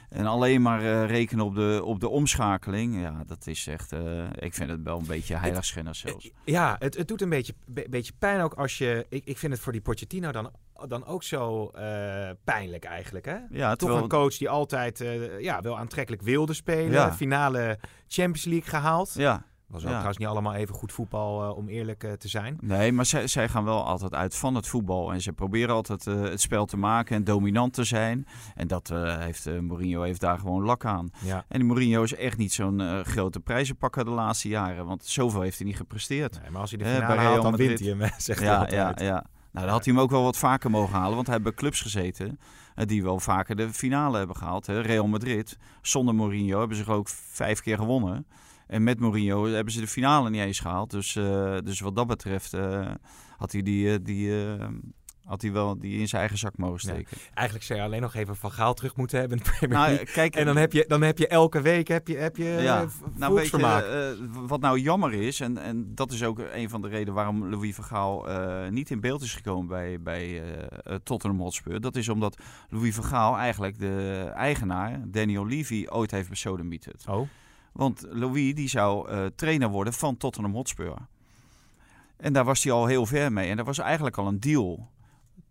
En 0.09 0.27
alleen 0.27 0.63
maar 0.63 0.81
eh, 0.81 1.07
rekenen 1.07 1.45
op 1.45 1.55
de, 1.55 1.81
op 1.85 2.01
de 2.01 2.09
omschakeling. 2.09 3.01
Ja, 3.01 3.23
dat 3.27 3.47
is 3.47 3.67
echt... 3.67 3.93
ik 4.35 4.55
vind 4.55 4.71
het 4.71 4.83
wel 4.83 4.99
een 4.99 5.07
beetje 5.07 5.35
heiligschennis 5.37 5.99
zelfs. 5.99 6.31
Ja, 6.45 6.77
het, 6.79 6.97
het 6.97 7.09
doet 7.09 7.23
een 7.23 7.29
beetje, 7.29 7.55
be- 7.67 7.87
beetje 7.91 8.13
pijn 8.19 8.41
ook 8.41 8.55
als 8.55 8.79
je... 8.79 9.07
Ik, 9.09 9.25
ik 9.25 9.39
vind 9.39 9.53
het 9.53 9.63
voor 9.63 9.73
die 9.73 9.81
Pochettino 9.81 10.33
dan, 10.33 10.51
dan 10.87 11.07
ook 11.07 11.23
zo 11.23 11.71
pijnlijk 12.45 12.85
eigenlijk, 12.85 13.25
hè? 13.25 13.37
Ja, 13.51 13.69
Toch 13.69 13.79
terwijl, 13.79 14.03
een 14.03 14.09
coach 14.09 14.37
die 14.37 14.49
altijd 14.49 15.05
ja, 15.41 15.61
wel 15.61 15.79
aantrekkelijk 15.79 16.23
wilde 16.23 16.53
spelen. 16.55 16.91
Ja. 16.91 17.13
Finale 17.15 17.79
Champions 18.09 18.45
League 18.45 18.69
gehaald. 18.69 19.15
ja, 19.15 19.45
Was 19.71 19.81
ook 19.81 19.87
Ja. 19.87 19.91
trouwens 19.91 20.19
niet 20.19 20.29
allemaal 20.29 20.55
even 20.55 20.75
goed 20.75 20.93
voetbal, 20.93 21.43
eh, 21.43 21.57
om 21.57 21.69
eerlijk 21.69 22.05
eh, 22.05 22.13
te 22.13 22.29
zijn. 22.29 22.59
Nee, 22.61 22.93
maar 22.93 23.07
zij, 23.07 23.27
zij 23.27 23.49
gaan 23.49 23.65
wel 23.65 23.85
altijd 23.85 24.15
uit 24.15 24.37
van 24.37 24.55
het 24.55 24.67
voetbal. 24.69 25.13
En 25.13 25.21
ze 25.21 25.33
proberen 25.33 25.75
altijd 25.75 26.07
eh, 26.07 26.21
het 26.23 26.41
spel 26.41 26.65
te 26.67 26.77
maken 26.77 27.17
en 27.17 27.25
dominant 27.25 27.73
te 27.73 27.85
zijn. 27.85 28.27
En 28.55 28.67
dat 28.69 28.89
heeft 29.19 29.61
Mourinho 29.61 30.03
heeft 30.03 30.21
daar 30.21 30.39
gewoon 30.39 30.63
lak 30.65 30.85
aan. 30.85 31.11
Ja. 31.25 31.45
En 31.49 31.59
die 31.59 31.69
Mourinho 31.69 32.03
is 32.03 32.15
echt 32.15 32.37
niet 32.37 32.53
zo'n 32.53 33.05
grote 33.05 33.41
prijzenpakker 33.41 34.05
de 34.05 34.11
laatste 34.11 34.49
jaren. 34.49 34.87
Want 34.87 35.05
zoveel 35.07 35.41
heeft 35.41 35.59
hij 35.59 35.67
niet 35.67 35.77
gepresteerd. 35.77 36.41
Nee, 36.43 36.51
maar 36.51 36.61
als 36.61 36.71
hij 36.71 36.79
de 36.79 36.85
finale 36.85 37.21
haalt, 37.21 37.43
dan 37.43 37.57
wint 37.57 37.79
hij 37.79 37.89
hem, 37.89 38.01
zegt 38.19 38.39
hij 38.41 38.49
Ja, 38.49 38.59
altijd. 38.59 39.01
ja, 39.01 39.07
ja. 39.07 39.25
Nou, 39.53 39.67
dan 39.67 39.75
had 39.75 39.85
hij 39.85 39.95
hem 39.95 40.03
ook 40.03 40.11
wel 40.11 40.23
wat 40.23 40.37
vaker 40.37 40.71
mogen 40.71 40.99
halen. 40.99 41.15
Want 41.15 41.27
hij 41.27 41.35
heeft 41.35 41.49
bij 41.49 41.57
clubs 41.59 41.81
gezeten 41.81 42.39
die 42.75 43.03
wel 43.03 43.21
vaker 43.21 43.57
de 43.57 43.73
finale 43.73 44.19
hebben 44.19 44.37
gehaald. 44.37 44.67
Hè. 44.67 44.81
Real 44.81 45.07
Madrid, 45.07 45.59
zonder 45.83 46.15
Mourinho, 46.15 46.59
hebben 46.59 46.77
ze 46.77 46.93
ik 46.93 47.09
vijf 47.09 47.61
keer 47.61 47.77
gewonnen. 47.77 48.27
En 48.71 48.83
met 48.83 49.01
Mourinho 49.01 49.47
hebben 49.47 49.73
ze 49.73 49.81
de 49.81 49.87
finale 49.87 50.31
niet 50.31 50.41
eens 50.41 50.61
gehaald. 50.61 50.91
Dus, 50.91 51.17
eh, 51.17 51.57
dus 51.65 51.81
wat 51.81 51.97
dat 51.97 52.07
betreft 52.07 52.53
eh, 52.55 52.91
had 53.37 53.53
hij 53.53 53.63
die, 53.63 53.93
eh, 53.93 53.99
die, 54.03 54.33
had 55.25 55.43
hij 55.43 55.53
wel 55.53 55.79
die 55.79 55.99
in 55.99 56.09
zijn 56.09 56.21
eigen 56.21 56.39
zak 56.39 56.57
mogen 56.57 56.89
Ja. 56.89 56.93
steken. 56.95 57.17
Eigenlijk 57.35 57.67
zou 57.67 57.79
je 57.79 57.85
alleen 57.85 58.01
nog 58.01 58.15
even 58.15 58.37
Van 58.37 58.53
Gaal 58.53 58.75
terug 58.75 58.97
moeten 58.97 59.19
hebben 59.21 59.39
in 59.39 59.45
de 59.45 59.51
Premier 59.51 59.77
Nou, 59.79 59.89
League. 59.91 60.07
kijk, 60.15 60.35
En 60.37 60.45
dan 60.47 60.57
heb, 60.57 60.73
je, 60.73 60.85
dan 60.89 61.03
heb 61.03 61.19
je 61.19 61.27
elke 61.29 61.61
week 61.61 61.89
heb 61.89 62.09
je, 62.09 62.17
heb 62.17 62.37
je 62.37 62.45
Ja, 62.45 62.75
nou 63.17 63.35
weet 63.35 63.51
je, 63.51 63.51
volksvermaak. 63.51 63.85
wat 64.49 64.61
nou 64.61 64.79
jammer 64.79 65.13
is, 65.13 65.41
en, 65.41 65.59
en 65.59 65.95
dat 65.95 66.13
is 66.13 66.25
ook 66.25 66.39
een 66.53 66.69
van 66.71 66.81
de 66.83 66.89
redenen 66.89 67.15
waarom 67.15 67.49
Louis 67.51 67.75
van 67.75 67.85
Gaal 67.85 68.27
niet 68.71 68.91
in 68.91 69.01
beeld 69.01 69.23
is 69.23 69.35
gekomen 69.35 69.67
bij, 69.67 70.01
bij 70.03 70.43
Tottenham 71.03 71.41
Hotspur. 71.41 71.81
Dat 71.81 71.97
is 71.97 72.09
omdat 72.09 72.43
Louis 72.69 72.95
van 72.95 73.05
Gaal 73.05 73.37
eigenlijk 73.37 73.79
de 73.79 74.31
eigenaar, 74.35 75.01
Daniel 75.07 75.47
Levy, 75.47 75.87
ooit 75.89 76.11
heeft 76.11 76.29
besodemieterd. 76.29 77.05
oh, 77.09 77.29
Want 77.73 78.07
Louis 78.09 78.55
die 78.55 78.69
zou 78.69 79.09
eh, 79.09 79.27
trainer 79.27 79.69
worden 79.69 79.93
van 79.93 80.17
Tottenham 80.17 80.53
Hotspur. 80.53 80.97
En 82.17 82.33
daar 82.33 82.45
was 82.45 82.63
hij 82.63 82.73
al 82.73 82.87
heel 82.87 83.07
ver 83.07 83.33
mee. 83.33 83.51
En 83.51 83.57
dat 83.57 83.67
was 83.67 83.79
eigenlijk 83.79 84.19
al 84.19 84.27
een 84.27 84.41
deal. 84.41 84.89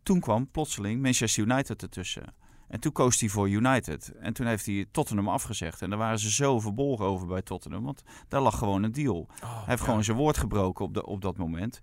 Toen 0.03 0.19
kwam 0.19 0.47
plotseling 0.51 1.01
Manchester 1.01 1.43
United 1.43 1.82
ertussen. 1.82 2.34
En 2.67 2.79
toen 2.79 2.91
koos 2.91 3.19
hij 3.19 3.29
voor 3.29 3.49
United. 3.49 4.12
En 4.19 4.34
toen 4.34 4.45
heeft 4.45 4.65
hij 4.65 4.86
Tottenham 4.91 5.29
afgezegd. 5.29 5.82
En 5.82 5.89
daar 5.89 5.99
waren 5.99 6.19
ze 6.19 6.32
zo 6.32 6.60
verbolgen 6.60 7.05
over 7.05 7.27
bij 7.27 7.41
Tottenham. 7.41 7.84
Want 7.84 8.03
daar 8.27 8.41
lag 8.41 8.58
gewoon 8.58 8.84
een 8.84 8.91
deal. 8.91 9.17
Oh, 9.17 9.27
Hij 9.41 9.63
heeft 9.65 9.79
ja. 9.79 9.86
gewoon 9.86 10.03
zijn 10.03 10.17
woord 10.17 10.38
gebroken 10.38 10.86
op, 10.86 10.93
de, 10.93 11.05
op 11.05 11.21
dat 11.21 11.38
moment. 11.38 11.79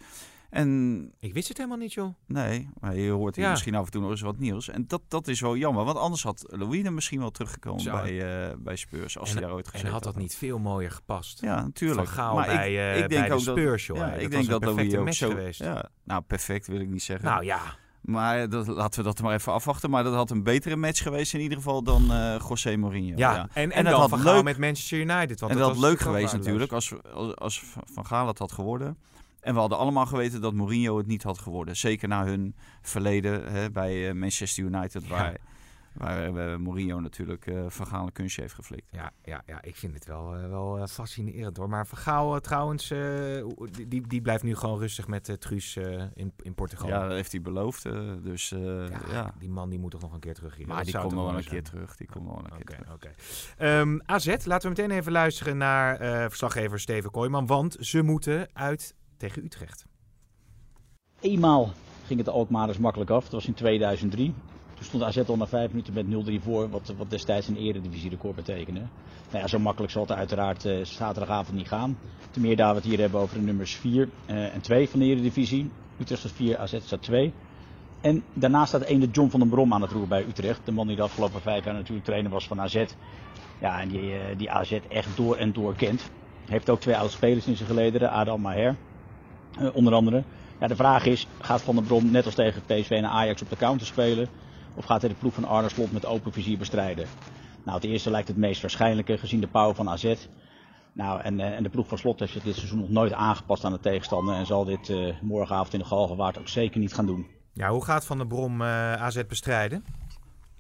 En 0.57 1.13
Ik 1.19 1.33
wist 1.35 1.49
het 1.49 1.57
helemaal 1.57 1.79
niet, 1.79 1.93
joh. 1.93 2.15
nee, 2.27 2.69
maar 2.81 2.97
je 2.97 3.11
hoort 3.11 3.37
hier 3.37 3.45
Ja. 3.45 3.51
misschien 3.51 3.75
af 3.75 3.85
en 3.85 3.91
toe 3.91 4.01
nog 4.01 4.11
eens 4.11 4.21
wat 4.21 4.39
nieuws. 4.39 4.69
En 4.69 4.85
dat, 4.87 5.01
dat 5.09 5.29
is 5.29 5.41
wel 5.41 5.57
jammer. 5.57 5.85
Want 5.85 5.99
anders 5.99 6.23
had 6.23 6.45
Louis 6.49 6.85
er 6.85 6.93
misschien 6.93 7.19
wel 7.21 7.31
teruggekomen 7.31 7.81
Zo. 7.83 7.91
bij, 7.93 8.49
eh, 8.51 8.55
bij 8.59 8.77
Spurs. 8.77 9.19
Als 9.19 9.29
En- 9.31 9.37
hij 9.37 9.45
daar 9.47 9.55
ooit 9.55 9.65
En 9.67 9.71
gezeten 9.71 9.93
had 9.93 10.03
dat 10.03 10.17
niet 10.17 10.35
veel 10.37 10.59
mooier 10.59 10.91
gepast? 10.91 11.41
Ja, 11.41 11.61
natuurlijk. 11.63 12.07
Van 12.07 12.15
Gaal 12.17 12.35
maar 12.35 12.47
bij, 12.47 12.73
ik, 12.73 12.79
eh, 12.79 12.93
ik 13.03 13.09
denk 13.09 13.11
bij 13.27 13.33
ook 13.33 13.39
de 13.39 13.45
dat, 13.45 13.57
Spurs, 13.59 13.87
joh. 13.87 13.97
ja, 13.97 14.09
hè. 14.09 14.15
ik 14.17 14.23
Dat 14.23 14.31
denk 14.31 14.49
dat 14.49 14.65
Louis 14.65 14.95
ook 14.97 15.13
zo 15.13 15.29
geweest. 15.29 15.61
Ja, 15.61 15.89
nou, 16.05 16.23
perfect 16.23 16.67
wil 16.67 16.81
ik 16.81 16.89
niet 16.89 17.03
zeggen. 17.03 17.29
Nou 17.29 17.45
ja, 17.45 17.61
Maar 18.01 18.49
dat, 18.49 18.67
laten 18.67 18.99
we 19.01 19.05
dat 19.07 19.23
maar 19.23 19.35
even 19.35 19.53
afwachten. 19.53 19.91
Maar 19.91 20.05
dat 20.05 20.15
had 20.15 20.31
een 20.31 20.43
betere 20.43 20.77
match 20.77 21.03
geweest 21.03 21.35
in 21.35 21.41
ieder 21.41 21.57
geval 21.57 21.83
dan 21.83 22.13
eh 22.13 22.35
José 22.49 22.77
Mourinho. 22.77 23.17
ja. 23.17 23.39
En, 23.41 23.49
en, 23.53 23.71
En 23.73 23.83
dat 23.85 23.93
dan 23.93 24.01
had 24.01 24.11
Van 24.11 24.19
Gaal 24.19 24.35
leuk- 24.35 24.45
met 24.45 24.59
Manchester 24.59 24.99
United. 24.99 25.41
Want 25.41 25.53
en 25.53 25.59
dat 25.59 25.67
had 25.69 25.77
was 25.77 25.89
leuk 25.89 26.01
geweest 26.01 26.33
natuurlijk 26.33 26.73
als, 26.73 26.95
als, 27.15 27.37
als 27.37 27.63
Van 27.93 28.07
Gaal 28.07 28.27
het 28.27 28.39
had 28.39 28.53
geworden. 28.53 28.97
En 29.47 29.55
we 29.55 29.61
hadden 29.61 29.79
allemaal 29.79 30.07
geweten 30.07 30.41
dat 30.41 30.55
Mourinho 30.55 30.97
het 30.97 31.07
niet 31.07 31.23
had 31.23 31.39
geworden. 31.39 31.77
Zeker 31.77 32.09
na 32.09 32.25
hun 32.25 32.55
verleden 32.83 33.53
hè, 33.53 33.71
bij 33.71 34.15
Manchester 34.15 34.65
United, 34.65 35.09
waar, 35.09 35.39
waar 35.93 36.61
Mourinho 36.61 37.01
natuurlijk 37.01 37.47
uh, 37.47 37.65
vergane 37.69 38.13
kunstje 38.13 38.41
heeft 38.41 38.55
geflikt. 38.55 38.89
Ja, 38.91 39.13
ja, 39.25 39.43
ja, 39.47 39.63
ik 39.63 39.77
vind 39.77 39.95
het 39.95 40.07
wel, 40.07 40.31
wel 40.49 40.87
fascinerend 40.87 41.57
hoor. 41.57 41.69
Maar 41.69 41.87
Vergaal 41.87 42.41
trouwens, 42.41 42.89
die, 43.87 44.07
die 44.07 44.21
blijft 44.21 44.43
nu 44.43 44.57
gewoon 44.57 44.79
rustig 44.79 45.07
met 45.07 45.37
Truus 45.41 45.77
in, 46.15 46.33
in 46.43 46.55
Portugal. 46.55 46.89
Ja, 46.89 47.03
dat 47.03 47.13
heeft 47.13 47.33
hij 47.33 47.41
beloofd. 47.41 47.83
dus 48.23 48.49
ja, 48.49 49.01
ja, 49.11 49.35
Die 49.39 49.51
man 49.51 49.71
die 49.71 49.79
moet 49.79 49.91
toch 49.91 50.01
nog 50.01 50.13
een 50.13 50.21
keer 50.21 50.35
terug 50.35 50.57
hier. 50.57 50.67
Maar 50.67 50.85
die 50.85 50.99
komt 50.99 51.13
nog 51.15 51.25
wel 51.25 51.39
een 51.39 51.45
keer 51.45 51.63
terug. 51.63 51.97
Die 51.97 52.07
komt 52.07 52.25
nog 52.25 52.35
wel 52.35 52.45
een 52.45 52.65
keer 52.65 52.77
terug. 52.77 52.93
Oké. 52.93 53.11
Um, 53.59 54.01
AZ, 54.05 54.27
laten 54.27 54.73
we 54.73 54.83
meteen 54.83 54.97
even 54.99 55.13
luisteren 55.13 55.57
naar 55.57 55.99
verslaggever 56.29 56.81
Steven 56.81 57.11
Kooijman. 57.11 57.47
Want 57.47 57.77
ze 57.81 58.03
moeten 58.03 58.49
uit 58.53 58.95
tegen 59.17 59.45
Utrecht. 59.45 59.87
Eenmaal 61.21 61.73
ging 62.07 62.19
het 62.19 62.29
Alkmaar 62.29 62.81
makkelijk 62.81 63.11
af. 63.11 63.23
Dat 63.23 63.33
was 63.33 63.47
in 63.47 63.55
2003. 63.55 64.35
Toen 64.75 64.85
stond 64.85 65.03
AZ 65.03 65.19
al 65.19 65.37
na 65.37 65.47
vijf 65.47 65.71
minuten 65.71 65.95
met 65.95 66.41
0-3 66.41 66.43
voor, 66.43 66.71
wat, 66.71 66.95
wat 66.97 67.11
destijds 67.11 67.49
een 67.49 67.57
eredivisie-record 67.57 68.35
betekende. 68.35 68.81
Nou 69.31 69.43
ja, 69.43 69.47
zo 69.47 69.59
makkelijk 69.59 69.93
zal 69.93 70.03
het 70.03 70.13
uiteraard 70.13 70.65
uh, 70.65 70.85
zaterdagavond 70.85 71.57
niet 71.57 71.69
gaan. 71.69 71.99
Ten 72.31 72.43
meer 72.43 72.57
daar 72.57 72.71
we 72.71 72.81
het 72.81 72.85
hier 72.85 72.99
hebben 72.99 73.21
over 73.21 73.39
de 73.39 73.45
nummers 73.45 73.75
4 73.75 74.09
uh, 74.27 74.47
eh, 74.47 74.55
en 74.55 74.61
2 74.61 74.89
van 74.89 74.99
de 74.99 75.05
eredivisie. 75.05 75.71
Utrecht 76.01 76.21
staat 76.21 76.33
4, 76.33 76.59
AZ 76.59 76.79
staat 76.81 77.03
2. 77.03 77.33
En 78.01 78.23
daarnaast 78.33 78.69
staat 78.69 78.83
ene 78.83 79.09
John 79.11 79.31
van 79.31 79.41
den 79.41 79.49
Brom 79.49 79.73
aan 79.73 79.83
het 79.83 79.91
roer 79.91 80.09
bij 80.09 80.25
Utrecht. 80.29 80.61
De 80.65 80.73
man 80.73 80.87
die 80.87 80.97
de 80.97 81.03
afgelopen 81.03 81.41
vijf 81.41 81.65
jaar 81.65 81.75
natuurlijk 81.75 82.07
trainer 82.07 82.31
was 82.31 82.47
van 82.47 82.61
AZ. 82.61 82.85
Ja, 83.61 83.81
en 83.81 83.89
die, 83.89 84.03
uh, 84.03 84.21
die 84.37 84.51
AZ 84.51 84.79
echt 84.89 85.17
door 85.17 85.37
en 85.37 85.53
door 85.53 85.75
kent. 85.75 86.11
Heeft 86.45 86.71
ook 86.71 86.81
twee 86.81 86.97
oude 86.97 87.13
spelers 87.13 87.47
in 87.47 87.57
zijn 87.57 87.69
geleden, 87.69 88.11
Adam 88.11 88.41
Maher. 88.41 88.77
Uh, 89.61 89.69
onder 89.73 89.95
andere. 89.95 90.23
Ja, 90.61 90.67
de 90.67 90.77
vraag 90.77 91.07
is, 91.07 91.27
gaat 91.41 91.63
Van 91.63 91.75
der 91.75 91.85
Brom 91.85 92.11
net 92.11 92.25
als 92.25 92.35
tegen 92.35 92.63
PSV 92.63 92.91
en 92.91 93.05
Ajax 93.05 93.43
op 93.43 93.51
de 93.51 93.57
counter 93.57 93.87
spelen? 93.87 94.29
Of 94.75 94.85
gaat 94.85 95.01
hij 95.01 95.11
de 95.11 95.17
ploeg 95.17 95.35
van 95.35 95.45
Arne 95.45 95.69
Slot 95.69 95.93
met 95.93 96.07
open 96.07 96.33
vizier 96.33 96.59
bestrijden? 96.59 97.07
Nou, 97.65 97.79
het 97.79 97.87
eerste 97.87 98.11
lijkt 98.11 98.29
het 98.29 98.37
meest 98.37 98.61
waarschijnlijke, 98.61 99.19
gezien 99.19 99.41
de 99.41 99.47
power 99.47 99.75
van 99.75 99.89
AZ. 99.89 100.15
Nou, 100.93 101.21
en, 101.21 101.41
eh, 101.41 101.57
en 101.57 101.63
de 101.63 101.69
ploeg 101.69 101.89
van 101.89 101.99
Slot 101.99 102.21
heeft 102.21 102.33
zich 102.33 102.43
dit 102.43 102.55
seizoen 102.55 102.79
nog 102.79 102.89
nooit 102.89 103.13
aangepast 103.13 103.65
aan 103.65 103.73
de 103.73 103.81
tegenstander. 103.81 104.35
En 104.35 104.47
zal 104.47 104.65
dit 104.65 104.89
uh, 104.89 105.15
morgenavond 105.23 105.73
in 105.73 105.79
de 105.79 105.85
Galgenwaard 105.85 106.39
ook 106.39 106.49
zeker 106.49 106.81
niet 106.81 106.95
gaan 106.95 107.07
doen. 107.07 107.27
Ja, 107.53 107.69
hoe 107.69 107.85
gaat 107.85 108.07
Van 108.07 108.19
der 108.19 108.27
Brom 108.27 108.61
uh, 108.61 108.93
AZ 108.93 109.23
bestrijden? 109.29 109.85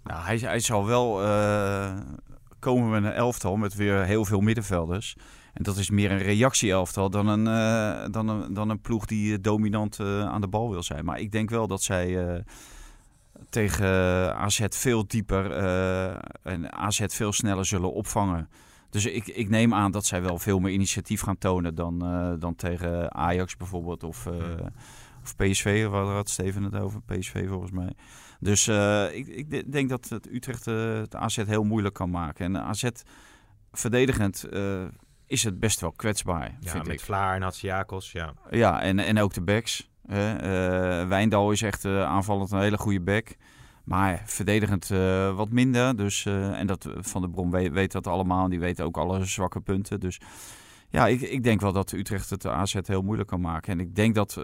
Nou, 0.02 0.22
hij, 0.24 0.36
hij 0.36 0.60
zal 0.60 0.86
wel 0.86 1.22
uh, 1.22 1.96
komen 2.58 2.90
met 2.90 3.04
een 3.04 3.16
elftal 3.16 3.56
met 3.56 3.74
weer 3.74 4.04
heel 4.04 4.24
veel 4.24 4.40
middenvelders. 4.40 5.16
En 5.56 5.62
dat 5.62 5.76
is 5.76 5.90
meer 5.90 6.10
een 6.10 6.18
reactie-elftal 6.18 7.10
dan 7.10 7.26
een, 7.26 7.46
uh, 7.46 8.12
dan, 8.12 8.28
een, 8.28 8.54
dan 8.54 8.68
een 8.68 8.80
ploeg 8.80 9.06
die 9.06 9.32
eh, 9.32 9.38
dominant 9.40 9.98
uh, 9.98 10.20
aan 10.20 10.40
de 10.40 10.48
bal 10.48 10.70
wil 10.70 10.82
zijn. 10.82 11.04
Maar 11.04 11.20
ik 11.20 11.32
denk 11.32 11.50
wel 11.50 11.66
dat 11.66 11.82
zij 11.82 12.08
uh, 12.08 12.40
tegen 13.48 13.88
AZ 14.36 14.60
veel 14.68 15.06
dieper 15.06 15.52
en 16.42 16.72
AZ 16.72 17.04
veel 17.06 17.32
sneller 17.32 17.66
zullen 17.66 17.92
opvangen. 17.92 18.48
Dus 18.90 19.06
ik, 19.06 19.26
ik 19.26 19.48
neem 19.48 19.74
aan 19.74 19.90
dat 19.90 20.06
zij 20.06 20.22
wel 20.22 20.38
veel 20.38 20.58
meer 20.58 20.72
initiatief 20.72 21.20
gaan 21.20 21.38
tonen 21.38 21.74
dan, 21.74 21.98
dan 22.38 22.54
tegen 22.54 23.14
Ajax 23.14 23.56
bijvoorbeeld 23.56 24.02
of, 24.02 24.26
of 25.22 25.36
PSV. 25.36 25.86
Waar 25.86 26.04
had 26.04 26.28
Steven 26.28 26.62
het 26.62 26.76
over? 26.76 27.02
PSV 27.02 27.48
volgens 27.48 27.70
mij. 27.70 27.92
Dus 28.40 28.68
ik, 29.12 29.26
ik 29.26 29.72
denk 29.72 29.88
dat 29.88 30.08
het 30.08 30.32
Utrecht 30.32 30.64
het 30.64 31.14
AZ 31.14 31.36
heel 31.36 31.64
moeilijk 31.64 31.94
kan 31.94 32.10
maken. 32.10 32.44
En 32.44 32.62
AZ 32.62 32.88
verdedigend 33.72 34.44
is 35.26 35.42
het 35.42 35.60
best 35.60 35.80
wel 35.80 35.92
kwetsbaar. 35.92 36.56
Ja, 36.60 36.70
vind 36.70 36.86
met 36.86 36.92
ik. 36.92 37.00
Vlaar 37.00 37.34
en 37.34 37.42
Hatsiakos, 37.42 38.12
ja. 38.12 38.32
Ja, 38.50 38.80
en, 38.80 38.98
en 38.98 39.18
ook 39.18 39.34
de 39.34 39.42
backs. 39.42 39.90
Uh, 40.10 40.16
Wijndal 41.08 41.50
is 41.50 41.62
echt 41.62 41.84
uh, 41.84 42.02
aanvallend 42.02 42.50
een 42.50 42.60
hele 42.60 42.78
goede 42.78 43.00
back. 43.00 43.36
Maar 43.84 44.22
verdedigend 44.24 44.90
uh, 44.90 45.36
wat 45.36 45.50
minder. 45.50 45.96
Dus, 45.96 46.26
en 46.26 46.66
dat 46.66 46.88
Van 46.96 47.22
de 47.22 47.30
Bron 47.30 47.50
weet, 47.50 47.72
weet, 47.72 47.92
dat 47.92 48.06
allemaal. 48.06 48.48
Die 48.48 48.60
weet 48.60 48.80
ook 48.80 48.96
alle 48.96 49.24
zwakke 49.24 49.60
punten. 49.60 50.00
Dus 50.00 50.20
ja, 50.88 51.06
ik, 51.06 51.20
ik 51.20 51.42
denk 51.42 51.60
wel 51.60 51.72
dat 51.72 51.92
Utrecht 51.92 52.30
het 52.30 52.46
AZ 52.46 52.76
heel 52.82 53.02
moeilijk 53.02 53.28
kan 53.28 53.40
maken. 53.40 53.72
En 53.72 53.80
ik 53.80 53.94
denk 53.94 54.14
dat 54.14 54.42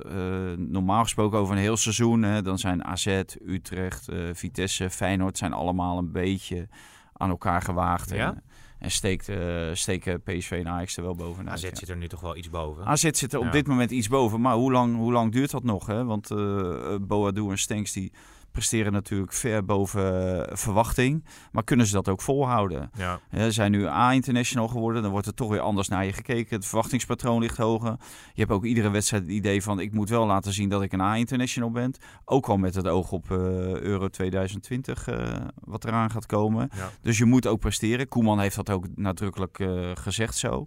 normaal 0.56 1.02
gesproken 1.02 1.38
over 1.38 1.54
een 1.54 1.60
heel 1.60 1.76
seizoen... 1.76 2.22
Hè, 2.22 2.42
dan 2.42 2.58
zijn 2.58 2.84
AZ, 2.84 3.22
Utrecht, 3.46 4.08
Vitesse, 4.32 4.90
Feyenoord... 4.90 5.38
zijn 5.38 5.52
allemaal 5.52 5.98
een 5.98 6.12
beetje 6.12 6.68
aan 7.12 7.30
elkaar 7.30 7.62
gewaagd. 7.62 8.10
Ja? 8.10 8.28
En, 8.28 8.42
en 8.82 8.90
steekt, 8.90 9.28
uh, 9.28 9.70
steken 9.72 10.22
PSV 10.22 10.50
en 10.50 10.68
Ajax 10.68 10.96
er 10.96 11.02
wel 11.02 11.14
bovenaan. 11.14 11.52
AZ 11.52 11.60
zit 11.72 11.88
er 11.88 11.96
nu 11.96 12.08
toch 12.08 12.20
wel 12.20 12.36
iets 12.36 12.50
boven? 12.50 12.84
AZ 12.84 13.08
zit 13.10 13.32
er 13.32 13.38
op 13.38 13.52
dit 13.52 13.66
moment 13.66 13.90
iets 13.90 14.08
boven. 14.08 14.40
Maar 14.40 14.54
hoe 14.54 14.72
lang, 14.72 14.96
hoe 14.96 15.12
lang 15.12 15.32
duurt 15.32 15.50
dat 15.50 15.64
nog? 15.64 15.86
Hè? 15.86 16.04
Want 16.04 16.30
uh, 16.30 16.96
Boadu 17.00 17.50
en 17.50 17.58
Stenks 17.58 17.92
die 17.92 18.12
presteren 18.52 18.92
natuurlijk 18.92 19.32
ver 19.32 19.64
boven 19.64 20.48
verwachting. 20.58 21.24
Maar 21.52 21.64
kunnen 21.64 21.86
ze 21.86 21.92
dat 21.92 22.08
ook 22.08 22.22
volhouden? 22.22 22.90
Ja. 22.94 23.20
Ze 23.32 23.50
zijn 23.50 23.70
nu 23.70 23.86
A-international 23.86 24.68
geworden. 24.68 25.02
Dan 25.02 25.10
wordt 25.10 25.26
er 25.26 25.34
toch 25.34 25.48
weer 25.48 25.60
anders 25.60 25.88
naar 25.88 26.04
je 26.04 26.12
gekeken. 26.12 26.56
Het 26.56 26.66
verwachtingspatroon 26.66 27.40
ligt 27.40 27.56
hoger. 27.56 27.96
Je 28.34 28.40
hebt 28.40 28.50
ook 28.50 28.64
iedere 28.64 28.90
wedstrijd 28.90 29.22
het 29.22 29.32
idee 29.32 29.62
van... 29.62 29.80
ik 29.80 29.92
moet 29.92 30.08
wel 30.08 30.26
laten 30.26 30.52
zien 30.52 30.68
dat 30.68 30.82
ik 30.82 30.92
een 30.92 31.00
A-international 31.00 31.70
ben. 31.70 31.94
Ook 32.24 32.48
al 32.48 32.56
met 32.56 32.74
het 32.74 32.88
oog 32.88 33.12
op 33.12 33.30
uh, 33.30 33.38
Euro 33.80 34.08
2020 34.08 35.08
uh, 35.08 35.34
wat 35.54 35.84
eraan 35.84 36.10
gaat 36.10 36.26
komen. 36.26 36.70
Ja. 36.76 36.90
Dus 37.00 37.18
je 37.18 37.24
moet 37.24 37.46
ook 37.46 37.60
presteren. 37.60 38.08
Koeman 38.08 38.40
heeft 38.40 38.56
dat 38.56 38.70
ook 38.70 38.86
nadrukkelijk 38.94 39.58
uh, 39.58 39.90
gezegd 39.94 40.36
zo. 40.36 40.66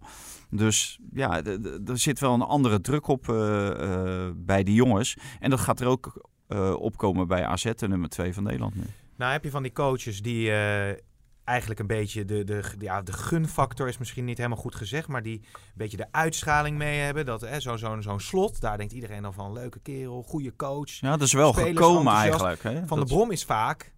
Dus 0.50 1.00
ja, 1.14 1.44
er 1.86 1.98
zit 1.98 2.20
wel 2.20 2.34
een 2.34 2.42
andere 2.42 2.82
druk 2.82 3.08
op 3.08 3.24
bij 4.36 4.64
die 4.64 4.76
jongens. 4.76 5.18
En 5.40 5.50
dat 5.50 5.60
gaat 5.60 5.80
er 5.80 5.88
ook 5.88 6.30
uh, 6.48 6.74
opkomen 6.74 7.28
bij 7.28 7.46
AZ, 7.46 7.72
de 7.76 7.88
nummer 7.88 8.10
2 8.10 8.34
van 8.34 8.44
Nederland 8.44 8.76
nu. 8.76 8.84
Nou 9.16 9.32
heb 9.32 9.44
je 9.44 9.50
van 9.50 9.64
die 9.64 9.72
coaches 9.72 10.22
die 10.22 10.48
uh, 10.48 10.90
eigenlijk 11.44 11.80
een 11.80 11.88
beetje 11.88 12.26
de, 12.26 12.44
de, 12.44 12.64
ja, 12.80 13.02
de 13.02 13.14
gunfactor 13.14 13.88
is 13.88 13.98
misschien 13.98 14.26
niet 14.26 14.38
helemaal 14.38 14.58
goed 14.58 14.76
gezegd, 14.76 15.08
maar 15.08 15.22
die 15.22 15.42
een 15.54 15.72
beetje 15.74 15.98
de 15.98 16.12
uitschaling 16.12 16.78
mee 16.78 17.00
hebben. 17.00 17.26
Dat 17.26 17.48
zo'n 17.58 17.78
zo, 17.78 18.02
zo 18.02 18.18
slot, 18.18 18.62
daar 18.62 18.78
denkt 18.78 18.94
iedereen 18.94 19.22
dan 19.22 19.34
van 19.34 19.54
leuke 19.54 19.80
kerel, 19.80 20.24
goede 20.24 20.56
coach. 20.56 20.92
Ja, 20.92 21.12
dat 21.12 21.22
is 21.22 21.34
wel 21.34 21.54
gekomen 21.54 22.14
eigenlijk. 22.14 22.64
Hè? 22.64 22.86
Van 22.86 22.98
dat... 23.00 23.08
de 23.08 23.14
Brom 23.14 23.32
is 23.32 23.44
vaak 23.44 23.94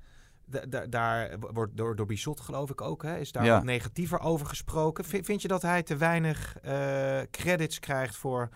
daar, 0.47 0.89
daar 0.89 1.39
wordt 1.39 1.77
door, 1.77 1.95
door 1.95 2.05
Bichot 2.05 2.39
geloof 2.39 2.69
ik 2.69 2.81
ook, 2.81 3.03
hè, 3.03 3.17
is 3.17 3.31
daar 3.31 3.45
ja. 3.45 3.55
wat 3.55 3.63
negatiever 3.63 4.19
over 4.19 4.47
gesproken. 4.47 5.05
V 5.05 5.25
vind 5.25 5.41
je 5.41 5.47
dat 5.47 5.61
hij 5.61 5.83
te 5.83 5.97
weinig 5.97 6.55
uh, 6.65 7.19
credits 7.31 7.79
krijgt 7.79 8.15
voor, 8.15 8.49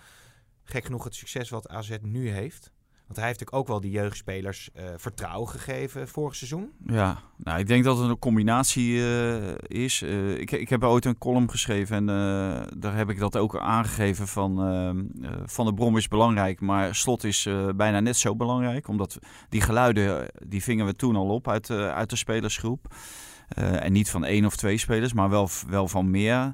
gek 0.63 0.85
genoeg, 0.85 1.03
het 1.03 1.15
succes 1.15 1.49
wat 1.49 1.69
AZ 1.69 1.97
nu 2.01 2.29
heeft? 2.29 2.71
Want 3.11 3.23
hij 3.23 3.31
heeft 3.31 3.51
ook 3.51 3.67
wel 3.67 3.79
die 3.79 3.91
jeugdspelers 3.91 4.69
uh, 4.75 4.83
vertrouwen 4.97 5.49
gegeven 5.49 6.07
vorig 6.07 6.35
seizoen. 6.35 6.71
Ja, 6.85 7.17
nou, 7.37 7.59
ik 7.59 7.67
denk 7.67 7.83
dat 7.83 7.97
het 7.97 8.09
een 8.09 8.19
combinatie 8.19 8.91
uh, 8.91 9.53
is. 9.61 10.01
Uh, 10.01 10.39
ik, 10.39 10.51
ik 10.51 10.69
heb 10.69 10.83
ooit 10.83 11.05
een 11.05 11.17
column 11.17 11.49
geschreven 11.49 11.95
en 11.95 12.05
daar 12.77 12.95
heb 12.95 13.09
ik 13.09 13.19
dat 13.19 13.37
ook 13.37 13.57
aangegeven 13.57 14.27
van 14.27 14.55
Van 15.45 15.65
de 15.65 15.73
Brom 15.73 15.97
is 15.97 16.07
belangrijk, 16.07 16.61
maar 16.61 16.95
Slot 16.95 17.23
is 17.23 17.47
bijna 17.75 17.99
net 17.99 18.17
zo 18.17 18.35
belangrijk. 18.35 18.87
Omdat 18.87 19.19
die 19.49 19.61
geluiden, 19.61 20.31
die 20.47 20.63
vingen 20.63 20.85
we 20.85 20.95
toen 20.95 21.15
al 21.15 21.29
op 21.29 21.47
uit, 21.47 21.69
uit 21.69 22.09
de 22.09 22.15
spelersgroep. 22.15 22.95
en 23.55 23.91
niet 23.91 24.09
van 24.09 24.25
één 24.25 24.45
of 24.45 24.55
twee 24.55 24.77
spelers, 24.77 25.13
maar 25.13 25.29
wel, 25.29 25.49
wel 25.67 25.87
van 25.87 26.09
meer. 26.09 26.53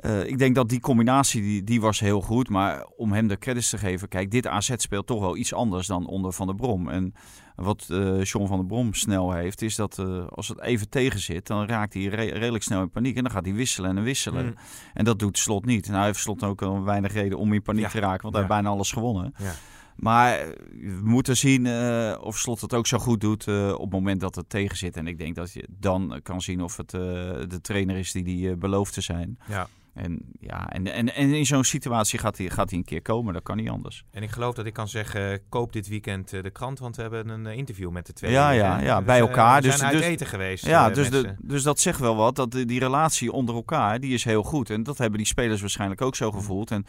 Uh, 0.00 0.26
ik 0.26 0.38
denk 0.38 0.54
dat 0.54 0.68
die 0.68 0.80
combinatie, 0.80 1.42
die, 1.42 1.64
die 1.64 1.80
was 1.80 2.00
heel 2.00 2.20
goed. 2.20 2.48
Maar 2.48 2.86
om 2.96 3.12
hem 3.12 3.28
de 3.28 3.38
credits 3.38 3.70
te 3.70 3.78
geven... 3.78 4.08
Kijk, 4.08 4.30
dit 4.30 4.46
AZ 4.46 4.72
speelt 4.76 5.06
toch 5.06 5.20
wel 5.20 5.36
iets 5.36 5.54
anders 5.54 5.86
dan 5.86 6.06
onder 6.06 6.32
Van 6.32 6.46
der 6.46 6.56
Brom. 6.56 6.88
En 6.88 7.14
wat 7.54 7.88
uh, 7.90 8.22
John 8.22 8.46
van 8.46 8.56
der 8.56 8.66
Brom 8.66 8.94
snel 8.94 9.32
heeft... 9.32 9.62
is 9.62 9.74
dat 9.76 9.98
uh, 9.98 10.26
als 10.26 10.48
het 10.48 10.60
even 10.60 10.88
tegen 10.88 11.20
zit... 11.20 11.46
dan 11.46 11.66
raakt 11.66 11.94
hij 11.94 12.04
re 12.04 12.24
redelijk 12.24 12.64
snel 12.64 12.82
in 12.82 12.90
paniek. 12.90 13.16
En 13.16 13.22
dan 13.22 13.32
gaat 13.32 13.44
hij 13.44 13.54
wisselen 13.54 13.96
en 13.96 14.02
wisselen. 14.02 14.44
Mm. 14.44 14.54
En 14.94 15.04
dat 15.04 15.18
doet 15.18 15.38
Slot 15.38 15.64
niet. 15.64 15.86
Nou, 15.86 15.96
hij 15.96 16.06
heeft 16.06 16.18
Slot 16.18 16.42
ook 16.42 16.62
al 16.62 16.84
weinig 16.84 17.12
reden 17.12 17.38
om 17.38 17.52
in 17.52 17.62
paniek 17.62 17.84
ja. 17.84 17.90
te 17.90 17.98
raken... 17.98 18.22
want 18.22 18.34
hij 18.34 18.42
ja. 18.42 18.48
heeft 18.48 18.60
bijna 18.62 18.74
alles 18.74 18.92
gewonnen. 18.92 19.34
Ja. 19.38 19.54
Maar 19.96 20.46
we 20.70 21.00
moeten 21.02 21.36
zien 21.36 21.64
uh, 21.64 22.16
of 22.20 22.38
Slot 22.38 22.60
het 22.60 22.74
ook 22.74 22.86
zo 22.86 22.98
goed 22.98 23.20
doet 23.20 23.46
uh, 23.46 23.72
op 23.72 23.80
het 23.80 23.90
moment 23.90 24.20
dat 24.20 24.34
het 24.34 24.48
tegen 24.48 24.76
zit. 24.76 24.96
En 24.96 25.06
ik 25.06 25.18
denk 25.18 25.34
dat 25.34 25.52
je 25.52 25.68
dan 25.68 26.20
kan 26.22 26.40
zien 26.40 26.62
of 26.62 26.76
het 26.76 26.92
uh, 26.92 27.00
de 27.48 27.58
trainer 27.62 27.96
is 27.96 28.12
die 28.12 28.24
die 28.24 28.56
belooft 28.56 28.94
te 28.94 29.00
zijn. 29.00 29.38
Ja. 29.48 29.68
En, 29.96 30.32
ja, 30.40 30.68
en, 30.68 30.92
en, 30.92 31.14
en 31.14 31.34
in 31.34 31.46
zo'n 31.46 31.64
situatie 31.64 32.18
gaat 32.18 32.38
hij, 32.38 32.50
gaat 32.50 32.70
hij 32.70 32.78
een 32.78 32.84
keer 32.84 33.02
komen. 33.02 33.34
Dat 33.34 33.42
kan 33.42 33.56
niet 33.56 33.68
anders. 33.68 34.04
En 34.10 34.22
ik 34.22 34.30
geloof 34.30 34.54
dat 34.54 34.66
ik 34.66 34.72
kan 34.72 34.88
zeggen, 34.88 35.48
koop 35.48 35.72
dit 35.72 35.88
weekend 35.88 36.30
de 36.30 36.50
krant. 36.50 36.78
Want 36.78 36.96
we 36.96 37.02
hebben 37.02 37.28
een 37.28 37.46
interview 37.46 37.90
met 37.90 38.06
de 38.06 38.12
twee. 38.12 38.30
Ja, 38.30 38.50
ja, 38.50 38.80
ja 38.80 39.02
bij 39.02 39.18
elkaar. 39.18 39.60
We 39.60 39.68
dus, 39.68 39.76
zijn 39.76 39.90
uit 39.90 39.98
dus, 39.98 40.06
eten 40.06 40.26
geweest. 40.26 40.66
Ja, 40.66 40.90
dus, 40.90 41.10
de, 41.10 41.34
dus 41.38 41.62
dat 41.62 41.80
zegt 41.80 42.00
wel 42.00 42.16
wat. 42.16 42.36
Dat 42.36 42.52
die 42.52 42.78
relatie 42.78 43.32
onder 43.32 43.54
elkaar, 43.54 44.00
die 44.00 44.14
is 44.14 44.24
heel 44.24 44.42
goed. 44.42 44.70
En 44.70 44.82
dat 44.82 44.98
hebben 44.98 45.18
die 45.18 45.26
spelers 45.26 45.60
waarschijnlijk 45.60 46.02
ook 46.02 46.16
zo 46.16 46.32
gevoeld. 46.32 46.70
En 46.70 46.84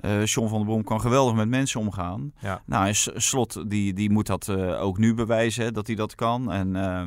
uh, 0.00 0.24
John 0.24 0.48
van 0.48 0.58
der 0.58 0.66
Brom 0.66 0.84
kan 0.84 1.00
geweldig 1.00 1.34
met 1.34 1.48
mensen 1.48 1.80
omgaan. 1.80 2.32
Ja. 2.40 2.62
Nou, 2.66 2.86
en 2.86 2.94
Slot 3.20 3.70
die, 3.70 3.92
die 3.92 4.10
moet 4.10 4.26
dat 4.26 4.48
uh, 4.48 4.82
ook 4.82 4.98
nu 4.98 5.14
bewijzen, 5.14 5.74
dat 5.74 5.86
hij 5.86 5.96
dat 5.96 6.14
kan. 6.14 6.52
En... 6.52 6.74
Uh, 6.74 7.02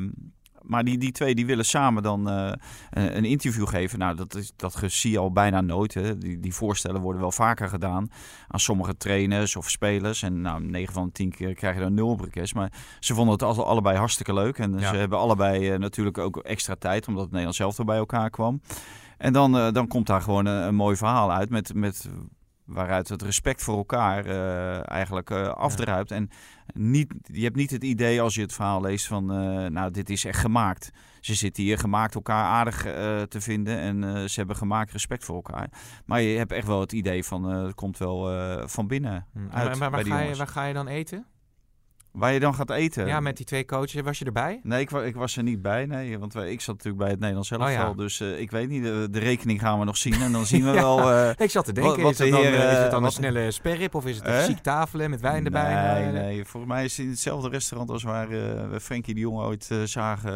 Maar 0.68 0.84
die, 0.84 0.98
die 0.98 1.12
twee 1.12 1.34
die 1.34 1.46
willen 1.46 1.64
samen 1.64 2.02
dan 2.02 2.28
eh, 2.28 2.52
een, 2.90 3.16
een 3.16 3.24
interview 3.24 3.68
geven. 3.68 3.98
Nou, 3.98 4.16
dat, 4.16 4.34
is, 4.34 4.52
dat 4.56 4.82
zie 4.86 5.10
je 5.10 5.18
al 5.18 5.32
bijna 5.32 5.60
nooit. 5.60 5.94
Hè. 5.94 6.18
Die, 6.18 6.40
die 6.40 6.54
voorstellen 6.54 7.00
worden 7.00 7.20
wel 7.20 7.32
vaker 7.32 7.68
gedaan 7.68 8.10
aan 8.48 8.60
sommige 8.60 8.96
trainers 8.96 9.56
of 9.56 9.70
spelers. 9.70 10.22
En 10.22 10.40
nou, 10.40 10.64
9 10.64 10.92
van 10.94 11.06
de 11.06 11.12
10 11.12 11.30
keer 11.30 11.54
krijg 11.54 11.74
je 11.74 11.80
dan 11.80 11.94
nul 11.94 12.08
op 12.08 12.20
request. 12.20 12.54
Maar 12.54 12.72
ze 13.00 13.14
vonden 13.14 13.32
het 13.32 13.42
alle- 13.42 13.64
allebei 13.64 13.96
hartstikke 13.96 14.34
leuk. 14.34 14.58
En 14.58 14.78
Ja. 14.78 14.88
ze 14.88 14.96
hebben 14.96 15.18
allebei 15.18 15.70
eh, 15.70 15.78
natuurlijk 15.78 16.18
ook 16.18 16.36
extra 16.36 16.74
tijd, 16.74 17.06
omdat 17.06 17.20
het 17.22 17.30
Nederlands 17.30 17.58
zelf 17.58 17.78
er 17.78 17.84
bij 17.84 17.96
elkaar 17.98 18.30
kwam. 18.30 18.60
En 19.18 19.32
dan, 19.32 19.56
eh, 19.58 19.72
dan 19.72 19.86
komt 19.88 20.06
daar 20.06 20.22
gewoon 20.22 20.46
een, 20.46 20.66
een 20.66 20.74
mooi 20.74 20.96
verhaal 20.96 21.32
uit 21.32 21.50
met, 21.50 21.74
met 21.74 22.08
waaruit 22.68 23.08
het 23.08 23.22
respect 23.22 23.62
voor 23.62 23.76
elkaar 23.76 24.26
eh, 24.26 24.90
eigenlijk 24.90 25.30
eh, 25.30 25.48
afdruipt. 25.48 26.10
En 26.10 26.30
niet, 26.74 27.14
je 27.22 27.42
hebt 27.42 27.56
niet 27.56 27.70
het 27.70 27.84
idee 27.84 28.20
als 28.20 28.34
je 28.34 28.40
het 28.40 28.52
verhaal 28.52 28.80
leest 28.80 29.06
van, 29.06 29.32
eh, 29.32 29.70
nou, 29.70 29.90
dit 29.90 30.10
is 30.10 30.24
echt 30.24 30.40
gemaakt. 30.40 30.90
Ze 31.20 31.34
zitten 31.34 31.62
hier 31.62 31.78
gemaakt 31.78 32.14
elkaar 32.14 32.44
aardig 32.44 32.82
te 33.28 33.40
vinden 33.40 33.78
en 33.78 34.30
ze 34.30 34.38
hebben 34.38 34.56
gemaakt 34.56 34.92
respect 34.92 35.24
voor 35.24 35.34
elkaar. 35.34 35.70
Maar 36.04 36.20
je 36.20 36.38
hebt 36.38 36.52
echt 36.52 36.66
wel 36.66 36.80
het 36.80 36.92
idee 36.92 37.24
van, 37.24 37.44
het 37.44 37.74
komt 37.74 37.98
wel 37.98 38.68
van 38.68 38.86
binnen 38.86 39.26
Hm. 39.32 39.38
uit 39.38 39.50
Maar, 39.50 39.78
maar 39.78 39.90
waar, 39.90 40.06
ga 40.06 40.20
je, 40.20 40.36
waar 40.36 40.46
ga 40.46 40.64
je 40.64 40.74
dan 40.74 40.88
eten? 40.88 41.26
Waar 42.18 42.32
je 42.32 42.40
dan 42.40 42.54
gaat 42.54 42.70
eten. 42.70 43.06
Ja, 43.06 43.20
met 43.20 43.36
die 43.36 43.46
twee 43.46 43.64
coaches. 43.64 44.00
Was 44.02 44.18
je 44.18 44.24
erbij? 44.24 44.60
Nee, 44.62 44.80
ik, 44.80 44.90
ik 44.90 45.14
was 45.14 45.36
er 45.36 45.42
niet 45.42 45.62
bij, 45.62 45.86
nee. 45.86 46.18
Want 46.18 46.32
wij, 46.32 46.50
ik 46.50 46.60
zat 46.60 46.74
natuurlijk 46.74 47.02
bij 47.02 47.10
het 47.10 47.18
Nederlands 47.18 47.50
elftal. 47.50 47.68
Oh 47.68 47.74
ja. 47.74 47.92
Dus 47.92 48.20
eh, 48.20 48.40
ik 48.40 48.50
weet 48.50 48.68
niet, 48.68 48.82
de, 48.82 49.08
de 49.10 49.18
rekening 49.18 49.60
gaan 49.60 49.78
we 49.78 49.84
nog 49.84 49.96
zien. 49.96 50.22
En 50.22 50.32
dan 50.32 50.46
zien 50.46 50.64
we 50.64 50.70
Ja. 50.78 50.82
wel... 50.82 51.10
eh, 51.12 51.30
Ik 51.44 51.50
zat 51.50 51.64
te 51.64 51.72
denken, 51.72 51.92
Wat- 51.92 52.02
wat 52.02 52.12
is, 52.12 52.18
het 52.18 52.26
de 52.26 52.32
dan, 52.34 52.40
heer, 52.42 52.54
eh, 52.54 52.70
is 52.70 52.76
het 52.76 52.84
eh, 52.86 52.90
dan 52.90 53.04
een 53.04 53.10
snelle 53.10 53.50
sperrip 53.50 53.94
of 53.94 54.06
is 54.06 54.16
het 54.16 54.26
een 54.26 54.42
chic 54.42 54.58
tafelen 54.58 55.10
met 55.10 55.20
wijn 55.20 55.44
erbij? 55.44 56.02
Nee, 56.02 56.12
nee. 56.12 56.44
Volgens 56.44 56.72
mij 56.72 56.84
is 56.84 56.96
het 56.96 57.04
in 57.06 57.10
hetzelfde 57.12 57.48
restaurant 57.48 57.90
als 57.90 58.02
waar 58.02 58.24
eh, 58.30 58.70
we 58.70 58.80
Frenkie 58.80 59.14
de 59.14 59.20
Jong 59.20 59.38
ooit 59.38 59.68
eh, 59.70 59.78
zagen. 59.82 60.32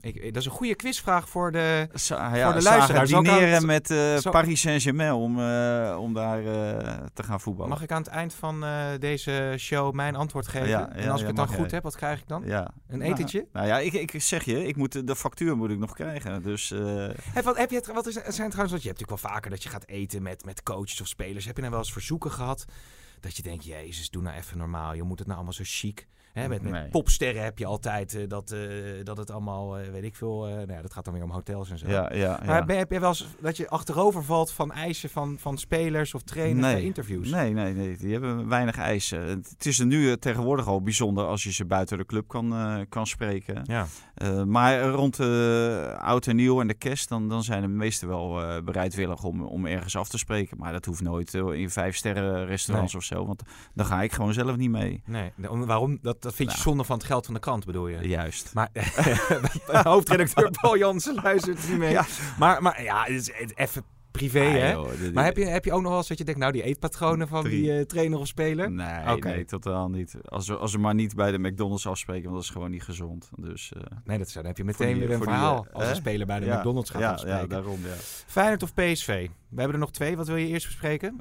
eh, 0.00 0.10
Ik, 0.12 0.22
dat 0.24 0.36
is 0.36 0.44
een 0.44 0.52
goede 0.54 0.74
quizvraag 0.74 1.28
voor 1.28 1.52
de... 1.52 1.58
ja, 1.58 1.88
de 1.92 1.98
zagen 1.98 2.62
luisteraar, 2.62 3.06
dineren 3.06 3.52
het- 3.52 3.66
met 3.66 3.90
eh, 3.90 4.30
Paris 4.30 4.60
Saint-Germain 4.60 5.12
om, 5.12 5.38
eh, 5.40 5.96
om 6.00 6.14
daar 6.14 6.38
eh, 6.38 6.88
te 7.14 7.22
gaan 7.22 7.40
voetballen. 7.40 7.70
Mag 7.70 7.82
ik 7.82 7.92
aan 7.92 8.02
het 8.02 8.10
eind 8.10 8.34
van 8.34 8.64
eh, 8.64 8.70
deze 8.98 9.54
show 9.58 9.92
mijn 9.94 10.14
antwoord 10.16 10.48
geven? 10.48 10.68
Ja, 10.68 10.88
en 10.92 11.02
ja, 11.02 11.11
als 11.12 11.20
ik 11.20 11.26
het 11.26 11.36
dan 11.36 11.46
goed 11.48 11.56
jij. 11.56 11.68
heb, 11.70 11.82
wat 11.82 11.96
krijg 11.96 12.20
ik 12.20 12.28
dan? 12.28 12.42
Ja. 12.46 12.70
Een 12.88 12.98
Nou, 12.98 13.10
etentje? 13.12 13.46
Nou, 13.52 13.66
ja, 13.66 13.78
ik, 13.78 13.92
ik 13.92 14.20
zeg 14.22 14.44
je, 14.44 14.66
ik 14.66 14.76
moet, 14.76 15.06
de- 15.06 15.16
factuur 15.16 15.56
moet 15.56 15.70
ik 15.70 15.78
nog 15.78 15.94
krijgen. 15.94 16.42
Dus 16.42 16.70
eh, 16.70 17.08
Heb, 17.22 17.44
wat, 17.44 17.56
heb 17.56 17.70
je 17.70 17.76
het, 17.76 17.86
wat 17.86 18.06
is, 18.06 18.14
zijn 18.14 18.24
trouwens, 18.50 18.70
want 18.70 18.82
je 18.82 18.88
hebt 18.88 19.00
natuurlijk 19.00 19.22
wel 19.22 19.30
vaker 19.32 19.50
dat 19.50 19.62
je 19.62 19.68
gaat 19.68 19.86
eten 19.86 20.22
met, 20.22 20.44
met 20.44 20.62
coaches 20.62 21.00
of 21.00 21.06
spelers. 21.08 21.44
Heb 21.44 21.54
je 21.54 21.60
nou 21.60 21.72
wel 21.74 21.82
eens 21.82 21.92
verzoeken 21.92 22.30
gehad 22.30 22.64
dat 23.20 23.36
je 23.36 23.42
denkt, 23.42 23.64
jezus, 23.64 24.10
doe 24.10 24.22
nou 24.22 24.36
even 24.36 24.58
normaal. 24.58 24.94
Je 24.94 25.02
moet 25.02 25.18
het 25.18 25.26
nou 25.26 25.38
allemaal 25.38 25.56
zo 25.56 25.62
chic. 25.66 26.06
Hè, 26.32 26.48
met, 26.48 26.62
met 26.62 26.72
Nee. 26.72 26.88
popsterren 26.88 27.42
heb 27.42 27.58
je 27.58 27.66
altijd 27.66 28.14
eh, 28.14 28.28
dat, 28.28 28.50
eh, 28.50 28.60
dat 29.02 29.16
het 29.16 29.30
allemaal, 29.30 29.78
eh, 29.78 29.90
weet 29.90 30.04
ik 30.04 30.16
veel, 30.16 30.46
nou 30.46 30.72
ja, 30.72 30.82
dat 30.82 30.92
gaat 30.92 31.04
dan 31.04 31.14
weer 31.14 31.22
om 31.22 31.30
hotels 31.30 31.70
en 31.70 31.78
zo. 31.78 31.88
ja, 31.88 32.12
ja, 32.14 32.40
Maar 32.46 32.58
ja. 32.58 32.64
ben, 32.64 32.78
heb 32.78 32.90
je 32.90 33.00
wel 33.00 33.08
eens 33.08 33.26
dat 33.40 33.56
je 33.56 33.68
achterover 33.68 34.24
valt 34.24 34.52
van 34.52 34.72
eisen 34.72 35.10
van, 35.10 35.36
van 35.38 35.58
spelers 35.58 36.14
of 36.14 36.22
trainers 36.22 36.72
bij 36.72 36.82
interviews? 36.82 37.30
Nee, 37.30 37.52
nee, 37.52 37.74
nee. 37.74 37.96
Die 37.96 38.12
hebben 38.12 38.48
weinig 38.48 38.78
eisen. 38.78 39.20
Het 39.28 39.66
is 39.66 39.78
er 39.78 39.86
nu 39.86 40.16
tegenwoordig 40.16 40.66
al 40.66 40.82
bijzonder 40.82 41.26
als 41.26 41.42
je 41.42 41.52
ze 41.52 41.64
buiten 41.64 41.98
de 41.98 42.06
club 42.06 42.28
kan, 42.28 42.54
kan 42.88 43.06
spreken. 43.06 43.60
Ja. 43.64 43.86
Eh, 44.22 44.42
maar 44.42 44.82
rond 44.82 45.16
de 45.16 45.96
oud 46.00 46.26
en 46.26 46.36
nieuw 46.36 46.60
en 46.60 46.66
de 46.66 46.74
kerst, 46.74 47.08
dan, 47.08 47.28
dan 47.28 47.42
zijn 47.42 47.62
de 47.62 47.68
meesten 47.68 48.08
wel 48.08 48.42
eh, 48.42 48.62
bereidwillig 48.62 49.24
om, 49.24 49.42
om 49.42 49.66
ergens 49.66 49.96
af 49.96 50.08
te 50.08 50.18
spreken. 50.18 50.58
Maar 50.58 50.72
dat 50.72 50.84
hoeft 50.84 51.00
nooit 51.02 51.34
in 51.34 51.70
vijf 51.70 51.96
sterren 51.96 52.46
restaurants 52.46 52.94
of 52.94 53.02
zo. 53.02 53.26
Want 53.26 53.42
dan 53.74 53.86
ga 53.86 54.02
ik 54.02 54.12
gewoon 54.12 54.32
zelf 54.32 54.56
niet 54.56 54.70
mee. 54.70 55.02
Nee, 55.06 55.32
waarom? 55.36 55.98
Dat, 56.02 56.22
dat 56.22 56.34
vind 56.34 56.48
je 56.50 56.54
Nou. 56.56 56.68
zonde 56.68 56.84
van 56.84 56.96
het 56.96 57.06
geld 57.06 57.24
van 57.24 57.34
de 57.34 57.40
krant, 57.40 57.64
bedoel 57.64 57.88
je? 57.88 58.08
Juist. 58.08 58.50
Maar 58.54 58.68
hoofdredacteur 59.82 60.50
Paul 60.60 60.78
Jansen 60.78 61.14
luistert 61.14 61.68
niet 61.68 61.78
mee. 61.78 61.90
Ja. 61.90 62.04
Maar, 62.38 62.62
maar 62.62 62.82
ja, 62.82 63.02
het 63.04 63.14
is 63.14 63.30
even 63.54 63.84
privé, 64.12 64.40
Ah, 64.40 64.52
hè? 64.52 64.70
joh, 64.72 64.88
dit- 65.00 65.14
Maar 65.14 65.24
heb 65.24 65.36
je, 65.36 65.44
heb 65.44 65.64
je 65.64 65.72
ook 65.72 65.80
nog 65.80 65.88
wel 65.88 65.98
eens 65.98 66.08
dat 66.08 66.18
je 66.18 66.24
denkt, 66.24 66.40
nou, 66.40 66.52
die 66.52 66.62
eetpatronen 66.62 67.28
van 67.28 67.42
Drie. 67.42 67.60
die 67.62 67.72
eh, 67.78 67.84
trainer 67.84 68.18
of 68.18 68.26
speler? 68.26 68.70
Nee, 68.70 69.44
totaal 69.44 69.90
niet. 69.90 70.14
Als 70.24 70.48
we, 70.48 70.56
als 70.56 70.72
we 70.72 70.78
maar 70.78 70.94
niet 70.94 71.14
bij 71.14 71.30
de 71.30 71.38
McDonald's 71.38 71.86
afspreken, 71.86 72.22
want 72.24 72.34
dat 72.34 72.44
is 72.44 72.50
gewoon 72.50 72.70
niet 72.70 72.82
gezond. 72.82 73.30
Dus, 73.36 73.72
eh, 73.76 73.82
Nee, 74.04 74.18
dat 74.18 74.26
is, 74.26 74.32
dan 74.32 74.44
heb 74.46 74.56
je 74.56 74.64
meteen 74.64 74.86
die- 74.98 75.00
weer 75.06 75.10
een 75.10 75.20
die, 75.20 75.28
verhaal 75.28 75.66
eh, 75.66 75.74
als 75.74 75.88
een 75.88 75.94
speler 75.96 76.26
bij 76.26 76.40
de 76.40 76.46
ja, 76.46 76.56
McDonald's 76.58 76.90
gaat 76.90 77.00
ja, 77.00 77.10
afspreken. 77.12 77.40
ja, 77.40 77.46
daarom, 77.46 77.78
ja. 77.84 77.94
Feyenoord 78.26 78.62
of 78.62 78.74
PSV? 78.74 79.06
We 79.48 79.56
hebben 79.60 79.72
er 79.74 79.78
nog 79.82 79.92
twee. 79.92 80.16
Wat 80.16 80.26
wil 80.26 80.36
je 80.36 80.46
eerst 80.46 80.66
bespreken? 80.66 81.16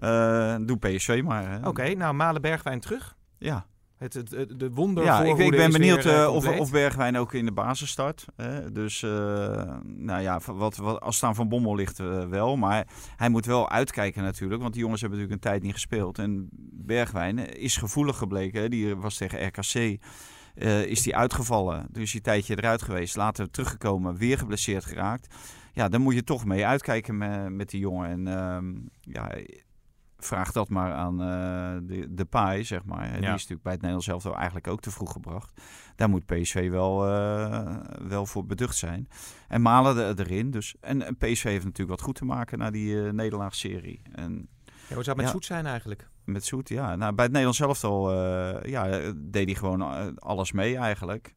Doe 0.65 0.77
PSV 0.77 1.21
maar. 1.25 1.67
Oké, 1.67 1.93
nou, 1.93 2.13
Malen 2.13 2.41
Bergwijn 2.41 2.79
terug. 2.79 3.15
Ja, 3.37 3.65
Het, 4.01 4.13
het, 4.13 4.31
het- 4.31 4.59
de 4.59 4.69
wonder 4.71 5.03
ja 5.03 5.23
ik, 5.23 5.37
ik 5.37 5.51
ben 5.51 5.71
benieuwd 5.71 6.05
eh, 6.05 6.33
of, 6.33 6.59
of 6.59 6.71
Bergwijn 6.71 7.17
ook 7.17 7.33
in 7.33 7.45
de 7.45 7.51
basis 7.51 7.89
start. 7.89 8.25
Hè. 8.35 8.71
Dus, 8.71 9.03
eh, 9.03 9.09
nou 9.83 10.21
ja, 10.21 10.39
wat, 10.45 10.75
wat, 10.75 11.01
als 11.01 11.15
staan 11.15 11.35
van 11.35 11.49
Bommel 11.49 11.75
ligt 11.75 11.99
eh, 11.99 12.27
wel. 12.27 12.55
Maar 12.55 12.87
hij 13.15 13.29
moet 13.29 13.45
wel 13.45 13.69
uitkijken 13.69 14.23
natuurlijk. 14.23 14.61
Want 14.61 14.73
die 14.73 14.81
jongens 14.81 15.01
hebben 15.01 15.19
natuurlijk 15.19 15.45
een 15.45 15.51
tijd 15.51 15.63
niet 15.63 15.73
gespeeld. 15.73 16.19
En 16.19 16.49
Bergwijn 16.71 17.37
is 17.57 17.77
gevoelig 17.77 18.17
gebleken. 18.17 18.61
Hè. 18.61 18.69
Die 18.69 18.95
was 18.95 19.17
tegen 19.17 19.45
RKC. 19.47 19.99
is 20.87 21.01
die 21.01 21.15
uitgevallen. 21.15 21.87
Dus 21.91 22.11
die 22.11 22.21
tijdje 22.21 22.57
eruit 22.57 22.81
geweest. 22.81 23.15
Later 23.15 23.49
teruggekomen. 23.51 24.17
Weer 24.17 24.37
geblesseerd 24.37 24.85
geraakt. 24.85 25.35
Ja, 25.73 25.89
dan 25.89 26.01
moet 26.01 26.13
je 26.13 26.23
toch 26.23 26.45
mee 26.45 26.65
uitkijken 26.65 27.17
met, 27.17 27.49
met 27.49 27.69
die 27.69 27.79
jongen. 27.79 28.09
En 28.09 28.27
ehm, 28.27 28.73
ja, 29.01 29.31
vraag 30.25 30.51
dat 30.51 30.69
maar 30.69 30.93
aan 30.93 31.21
eh, 31.21 31.87
de, 31.87 32.13
de 32.13 32.25
paai, 32.25 32.63
zeg 32.63 32.85
maar. 32.85 33.07
Die 33.07 33.15
is 33.15 33.21
natuurlijk 33.25 33.61
bij 33.61 33.71
het 33.71 33.81
Nederlands 33.81 34.05
zelf 34.05 34.23
wel 34.23 34.35
eigenlijk 34.35 34.67
ook 34.67 34.81
te 34.81 34.91
vroeg 34.91 35.11
gebracht. 35.11 35.61
Daar 35.95 36.09
moet 36.09 36.25
PSV 36.25 36.69
wel, 36.69 37.07
eh, 37.07 37.75
wel 38.07 38.25
voor 38.25 38.45
beducht 38.45 38.75
zijn. 38.77 39.07
En 39.47 39.61
Malen 39.61 40.15
de- 40.15 40.23
erin. 40.23 40.51
Dus. 40.51 40.75
En, 40.79 41.01
en 41.05 41.17
PSV 41.17 41.43
heeft 41.43 41.63
natuurlijk 41.63 41.97
wat 41.97 42.01
goed 42.07 42.15
te 42.15 42.25
maken 42.25 42.57
na 42.57 42.71
die 42.71 43.05
eh 43.05 43.11
nederlaagserie. 43.11 44.01
En 44.11 44.47
Ja, 44.65 44.95
hoe 44.95 45.03
zou 45.03 45.05
het 45.05 45.15
met 45.15 45.25
Ja. 45.25 45.31
Zoet 45.31 45.45
zijn 45.45 45.65
eigenlijk? 45.65 46.09
met 46.23 46.45
Zoet, 46.45 46.69
ja. 46.69 46.95
Nou, 46.95 47.13
bij 47.13 47.23
het 47.25 47.33
Nederlands 47.33 47.57
zelf 47.57 47.83
al 47.83 48.11
ja, 48.67 49.11
deed 49.15 49.45
hij 49.45 49.55
gewoon 49.55 50.19
alles 50.19 50.51
mee 50.51 50.77
eigenlijk. 50.77 51.33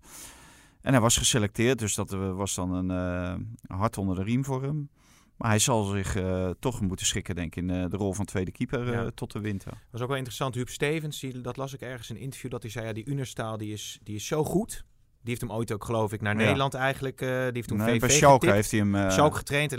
En 0.80 0.92
hij 0.92 1.00
was 1.00 1.16
geselecteerd, 1.16 1.78
dus 1.78 1.94
dat 1.94 2.10
was 2.10 2.54
dan 2.54 2.72
een 2.90 3.56
hart 3.66 3.98
onder 3.98 4.16
de 4.16 4.22
riem 4.22 4.44
voor 4.44 4.62
hem. 4.62 4.88
Maar 5.36 5.48
hij 5.48 5.58
zal 5.58 5.84
zich 5.84 6.16
eh, 6.16 6.50
toch 6.58 6.80
moeten 6.80 7.06
schikken, 7.06 7.34
denk 7.34 7.56
ik, 7.56 7.62
in 7.62 7.70
eh, 7.70 7.90
de 7.90 7.96
rol 7.96 8.12
van 8.12 8.24
tweede 8.24 8.50
keeper 8.52 8.86
eh, 8.88 8.92
Ja. 8.92 9.10
tot 9.14 9.32
de 9.32 9.40
winter. 9.40 9.70
Dat 9.70 9.78
was 9.90 10.00
ook 10.00 10.06
wel 10.08 10.16
interessant. 10.16 10.54
Huub 10.54 10.68
Stevens, 10.68 11.20
die, 11.20 11.40
dat 11.40 11.56
las 11.56 11.72
ik 11.74 11.80
ergens 11.80 12.10
in 12.10 12.16
een 12.16 12.22
interview, 12.22 12.50
dat 12.50 12.62
hij 12.62 12.70
zei, 12.70 12.86
ja, 12.86 12.92
die 12.92 13.08
Unerstaal 13.08 13.56
die 13.56 13.72
is, 13.72 13.98
die 14.02 14.14
is 14.14 14.26
zo 14.26 14.44
goed. 14.44 14.84
Die 15.22 15.32
heeft 15.34 15.40
hem 15.40 15.52
ooit 15.52 15.72
ook, 15.72 15.84
geloof 15.84 16.12
ik, 16.12 16.20
naar 16.20 16.32
Ja. 16.36 16.42
Nederland 16.42 16.74
eigenlijk, 16.74 17.20
eh, 17.20 17.28
die 17.28 17.50
heeft 17.52 17.68
toen 17.68 17.78
Nee, 17.78 17.94
VV 17.94 18.00
bij 18.00 18.10
Schalke 18.10 18.50
heeft 18.50 18.70
hij 18.70 18.80
hem... 18.80 18.94
eh, 18.94 19.10
Schalke 19.10 19.36
getraind 19.36 19.72
en 19.72 19.78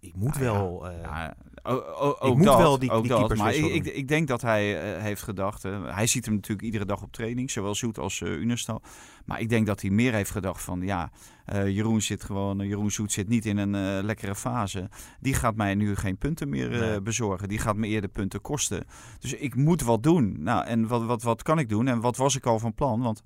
ik 0.00 0.08
ik, 0.08 0.14
ik 0.14 0.16
moet 0.16 0.38
Nou 0.38 0.40
wel... 0.40 0.88
eh, 0.90 1.28
o- 1.62 2.16
ook 2.18 2.36
moet 2.36 2.44
wel 2.46 2.78
die- 2.78 2.90
die 3.02 3.08
keepers 3.14 3.40
Maar 3.40 3.54
ik, 3.54 3.64
ik, 3.64 3.84
ik 3.86 4.08
denk 4.08 4.28
dat 4.28 4.42
hij 4.42 4.94
eh, 4.96 5.02
heeft 5.02 5.22
gedacht. 5.22 5.64
eh, 5.64 5.94
hij 5.94 6.06
ziet 6.06 6.24
hem 6.24 6.34
natuurlijk 6.34 6.62
iedere 6.66 6.84
dag 6.84 7.02
op 7.02 7.12
training, 7.12 7.50
zowel 7.50 7.74
Zoet 7.74 7.98
als 7.98 8.20
Unestal. 8.20 8.82
Maar 9.24 9.40
ik 9.40 9.48
denk 9.48 9.66
dat 9.66 9.80
hij 9.80 9.90
meer 9.90 10.12
heeft 10.12 10.30
gedacht 10.30 10.62
van 10.62 10.80
ja, 10.80 11.10
Jeroen 11.52 12.00
zit 12.02 12.24
gewoon, 12.24 12.58
Jeroen 12.66 12.90
Zoet 12.90 13.12
zit 13.12 13.28
niet 13.28 13.46
in 13.46 13.56
een 13.58 14.04
lekkere 14.04 14.34
fase. 14.34 14.88
Die 15.20 15.34
gaat 15.34 15.56
mij 15.56 15.74
nu 15.74 15.94
geen 15.96 16.18
punten 16.18 16.48
meer 16.48 16.68
Nee. 16.70 17.00
bezorgen. 17.02 17.48
Die 17.48 17.58
gaat 17.58 17.76
me 17.76 17.86
eerder 17.86 18.10
punten 18.10 18.40
kosten. 18.40 18.84
Dus 19.20 19.32
ik 19.32 19.54
moet 19.54 19.82
wat 19.82 20.02
doen. 20.02 20.42
Nou, 20.42 20.64
en 20.66 20.86
wat, 20.86 21.04
wat, 21.04 21.22
wat 21.22 21.42
kan 21.42 21.58
ik 21.58 21.68
doen? 21.68 21.88
En 21.88 22.00
wat 22.00 22.16
was 22.16 22.36
ik 22.36 22.46
al 22.46 22.58
van 22.58 22.74
plan? 22.74 23.02
Want 23.02 23.22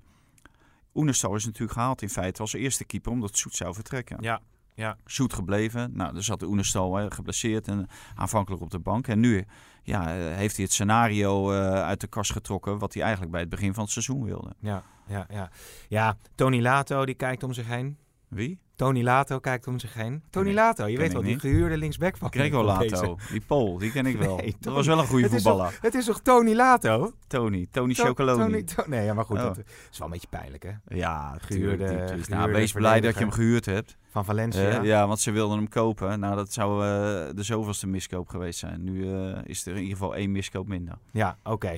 Oenestal 0.93 1.35
is 1.35 1.45
natuurlijk 1.45 1.73
gehaald 1.73 2.01
in 2.01 2.09
feite 2.09 2.41
als 2.41 2.53
eerste 2.53 2.85
keeper 2.85 3.11
omdat 3.11 3.37
Zoet 3.37 3.55
zou 3.55 3.73
vertrekken. 3.73 4.17
ja, 4.21 4.41
ja. 4.73 4.97
Zoet 5.05 5.33
gebleven. 5.33 5.91
Nou, 5.93 6.15
er 6.15 6.23
zat 6.23 6.39
de 6.39 6.47
Oenestal 6.47 6.95
hè, 6.95 7.11
geblesseerd 7.11 7.67
en 7.67 7.87
aanvankelijk 8.15 8.61
op 8.61 8.69
de 8.69 8.79
bank. 8.79 9.07
En 9.07 9.19
nu 9.19 9.45
ja, 9.83 10.01
eh, 10.01 10.35
heeft 10.35 10.55
hij 10.55 10.63
het 10.63 10.73
scenario 10.73 11.51
eh, 11.51 11.73
uit 11.73 12.01
de 12.01 12.07
kast 12.07 12.31
getrokken 12.31 12.77
wat 12.77 12.93
hij 12.93 13.01
eigenlijk 13.01 13.31
bij 13.31 13.41
het 13.41 13.49
begin 13.49 13.73
van 13.73 13.83
het 13.83 13.91
seizoen 13.91 14.23
wilde. 14.23 14.53
Ja, 14.59 14.83
ja, 15.07 15.25
ja. 15.29 15.49
Ja, 15.87 16.17
Tony 16.35 16.61
Lato, 16.61 17.05
die 17.05 17.15
kijkt 17.15 17.43
om 17.43 17.53
zich 17.53 17.67
heen. 17.67 17.97
Wie? 18.31 18.59
Tony 18.75 19.03
Lato 19.03 19.39
kijkt 19.39 19.67
om 19.67 19.79
zich 19.79 19.93
heen. 19.93 20.23
Tony 20.29 20.53
Lato, 20.53 20.87
je 20.87 20.97
weet 20.97 21.13
wel, 21.13 21.21
die 21.21 21.39
gehuurde 21.39 21.77
linksback 21.77 22.17
van 22.17 22.31
Gregor. 22.31 22.63
Lato, 22.63 23.17
die 23.31 23.41
Pool, 23.41 23.77
die 23.77 23.91
ken 23.91 24.05
ik 24.05 24.17
wel. 24.27 24.35
Nee, 24.35 24.55
dat 24.59 24.73
was 24.73 24.87
wel 24.87 24.99
een 24.99 25.05
goede 25.07 25.23
Het 25.23 25.33
is, 25.33 25.41
voetballer. 25.43 25.71
toch, 25.71 25.81
het 25.81 25.93
is 25.93 26.05
toch 26.05 26.21
Tony 26.21 26.53
Lato? 26.53 27.13
Tony, 27.27 27.67
Tony 27.71 27.93
To- 27.93 28.03
Chocoloni. 28.05 28.43
Tony- 28.43 28.63
To- 28.63 28.83
nee, 28.87 29.05
ja, 29.05 29.13
maar 29.13 29.25
goed, 29.25 29.37
Oh. 29.37 29.43
dat 29.43 29.57
is 29.91 29.97
wel 29.97 30.07
een 30.07 30.13
beetje 30.13 30.27
pijnlijk, 30.29 30.63
hè? 30.63 30.71
Ja, 30.95 31.37
Gehuurde- 31.41 31.47
tuurlijk, 31.47 31.77
die- 31.79 31.87
die- 31.97 31.97
gehuurde 32.07 32.29
nou, 32.35 32.51
wees 32.51 32.71
blij 32.71 33.01
dat 33.01 33.13
je 33.13 33.19
hem 33.19 33.31
gehuurd 33.31 33.65
hebt. 33.65 33.97
Van 34.09 34.25
Valencia. 34.25 34.69
Eh, 34.79 34.83
ja, 34.83 35.07
want 35.07 35.19
ze 35.19 35.31
wilden 35.31 35.57
hem 35.57 35.69
kopen. 35.69 36.19
Nou, 36.19 36.35
dat 36.35 36.53
zou 36.53 36.83
eh, 36.85 36.89
de 37.35 37.43
zoveelste 37.43 37.87
miskoop 37.87 38.27
geweest 38.29 38.59
zijn. 38.59 38.83
Nu 38.83 39.13
eh, 39.13 39.37
is 39.43 39.65
er 39.65 39.71
in 39.75 39.81
ieder 39.81 39.97
geval 39.97 40.15
één 40.15 40.31
miskoop 40.31 40.67
minder. 40.67 40.97
Ja, 41.11 41.37
oké. 41.43 41.77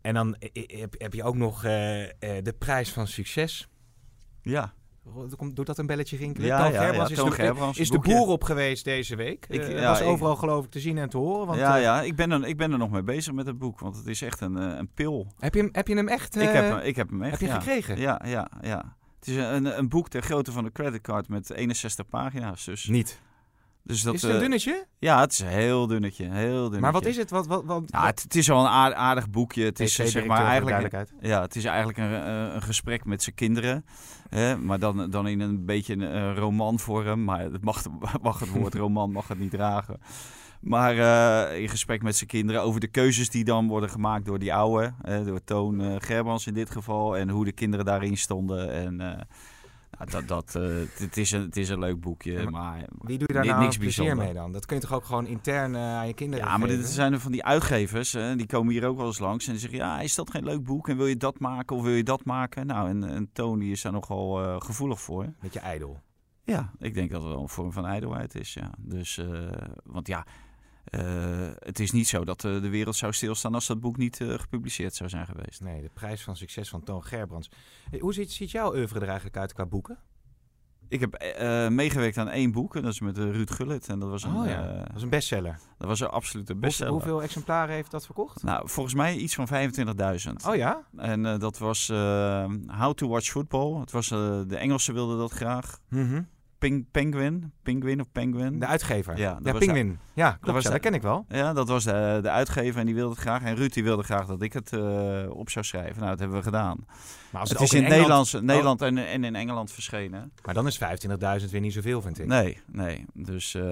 En 0.00 0.14
dan 0.14 0.36
heb, 0.52 0.94
heb 0.98 1.14
je 1.14 1.22
ook 1.24 1.36
nog 1.36 1.60
de 1.62 2.54
prijs 2.58 2.92
van 2.92 3.06
succes. 3.06 3.68
Ja, 4.42 4.72
Doet 5.54 5.66
dat 5.66 5.78
een 5.78 5.86
belletje 5.86 6.16
rinkelen? 6.16 6.46
Ja, 6.46 6.62
Toon 6.62 6.72
ja, 6.72 6.82
Gerbrands 6.82 7.10
ja, 7.10 7.16
is, 7.16 7.20
Toon 7.22 7.30
de, 7.30 7.36
Gerbrands, 7.36 7.78
is 7.78 7.90
de 7.90 7.98
boer 7.98 8.26
op 8.28 8.44
geweest 8.44 8.84
deze 8.84 9.16
week. 9.16 9.46
Ik- 9.48 9.60
Eh, 9.68 9.86
was 9.88 10.00
ik- 10.00 10.06
overal 10.06 10.36
geloof 10.36 10.64
ik 10.64 10.70
te 10.70 10.80
zien 10.80 10.98
en 10.98 11.08
te 11.08 11.16
horen. 11.16 11.46
Want, 11.46 11.58
ja, 11.58 11.76
eh, 11.76 11.82
ja 11.82 12.02
ik, 12.02 12.16
ben 12.16 12.30
er, 12.30 12.46
ik 12.46 12.56
ben 12.56 12.72
er 12.72 12.78
nog 12.78 12.90
mee 12.90 13.02
bezig 13.02 13.32
met 13.32 13.46
het 13.46 13.58
boek. 13.58 13.80
Want 13.80 13.96
het 13.96 14.06
is 14.06 14.22
echt 14.22 14.40
een, 14.40 14.56
eh, 14.56 14.76
een 14.78 14.88
pil. 14.94 15.26
Heb, 15.38 15.54
je 15.54 15.60
hem, 15.60 15.68
heb 15.72 15.88
je 15.88 15.94
hem 15.94 16.08
echt 16.08 16.36
ik, 16.36 16.42
heb, 16.48 16.64
hem- 16.68 16.78
ik 16.78 16.96
heb 16.96 17.10
hem 17.10 17.22
echt. 17.22 17.40
heb 17.40 17.48
je 17.48 17.54
gekregen? 17.54 17.98
Ja, 17.98 18.20
ja, 18.24 18.48
ja. 18.60 18.96
Het 19.18 19.28
is 19.28 19.36
een, 19.36 19.78
een 19.78 19.88
boek 19.88 20.08
ter 20.08 20.22
grootte 20.22 20.52
van 20.52 20.64
de 20.64 20.72
creditcard 20.72 21.28
met 21.28 21.50
61 21.50 22.08
pagina's. 22.08 22.64
Dus, 22.64 22.84
Niet. 22.86 23.20
Dus 23.84 24.02
dat, 24.02 24.14
is 24.14 24.22
het 24.22 24.30
een 24.30 24.36
eh, 24.36 24.42
dunnetje? 24.42 24.86
Ja, 24.98 25.20
het 25.20 25.32
is 25.32 25.38
een 25.38 25.46
heel 25.46 25.86
dunnetje. 25.86 26.30
Heel 26.30 26.52
dunnetje. 26.52 26.80
Maar 26.80 26.92
wat 26.92 27.06
is 27.06 27.16
het? 27.16 27.30
Wat, 27.30 27.46
wat, 27.46 27.64
wat, 27.64 27.82
Ja, 27.86 28.06
het, 28.06 28.22
het 28.22 28.34
is 28.34 28.46
wel 28.46 28.60
een 28.60 28.66
aard- 28.66 28.94
aardig 28.94 29.30
boekje. 29.30 29.64
Het 29.64 29.80
is 29.80 29.94
zeg 29.94 30.26
maar 30.26 30.46
eigenlijk. 30.46 31.06
Ja, 31.20 31.40
het 31.40 31.56
is 31.56 31.64
eigenlijk 31.64 31.98
een, 31.98 32.14
eh, 32.14 32.54
een 32.54 32.62
gesprek 32.62 33.04
met 33.04 33.22
zijn 33.22 33.34
kinderen. 33.34 33.84
Hè? 34.28 34.56
Maar 34.56 34.78
dan, 34.78 35.10
dan 35.10 35.28
in 35.28 35.40
een 35.40 35.64
beetje 35.64 35.94
een 35.94 36.34
romanvorm. 36.34 37.24
Maar 37.24 37.40
het 37.40 37.64
mag, 37.64 37.82
mag 38.22 38.38
het 38.38 38.48
woord 38.50 38.74
roman 38.84 39.12
mag 39.12 39.28
het 39.28 39.38
niet 39.38 39.50
dragen. 39.50 40.00
Maar 40.60 40.98
eh, 40.98 41.60
in 41.60 41.68
gesprek 41.68 42.02
met 42.02 42.16
zijn 42.16 42.28
kinderen 42.28 42.62
over 42.62 42.80
de 42.80 42.86
keuzes 42.86 43.30
die 43.30 43.44
dan 43.44 43.68
worden 43.68 43.90
gemaakt 43.90 44.24
door 44.24 44.38
die 44.38 44.54
oude. 44.54 44.94
hè, 45.02 45.24
door 45.24 45.44
Toon 45.44 46.00
Gerbrands 46.02 46.46
in 46.46 46.54
dit 46.54 46.70
geval. 46.70 47.16
En 47.16 47.28
hoe 47.28 47.44
de 47.44 47.52
kinderen 47.52 47.84
daarin 47.86 48.16
stonden. 48.16 48.72
En 48.72 49.26
dat, 50.04 50.28
dat, 50.28 50.54
eh, 50.54 50.62
het, 50.94 51.16
is 51.16 51.30
een, 51.30 51.40
het 51.40 51.56
is 51.56 51.68
een 51.68 51.78
leuk 51.78 52.00
boekje. 52.00 52.32
Ja, 52.32 52.50
maar 52.50 52.62
maar, 52.62 52.86
Wie 52.98 53.18
doe 53.18 53.26
je 53.26 53.34
daar 53.34 53.44
nou 53.46 53.60
niks 53.60 53.76
plezier 53.76 54.04
bijzonder. 54.04 54.24
mee 54.24 54.34
dan? 54.34 54.52
Dat 54.52 54.66
kun 54.66 54.76
je 54.76 54.82
toch 54.82 54.92
ook 54.92 55.04
gewoon 55.04 55.26
intern 55.26 55.74
eh, 55.74 55.80
aan 55.80 56.06
je 56.06 56.14
kinderen 56.14 56.46
Ja, 56.46 56.56
maar 56.56 56.68
dit 56.68 56.86
zijn 56.86 57.12
er 57.12 57.20
van 57.20 57.32
die 57.32 57.44
uitgevers. 57.44 58.10
Die 58.10 58.46
komen 58.46 58.72
hier 58.72 58.86
ook 58.86 58.96
wel 58.96 59.06
eens 59.06 59.18
langs. 59.18 59.46
En 59.46 59.52
die 59.52 59.60
zeggen, 59.60 59.78
ja, 59.78 60.00
is 60.00 60.14
dat 60.14 60.30
geen 60.30 60.44
leuk 60.44 60.64
boek? 60.64 60.88
En 60.88 60.96
wil 60.96 61.06
je 61.06 61.16
dat 61.16 61.38
maken 61.38 61.76
of 61.76 61.82
wil 61.82 61.92
je 61.92 62.02
dat 62.02 62.24
maken? 62.24 62.66
Nou, 62.66 62.88
en, 62.88 63.04
en 63.04 63.30
Tony 63.32 63.70
is 63.70 63.82
daar 63.82 63.92
nogal 63.92 64.42
eh, 64.42 64.60
gevoelig 64.60 65.00
voor. 65.00 65.32
Met 65.40 65.52
je 65.52 65.60
ijdel. 65.60 66.00
Ja, 66.44 66.72
ik 66.78 66.94
denk 66.94 67.10
dat 67.10 67.22
het 67.22 67.30
wel 67.30 67.42
een 67.42 67.48
vorm 67.48 67.72
van 67.72 67.86
ijdelheid 67.86 68.34
is, 68.34 68.54
ja. 68.54 68.70
Dus, 68.78 69.20
want 69.84 70.06
ja, 70.06 70.26
het 71.58 71.78
is 71.78 71.90
niet 71.90 72.08
zo 72.08 72.24
dat 72.24 72.44
eh, 72.44 72.60
de 72.60 72.68
wereld 72.68 72.96
zou 72.96 73.12
stilstaan 73.12 73.54
als 73.54 73.66
dat 73.66 73.80
boek 73.80 73.96
niet 73.96 74.20
eh, 74.20 74.38
gepubliceerd 74.38 74.94
zou 74.94 75.08
zijn 75.08 75.26
geweest. 75.26 75.60
Nee, 75.60 75.82
de 75.82 75.90
prijs 75.94 76.22
van 76.22 76.36
succes 76.36 76.68
van 76.68 76.82
Toon 76.82 77.04
Gerbrands. 77.04 77.50
Hey, 77.90 77.98
hoe 77.98 78.14
ziet, 78.14 78.32
ziet 78.32 78.50
jouw 78.50 78.74
oeuvre 78.74 79.00
er 79.00 79.06
eigenlijk 79.06 79.36
uit 79.36 79.52
qua 79.52 79.66
boeken? 79.66 79.98
Ik 80.92 81.00
heb 81.00 81.14
eh, 81.14 81.68
meegewerkt 81.68 82.18
aan 82.18 82.28
één 82.28 82.52
boek, 82.52 82.76
en 82.76 82.82
dat 82.82 82.92
is 82.92 83.00
met 83.00 83.18
eh, 83.18 83.30
Ruud 83.30 83.50
Gullit. 83.50 83.88
En 83.88 83.98
dat 83.98 84.08
was 84.08 84.22
een, 84.22 84.36
oh 84.36 84.46
ja, 84.46 84.68
eh, 84.68 84.78
dat 84.86 84.96
is 84.96 85.02
een 85.02 85.08
bestseller. 85.08 85.58
dat 85.78 85.88
was 85.88 86.00
een 86.00 86.08
absolute 86.08 86.54
bestseller. 86.54 86.92
hoeveel 86.92 87.22
exemplaren 87.22 87.74
heeft 87.74 87.90
dat 87.90 88.04
verkocht? 88.04 88.42
Nou, 88.42 88.68
volgens 88.68 88.94
mij 88.94 89.16
iets 89.16 89.34
van 89.34 89.48
25.000. 89.48 90.48
Oh 90.48 90.56
ja? 90.56 90.82
En 90.96 91.26
eh, 91.26 91.38
dat 91.38 91.58
was 91.58 91.88
eh, 91.88 92.44
How 92.66 92.94
to 92.94 93.08
Watch 93.08 93.30
Football. 93.30 93.80
Het 93.80 93.90
was, 93.90 94.10
eh, 94.10 94.40
de 94.46 94.56
Engelsen 94.56 94.94
wilden 94.94 95.18
dat 95.18 95.32
graag. 95.32 95.78
Mhm. 95.88 96.22
Ping, 96.62 96.86
penguin? 96.90 97.52
Penguin 97.62 98.00
of 98.00 98.06
Penguin? 98.12 98.58
De 98.58 98.66
uitgever. 98.66 99.18
Ja, 99.18 99.34
dat 99.34 99.44
ja 99.44 99.52
was 99.52 99.64
Penguin. 99.64 99.98
Ja, 100.14 100.30
klopt. 100.30 100.46
was 100.46 100.62
ja, 100.62 100.68
de- 100.68 100.74
dat 100.74 100.80
ken 100.84 100.94
ik 100.94 101.02
wel. 101.02 101.24
Ja, 101.28 101.52
dat 101.52 101.68
was 101.68 101.84
de, 101.84 102.18
de 102.22 102.30
uitgever 102.30 102.80
en 102.80 102.86
die 102.86 102.94
wilde 102.94 103.10
het 103.10 103.20
graag. 103.20 103.42
En 103.42 103.54
Ruud 103.56 103.72
die 103.72 103.82
wilde 103.82 104.02
graag 104.02 104.26
dat 104.26 104.42
ik 104.42 104.52
het 104.52 104.72
eh, 104.72 105.24
op 105.28 105.50
zou 105.50 105.64
schrijven. 105.64 105.96
Nou, 105.96 106.08
dat 106.10 106.18
hebben 106.18 106.36
we 106.36 106.42
gedaan. 106.42 106.76
Maar 107.30 107.40
als 107.40 107.50
het 107.50 107.60
is 107.60 107.72
in, 107.72 107.76
Engeland- 107.78 108.00
Nederlands, 108.00 108.32
Nederland 108.32 108.82
en, 108.82 108.98
en 108.98 109.24
in 109.24 109.34
Engeland 109.34 109.72
verschenen. 109.72 110.32
Maar 110.44 110.54
dan 110.54 110.66
is 110.66 110.78
25.000 111.44 111.50
weer 111.50 111.60
niet 111.60 111.72
zoveel, 111.72 112.02
vind 112.02 112.18
ik. 112.18 112.26
Nee, 112.26 112.58
nee. 112.66 113.04
Dus 113.14 113.54
eh, 113.54 113.62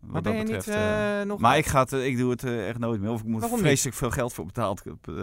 wat 0.00 0.24
dat 0.24 0.32
je 0.32 0.38
betreft... 0.42 0.66
niet 0.66 0.74
eh, 0.76 1.20
eh, 1.20 1.26
nog... 1.26 1.40
maar 1.40 1.56
ik, 1.58 1.66
ga 1.66 1.80
het, 1.80 1.92
eh, 1.92 2.06
ik 2.06 2.16
doe 2.16 2.30
het 2.30 2.44
eh, 2.44 2.68
echt 2.68 2.78
nooit 2.78 3.00
meer. 3.00 3.10
Of 3.10 3.20
ik 3.20 3.26
moet 3.26 3.40
Waarom 3.40 3.58
vreselijk 3.58 3.96
veel 3.96 4.10
geld 4.10 4.32
voor 4.32 4.46
betaald 4.46 4.82
eh, 5.02 5.14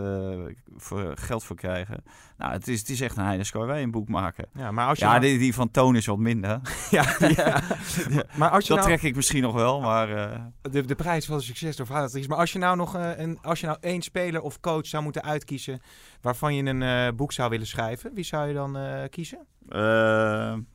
voor 0.78 1.12
geld 1.18 1.44
voor 1.44 1.56
krijgen. 1.56 2.04
Nou, 2.38 2.52
het 2.52 2.68
is, 2.68 2.80
het 2.80 2.90
is 2.90 3.02
echt 3.02 3.18
een 3.18 3.24
heidenskooi 3.26 3.82
een 3.82 3.92
boek 3.92 4.08
maken. 4.10 4.46
Ja, 4.54 4.72
maar 4.72 4.88
als 4.88 5.00
je 5.00 5.06
Ja, 5.06 5.10
nou- 5.12 5.22
die, 5.24 5.38
die 5.38 5.54
van 5.54 5.72
Toon 5.72 5.96
is 5.96 6.06
wat 6.06 6.18
minder. 6.18 6.60
ja, 6.92 7.06
ja. 7.36 7.62
maar 8.38 8.50
als 8.50 8.64
je 8.68 8.74
Dat 8.74 8.84
nou... 8.84 8.90
trek 8.98 9.02
ik 9.10 9.16
misschien 9.16 9.42
nog 9.42 9.54
wel, 9.54 9.82
maar... 9.82 10.10
eh, 10.32 10.42
de, 10.62 10.86
de 10.86 10.96
prijs 10.96 11.26
van 11.26 11.42
succes 11.42 11.76
door 11.76 11.86
verhaalactrice. 11.86 12.28
Maar 12.30 12.38
als 12.38 12.54
je 12.54 12.60
nou 12.60 12.76
nog 12.78 12.96
eh, 12.96 13.18
een, 13.18 13.40
als 13.42 13.60
je 13.60 13.66
nou 13.66 13.78
één 13.82 14.02
speler 14.02 14.42
of 14.42 14.60
coach 14.60 14.86
zou 14.88 15.04
moeten 15.04 15.24
uitkiezen 15.24 15.80
waarvan 16.22 16.56
je 16.56 16.64
een 16.64 16.82
eh, 16.82 17.16
boek 17.16 17.32
zou 17.32 17.50
willen 17.50 17.68
schrijven, 17.68 18.14
wie 18.14 18.24
zou 18.24 18.48
je 18.48 18.54
dan 18.54 18.78
kiezen? 19.10 19.40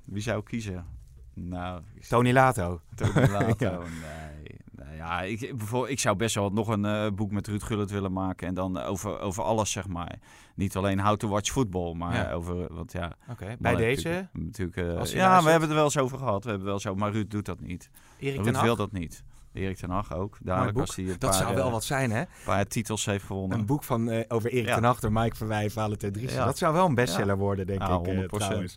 wie 0.04 0.22
zou 0.22 0.38
ik 0.38 0.44
kiezen? 0.44 0.86
Nou, 1.34 1.82
Tony 2.08 2.32
Lato. 2.32 2.80
Tony 2.94 3.26
Lato, 3.38 3.54
Ja. 3.58 3.78
nee. 3.78 4.58
Ja, 4.96 5.22
ik, 5.22 5.56
bijvoorbeeld, 5.56 5.92
ik 5.92 5.98
zou 6.00 6.16
best 6.16 6.34
wel 6.34 6.50
nog 6.50 6.68
een 6.68 7.14
boek 7.14 7.30
met 7.30 7.46
Ruud 7.46 7.62
Gullit 7.62 7.90
willen 7.90 8.12
maken. 8.12 8.48
En 8.48 8.54
dan 8.54 8.78
over, 8.78 9.18
over 9.18 9.42
alles, 9.42 9.70
zeg 9.70 9.88
maar. 9.88 10.18
Niet 10.60 10.76
alleen 10.76 11.00
how 11.00 11.16
to 11.16 11.28
watch 11.28 11.50
football, 11.50 11.94
maar 11.94 12.14
Ja. 12.14 12.32
over... 12.32 12.74
Want 12.74 12.92
ja, 12.92 13.16
bij 13.58 13.74
deze 13.74 14.08
Natuurlijk, 14.08 14.32
natuurlijk, 14.32 14.76
eh, 14.76 14.84
ja, 14.84 14.92
luistert. 14.94 15.22
we 15.44 15.50
hebben 15.50 15.60
het 15.60 15.68
er 15.68 15.74
wel 15.74 15.84
eens 15.84 15.98
over 15.98 16.18
gehad. 16.18 16.44
We 16.44 16.50
hebben 16.50 16.68
wel 16.68 16.78
zo, 16.78 16.94
maar 16.94 17.12
Ruud 17.12 17.30
doet 17.30 17.44
dat 17.44 17.60
niet. 17.60 17.90
Erik 18.18 18.44
Ruud 18.44 18.60
wil 18.60 18.76
dat 18.76 18.92
niet. 18.92 19.24
Erik 19.52 19.76
ten 19.76 19.90
Hag 19.90 20.14
ook. 20.14 20.36
Dadelijk 20.42 20.72
boek. 20.76 20.86
als 20.86 20.96
hij 20.96 21.04
een 21.04 21.10
Dat 21.18 21.30
paar, 21.30 21.38
zou 21.38 21.54
wel 21.54 21.66
eh, 21.66 21.72
wat 21.72 21.84
zijn, 21.84 22.10
hè? 22.10 22.22
paar 22.44 22.66
titels 22.66 23.04
heeft 23.04 23.24
gewonnen. 23.24 23.58
Een 23.58 23.66
boek 23.66 23.84
van, 23.84 24.10
eh, 24.10 24.24
over 24.28 24.50
Erik 24.50 24.66
Ja. 24.66 24.74
ten 24.74 24.84
Hag 24.84 25.00
door 25.00 25.12
Mike 25.12 25.36
Verwij, 25.36 25.70
Valentijn 25.70 26.12
Driessen. 26.12 26.38
Ja. 26.38 26.44
Dat 26.44 26.58
zou 26.58 26.74
wel 26.74 26.86
een 26.86 26.94
bestseller 26.94 27.36
worden, 27.38 27.66
denk 27.66 27.82
ik, 27.82 27.88
eh, 27.88 27.94
100%. 27.94 28.42
trouwens. 28.42 28.76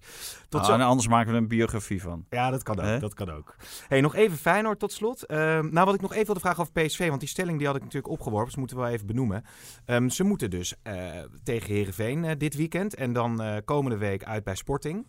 Tot 0.50 0.62
Nou, 0.62 0.66
zo. 0.74 0.80
en 0.80 0.82
anders 0.88 1.08
maken 1.08 1.28
we 1.30 1.36
er 1.36 1.42
een 1.42 1.48
biografie 1.48 2.02
van. 2.02 2.26
Ja, 2.30 2.50
dat 2.50 2.64
kan 2.64 2.80
ook. 2.80 3.00
Dat 3.00 3.14
kan 3.14 3.30
ook. 3.32 3.56
Hey, 3.88 4.02
nog 4.02 4.16
even 4.16 4.38
Feyenoord 4.38 4.80
tot 4.80 4.92
slot. 4.92 5.24
Ehm, 5.26 5.68
nou, 5.72 5.86
wat 5.86 5.96
ik 5.96 6.02
nog 6.02 6.12
even 6.14 6.26
wilde 6.26 6.40
vragen 6.40 6.60
over 6.62 6.74
PSV, 6.84 7.08
want 7.08 7.20
die 7.20 7.30
stelling 7.30 7.58
die 7.58 7.68
had 7.68 7.76
ik 7.76 7.82
natuurlijk 7.84 8.14
opgeworpen, 8.14 8.46
dus 8.48 8.56
moeten 8.56 8.78
we 8.78 8.84
wel 8.84 8.92
even 8.92 9.08
benoemen. 9.08 9.44
Ehm, 9.86 10.10
ze 10.10 10.24
moeten 10.24 10.50
dus 10.50 10.74
eh, 10.84 10.96
tegen 11.44 11.74
Herenveen 11.74 12.26
eh, 12.26 12.32
dit 12.38 12.56
weekend 12.56 12.96
en 12.96 13.14
dan 13.14 13.42
eh, 13.42 13.56
komende 13.66 13.98
week 13.98 14.24
uit 14.24 14.44
bij 14.44 14.56
Sporting. 14.56 15.08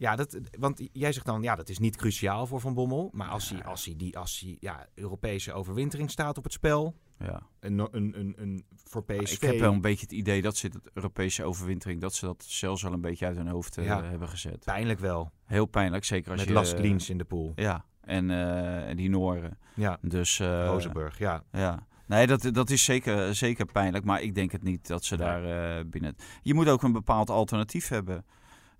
Ja, 0.00 0.16
dat, 0.16 0.40
want 0.58 0.88
jij 0.92 1.12
zegt 1.12 1.26
dan, 1.26 1.42
ja, 1.42 1.54
dat 1.54 1.68
is 1.68 1.78
niet 1.78 1.96
cruciaal 1.96 2.46
voor 2.46 2.60
Van 2.60 2.74
Bommel. 2.74 3.10
Maar 3.12 3.28
als 3.28 3.50
hij, 3.50 3.64
als 3.64 3.84
hij 3.84 3.94
die 3.96 4.18
als 4.18 4.40
hij, 4.40 4.56
ja, 4.60 4.86
Europese 4.94 5.52
overwintering 5.52 6.10
staat 6.10 6.38
op 6.38 6.44
het 6.44 6.52
spel, 6.52 6.96
Ja. 7.18 7.42
een, 7.60 7.78
een, 7.78 8.18
een, 8.18 8.34
een, 8.36 8.64
voor 8.84 9.04
PSV... 9.04 9.32
Ik 9.32 9.40
heb 9.40 9.58
wel 9.58 9.72
een 9.72 9.80
beetje 9.80 10.06
het 10.06 10.12
idee 10.12 10.42
dat 10.42 10.56
ze 10.56 10.68
de 10.68 10.80
Europese 10.94 11.44
overwintering, 11.44 12.00
dat 12.00 12.14
ze 12.14 12.26
dat 12.26 12.44
zelfs 12.48 12.84
al 12.84 12.92
een 12.92 13.00
beetje 13.00 13.26
uit 13.26 13.36
hun 13.36 13.48
hoofd 13.48 13.78
eh, 13.78 13.84
Ja. 13.84 14.02
hebben 14.04 14.28
gezet. 14.28 14.64
Pijnlijk 14.64 14.98
wel, 14.98 15.30
Heel 15.44 15.66
pijnlijk, 15.66 16.04
zeker 16.04 16.30
als 16.30 16.40
met 16.40 16.48
je... 16.48 16.54
Last 16.54 16.78
Liens 16.78 17.10
in 17.10 17.18
de 17.18 17.24
pool. 17.24 17.52
Ja, 17.54 17.84
en, 18.00 18.30
eh, 18.30 18.88
en 18.88 18.96
die 18.96 19.08
Nooren. 19.10 19.58
Ja, 19.74 19.98
Dus, 20.02 20.40
eh, 20.40 20.66
Rozenburg, 20.66 21.18
ja. 21.18 21.42
Ja. 21.52 21.86
Nee, 22.06 22.26
dat, 22.26 22.48
dat 22.52 22.70
is 22.70 22.84
zeker, 22.84 23.34
zeker 23.34 23.66
pijnlijk, 23.66 24.04
maar 24.04 24.20
ik 24.22 24.34
denk 24.34 24.52
het 24.52 24.62
niet 24.62 24.86
dat 24.86 25.04
ze 25.04 25.16
daar 25.16 25.44
eh, 25.78 25.84
binnen... 25.86 26.16
Je 26.42 26.54
moet 26.54 26.68
ook 26.68 26.82
een 26.82 26.92
bepaald 26.92 27.30
alternatief 27.30 27.88
hebben. 27.88 28.24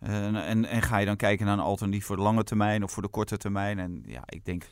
En, 0.00 0.36
en, 0.36 0.64
en 0.64 0.82
ga 0.82 0.98
je 0.98 1.06
dan 1.06 1.16
kijken 1.16 1.46
naar 1.46 1.54
een 1.58 1.64
alternatief 1.64 2.04
voor 2.04 2.16
de 2.16 2.22
lange 2.22 2.44
termijn 2.44 2.82
of 2.82 2.92
voor 2.92 3.02
de 3.02 3.08
korte 3.08 3.36
termijn? 3.36 3.78
En 3.78 4.02
ja, 4.06 4.22
ik 4.26 4.44
denk 4.44 4.64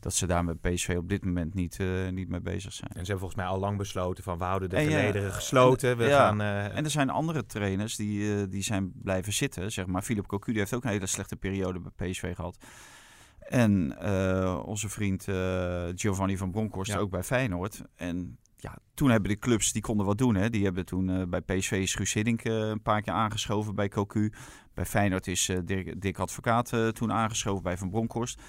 dat 0.00 0.14
ze 0.14 0.26
daar 0.26 0.44
met 0.44 0.60
PSV 0.60 0.94
op 0.98 1.08
dit 1.08 1.24
moment 1.24 1.54
niet, 1.54 1.80
eh, 1.80 2.08
niet 2.10 2.28
mee 2.28 2.40
bezig 2.40 2.72
zijn. 2.72 2.90
En 2.90 3.04
ze 3.04 3.10
hebben 3.10 3.18
volgens 3.18 3.40
mij 3.40 3.46
al 3.50 3.58
lang 3.58 3.78
besloten 3.78 4.24
van 4.24 4.38
we 4.38 4.44
houden 4.44 4.68
de 4.68 4.76
En 4.76 4.82
ja, 4.82 4.88
gelederen 4.98 5.32
gesloten. 5.32 5.96
We 5.96 6.04
ja, 6.04 6.26
gaan... 6.26 6.40
eh, 6.40 6.76
En 6.76 6.84
er 6.84 6.90
zijn 6.90 7.10
andere 7.10 7.46
trainers 7.46 7.96
die, 7.96 8.34
eh, 8.36 8.42
die 8.48 8.62
zijn 8.62 8.92
blijven 9.02 9.32
zitten. 9.32 9.72
Zeg 9.72 9.86
maar, 9.86 10.02
Philip 10.02 10.26
Cocu 10.26 10.50
die 10.50 10.60
heeft 10.60 10.74
ook 10.74 10.84
een 10.84 10.90
hele 10.90 11.06
slechte 11.06 11.36
periode 11.36 11.80
bij 11.80 12.10
PSV 12.10 12.34
gehad. 12.34 12.56
En 13.38 13.96
onze 14.64 14.88
vriend 14.88 15.24
Giovanni 15.94 16.36
van 16.36 16.50
Bronckhorst 16.50 16.92
Ja. 16.92 16.98
ook 16.98 17.10
bij 17.10 17.22
Feyenoord. 17.22 17.82
En 17.96 18.38
ja, 18.62 18.78
toen 18.94 19.10
hebben 19.10 19.30
de 19.30 19.38
clubs, 19.38 19.72
die 19.72 19.82
konden 19.82 20.06
wat 20.06 20.18
doen. 20.18 20.34
Hè. 20.34 20.50
Die 20.50 20.64
hebben 20.64 20.84
toen 20.84 21.10
eh, 21.10 21.22
bij 21.28 21.40
PSV 21.40 21.72
is 21.72 21.94
Guus 21.94 22.12
Hiddink 22.12 22.44
eh, 22.44 22.52
een 22.52 22.82
paar 22.82 23.02
keer 23.02 23.12
aangeschoven 23.12 23.74
bij 23.74 23.88
Cocu. 23.88 24.32
Bij 24.74 24.86
Feyenoord 24.86 25.26
is 25.26 25.48
eh, 25.48 25.58
Dirk, 25.64 26.00
Dick 26.00 26.18
Advocaat 26.18 26.72
toen 26.92 27.12
aangeschoven 27.12 27.62
bij 27.62 27.78
Van 27.78 27.90
Bronckhorst. 27.90 28.40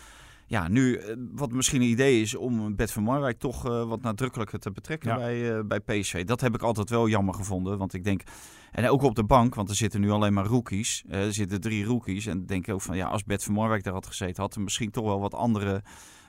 Ja, 0.48 0.68
nu, 0.68 1.02
wat 1.32 1.52
misschien 1.52 1.82
een 1.82 1.88
idee 1.88 2.22
is 2.22 2.36
om 2.36 2.76
Bert 2.76 2.92
van 2.92 3.04
Marwijk 3.04 3.40
toch 3.40 3.62
wat 3.62 4.02
nadrukkelijker 4.02 4.60
te 4.60 4.72
betrekken 4.72 5.10
Ja. 5.10 5.16
bij, 5.18 5.66
bij 5.66 5.80
PSV. 5.80 6.26
Dat 6.26 6.42
heb 6.42 6.54
ik 6.54 6.62
altijd 6.62 6.90
wel 6.90 7.08
jammer 7.08 7.34
gevonden. 7.34 7.78
Want 7.78 7.94
ik 7.94 8.04
denk, 8.04 8.22
en 8.72 8.90
ook 8.90 9.02
op 9.02 9.16
de 9.16 9.24
bank, 9.24 9.56
want 9.56 9.70
er 9.70 9.76
zitten 9.76 10.02
nu 10.02 10.12
alleen 10.12 10.34
maar 10.34 10.46
rookies. 10.46 11.04
Er 11.08 11.34
zitten 11.34 11.62
drie 11.62 11.86
rookies. 11.86 12.26
En 12.26 12.46
denk 12.46 12.68
ik 12.68 12.74
ook 12.74 12.82
van, 12.82 12.96
ja, 12.96 13.08
als 13.08 13.24
Bert 13.24 13.44
van 13.44 13.54
Marwijk 13.54 13.84
daar 13.84 13.94
had 13.94 14.08
gezeten, 14.08 14.44
had 14.44 14.56
er 14.56 14.62
misschien 14.62 14.92
toch 14.92 15.06
wel 15.06 15.20
wat 15.20 15.34
andere 15.34 15.84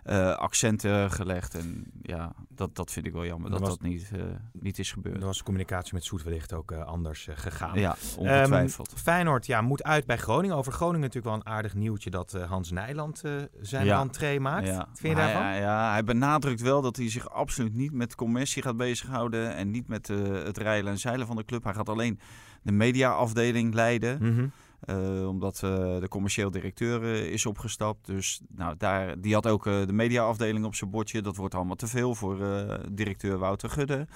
eh, 0.04 0.34
accenten 0.36 1.10
gelegd. 1.10 1.54
En 1.54 1.84
ja, 2.02 2.32
dat, 2.48 2.76
dat 2.76 2.90
vind 2.90 3.06
ik 3.06 3.12
wel 3.12 3.24
jammer 3.26 3.50
Dat 3.50 3.58
dat 3.58 3.68
was- 3.68 3.78
dat 3.78 3.88
niet, 3.88 4.10
eh, 4.14 4.22
niet 4.52 4.78
is 4.78 4.92
gebeurd. 4.92 5.16
Dan 5.18 5.26
was 5.26 5.38
de 5.38 5.44
communicatie 5.44 5.94
met 5.94 6.04
Soet 6.04 6.22
wellicht 6.22 6.52
ook 6.52 6.70
eh, 6.70 6.84
anders 6.84 7.28
gegaan. 7.34 7.78
Ja, 7.78 7.96
ongetwijfeld. 8.18 8.88
Ehm, 8.88 8.96
Feyenoord 8.98 9.46
ja, 9.46 9.60
moet 9.60 9.82
uit 9.82 10.06
bij 10.06 10.16
Groningen. 10.18 10.56
Over 10.56 10.72
Groningen 10.72 11.00
natuurlijk 11.00 11.26
wel 11.26 11.34
een 11.34 11.52
aardig 11.56 11.74
nieuwtje 11.74 12.10
dat 12.10 12.32
Hans 12.32 12.70
Nijland 12.70 13.22
zijn 13.60 13.84
Ja. 13.86 14.00
entree 14.00 14.40
maakt. 14.40 14.66
Ja. 14.66 14.76
Wat 14.76 14.88
vind 14.98 15.16
je 15.16 15.22
daarvan? 15.22 15.42
Hij, 15.42 15.60
ja, 15.60 15.90
hij 15.90 16.04
benadrukt 16.04 16.60
wel 16.60 16.82
dat 16.82 16.96
hij 16.96 17.10
zich 17.10 17.30
absoluut 17.30 17.74
niet 17.74 17.92
met 17.92 18.14
commercie 18.14 18.62
gaat 18.62 18.76
bezighouden. 18.76 19.54
En 19.54 19.70
niet 19.70 19.88
met 19.88 20.08
het 20.08 20.58
rijlen 20.58 20.92
en 20.92 20.98
zeilen 20.98 21.26
van 21.26 21.36
de 21.36 21.44
club. 21.44 21.64
Hij 21.64 21.74
gaat 21.74 21.88
alleen 21.88 22.20
de 22.62 22.72
mediaafdeling 22.72 23.74
leiden. 23.74 24.18
Mhm. 24.22 24.46
Eh, 24.84 25.28
omdat 25.28 25.54
eh, 25.54 25.70
de 26.00 26.06
commercieel 26.08 26.50
directeur 26.50 27.02
eh, 27.02 27.24
is 27.32 27.46
opgestapt. 27.46 28.06
Dus 28.06 28.40
nou, 28.48 28.74
daar, 28.78 29.20
die 29.20 29.34
had 29.34 29.46
ook 29.46 29.66
eh, 29.66 29.86
de 29.86 29.92
mediaafdeling 29.92 30.64
op 30.64 30.74
zijn 30.74 30.90
bordje. 30.90 31.22
Dat 31.22 31.36
wordt 31.36 31.54
allemaal 31.54 31.76
te 31.76 31.86
veel 31.86 32.14
voor 32.14 32.42
eh, 32.44 32.78
directeur 32.90 33.38
Wouter 33.38 33.70
Gudde. 33.70 34.06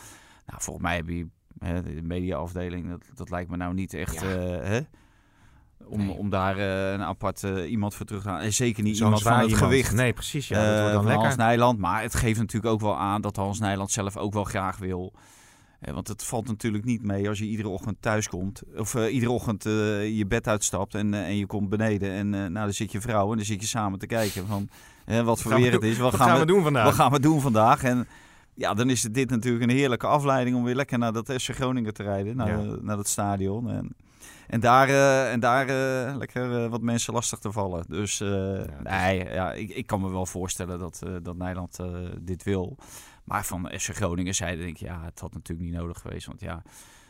Nou, 0.47 0.61
volgens 0.63 0.85
mij 0.87 0.97
heb 0.97 1.09
je 1.09 1.27
hè, 1.59 1.83
de 1.83 2.03
mediaafdeling, 2.03 2.89
dat, 2.91 3.05
dat 3.15 3.31
lijkt 3.31 3.51
me 3.51 3.57
nou 3.57 3.75
niet 3.75 3.95
echt... 3.95 4.21
Ja. 4.21 4.27
eh, 4.35 4.69
hè? 4.69 4.81
Om, 5.85 5.99
Nee. 6.07 6.17
om 6.17 6.31
daar 6.31 6.57
eh, 6.57 6.93
een 6.93 7.03
apart 7.03 7.43
iemand 7.43 7.95
voor 7.95 8.07
terug 8.07 8.23
te 8.23 8.29
halen. 8.29 8.45
En 8.45 8.53
zeker 8.53 8.83
niet 8.83 8.97
iemand 8.99 9.23
van 9.23 9.33
het 9.33 9.43
iemand. 9.43 9.63
gewicht 9.63 9.93
Nee, 9.95 10.13
precies. 10.13 10.49
Ja, 10.49 10.55
dat 10.65 10.69
wordt 10.69 10.85
dan 10.85 10.93
van 10.95 11.05
lekker. 11.05 11.25
Hans 11.25 11.37
Nijland. 11.37 11.79
Maar 11.79 12.03
het 12.03 12.15
geeft 12.15 12.39
natuurlijk 12.39 12.73
ook 12.73 12.81
wel 12.81 12.97
aan 12.99 13.21
dat 13.21 13.37
Hans 13.37 13.59
Nijland 13.59 13.91
zelf 13.91 14.17
ook 14.17 14.33
wel 14.33 14.45
graag 14.45 14.77
wil. 14.77 15.13
Want 15.81 16.09
het 16.09 16.25
valt 16.25 16.47
natuurlijk 16.47 16.85
niet 16.85 17.03
mee 17.03 17.29
als 17.29 17.39
je 17.39 17.45
iedere 17.45 17.69
ochtend 17.69 17.97
thuis 18.01 18.29
komt. 18.29 18.63
Of 18.77 18.95
eh, 18.95 19.15
iedere 19.15 19.33
ochtend 19.33 19.67
eh, 19.67 20.17
je 20.17 20.27
bed 20.27 20.49
uitstapt 20.49 20.95
en, 20.95 21.15
eh, 21.15 21.27
en 21.27 21.37
je 21.37 21.47
komt 21.47 21.69
beneden. 21.69 22.11
En 22.11 22.31
nou, 22.31 22.53
dan 22.53 22.73
zit 22.73 22.93
je 22.93 23.01
vrouw 23.01 23.31
en 23.31 23.37
dan 23.37 23.47
zit 23.47 23.61
je 23.61 23.67
samen 23.67 23.99
te 23.99 24.07
kijken 24.07 24.47
van 24.47 24.69
wat 25.25 25.41
voor 25.41 25.55
weer 25.55 25.73
het 25.73 25.83
is. 25.83 25.99
Wat, 25.99 26.13
Wat 26.13 26.21
gaan 26.21 26.39
we 26.39 26.47
doen 26.47 26.63
vandaag? 26.63 26.85
Wat 26.85 26.95
gaan 26.95 27.13
we 27.13 27.21
doen 27.21 27.41
vandaag? 27.41 27.83
En 27.83 28.07
ja, 28.55 28.75
dan 28.75 28.91
is 28.91 29.03
dit 29.03 29.31
natuurlijk 29.31 29.65
een 29.65 29.77
heerlijke 29.77 30.07
afleiding 30.07 30.57
om 30.57 30.65
weer 30.65 30.75
lekker 30.75 30.99
naar 30.99 31.13
dat 31.13 31.33
FC 31.33 31.51
Groningen 31.51 31.95
te 31.95 32.03
rijden. 32.03 32.37
Naar, 32.37 32.63
Ja. 32.63 32.77
naar 32.81 32.97
dat 32.97 33.09
stadion. 33.09 33.71
En, 33.71 33.97
en 34.47 34.61
daar, 34.61 34.89
en 35.31 35.41
daar 35.41 35.67
lekker 36.17 36.69
wat 36.69 36.81
mensen 36.83 37.13
lastig 37.13 37.39
te 37.39 37.53
vallen. 37.53 37.85
Dus 37.89 38.19
nee, 38.83 39.25
ja, 39.25 39.53
ik, 39.53 39.71
ik 39.71 39.87
kan 39.87 40.01
me 40.01 40.11
wel 40.11 40.27
voorstellen 40.27 40.79
dat, 40.79 41.03
dat 41.23 41.37
Nederland 41.37 41.79
dit 42.21 42.43
wil. 42.43 42.77
Maar 43.29 43.45
van 43.45 43.71
FC 43.79 43.95
Groningen 43.95 44.35
zeiden 44.35 44.65
denk 44.65 44.79
ik, 44.79 44.87
ja, 44.87 45.05
het 45.05 45.21
had 45.21 45.33
natuurlijk 45.33 45.69
niet 45.69 45.79
nodig 45.79 46.01
geweest. 46.01 46.27
Want 46.27 46.41
ja, 46.41 46.63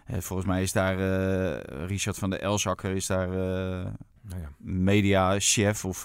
eh, 0.05 0.21
volgens 0.21 0.49
mij 0.49 0.62
is 0.62 0.73
daar 0.73 0.99
eh, 0.99 1.87
Richard 1.87 2.19
van 2.19 2.31
der 2.31 2.41
Elzakker 2.41 2.91
is 2.91 3.07
daar 3.07 3.29
eh, 3.29 3.93
Nou 4.21 4.41
ja. 4.41 4.51
mediachef 4.59 5.85
of, 5.85 6.05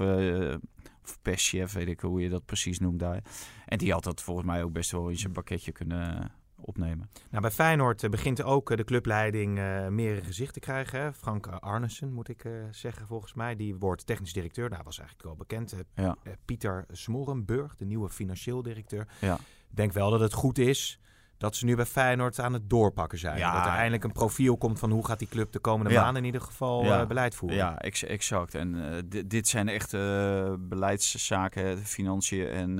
of 1.03 1.21
perschef, 1.21 1.73
weet 1.73 1.87
ik 1.87 1.99
hoe 1.99 2.21
je 2.21 2.29
dat 2.29 2.45
precies 2.45 2.79
noemt 2.79 2.99
daar. 2.99 3.23
En 3.65 3.77
die 3.77 3.91
had 3.91 4.03
dat 4.03 4.21
volgens 4.21 4.47
mij 4.47 4.63
ook 4.63 4.73
best 4.73 4.91
wel 4.91 5.09
in 5.09 5.17
zijn 5.17 5.31
pakketje 5.31 5.71
kunnen 5.71 6.31
opnemen. 6.65 7.09
Nou, 7.29 7.41
bij 7.41 7.51
Feyenoord 7.51 8.03
eh, 8.03 8.09
begint 8.09 8.43
ook 8.43 8.71
eh, 8.71 8.77
de 8.77 8.83
clubleiding 8.83 9.59
eh 9.59 9.87
meer 9.87 10.17
een 10.17 10.23
gezicht 10.23 10.53
te 10.53 10.59
krijgen. 10.59 10.99
Hè. 10.99 11.13
Frank 11.13 11.47
Arnesen, 11.47 12.13
moet 12.13 12.29
ik 12.29 12.47
zeggen, 12.71 13.07
volgens 13.07 13.33
mij. 13.33 13.55
Die 13.55 13.75
wordt 13.75 14.05
technisch 14.05 14.33
directeur. 14.33 14.69
Nou, 14.69 14.83
was 14.83 14.97
eigenlijk 14.97 15.27
wel 15.27 15.37
bekend. 15.37 15.75
Ja. 15.95 16.17
Pieter 16.45 16.85
Smorenburg, 16.91 17.75
de 17.75 17.85
nieuwe 17.85 18.09
financieel 18.09 18.61
directeur. 18.61 19.07
Ja. 19.21 19.35
Ik 19.69 19.75
denk 19.75 19.91
wel 19.91 20.09
dat 20.09 20.19
het 20.19 20.33
goed 20.33 20.57
is 20.57 20.99
dat 21.43 21.55
ze 21.55 21.65
nu 21.65 21.75
bij 21.75 21.85
Feyenoord 21.85 22.39
aan 22.39 22.53
het 22.53 22.69
doorpakken 22.69 23.17
zijn. 23.19 23.37
Ja. 23.37 23.53
Dat 23.57 23.65
er 23.65 23.71
eindelijk 23.77 24.03
een 24.03 24.11
profiel 24.11 24.57
komt 24.57 24.79
van 24.79 24.91
hoe 24.91 25.05
gaat 25.05 25.19
die 25.19 25.27
club 25.27 25.51
de 25.51 25.59
komende 25.59 25.91
Ja. 25.91 26.01
maanden 26.03 26.21
in 26.21 26.25
ieder 26.25 26.41
geval 26.41 26.83
Ja. 26.83 27.01
eh, 27.01 27.07
beleid 27.07 27.35
voeren. 27.35 27.57
Ja, 27.57 27.77
ex- 27.79 28.03
exact. 28.03 28.55
En 28.55 28.91
eh, 28.95 29.01
di- 29.05 29.27
dit 29.27 29.47
zijn 29.47 29.67
echt 29.69 29.93
eh, 29.93 30.53
beleidszaken, 30.59 31.77
financiën 31.77 32.47
en, 32.47 32.79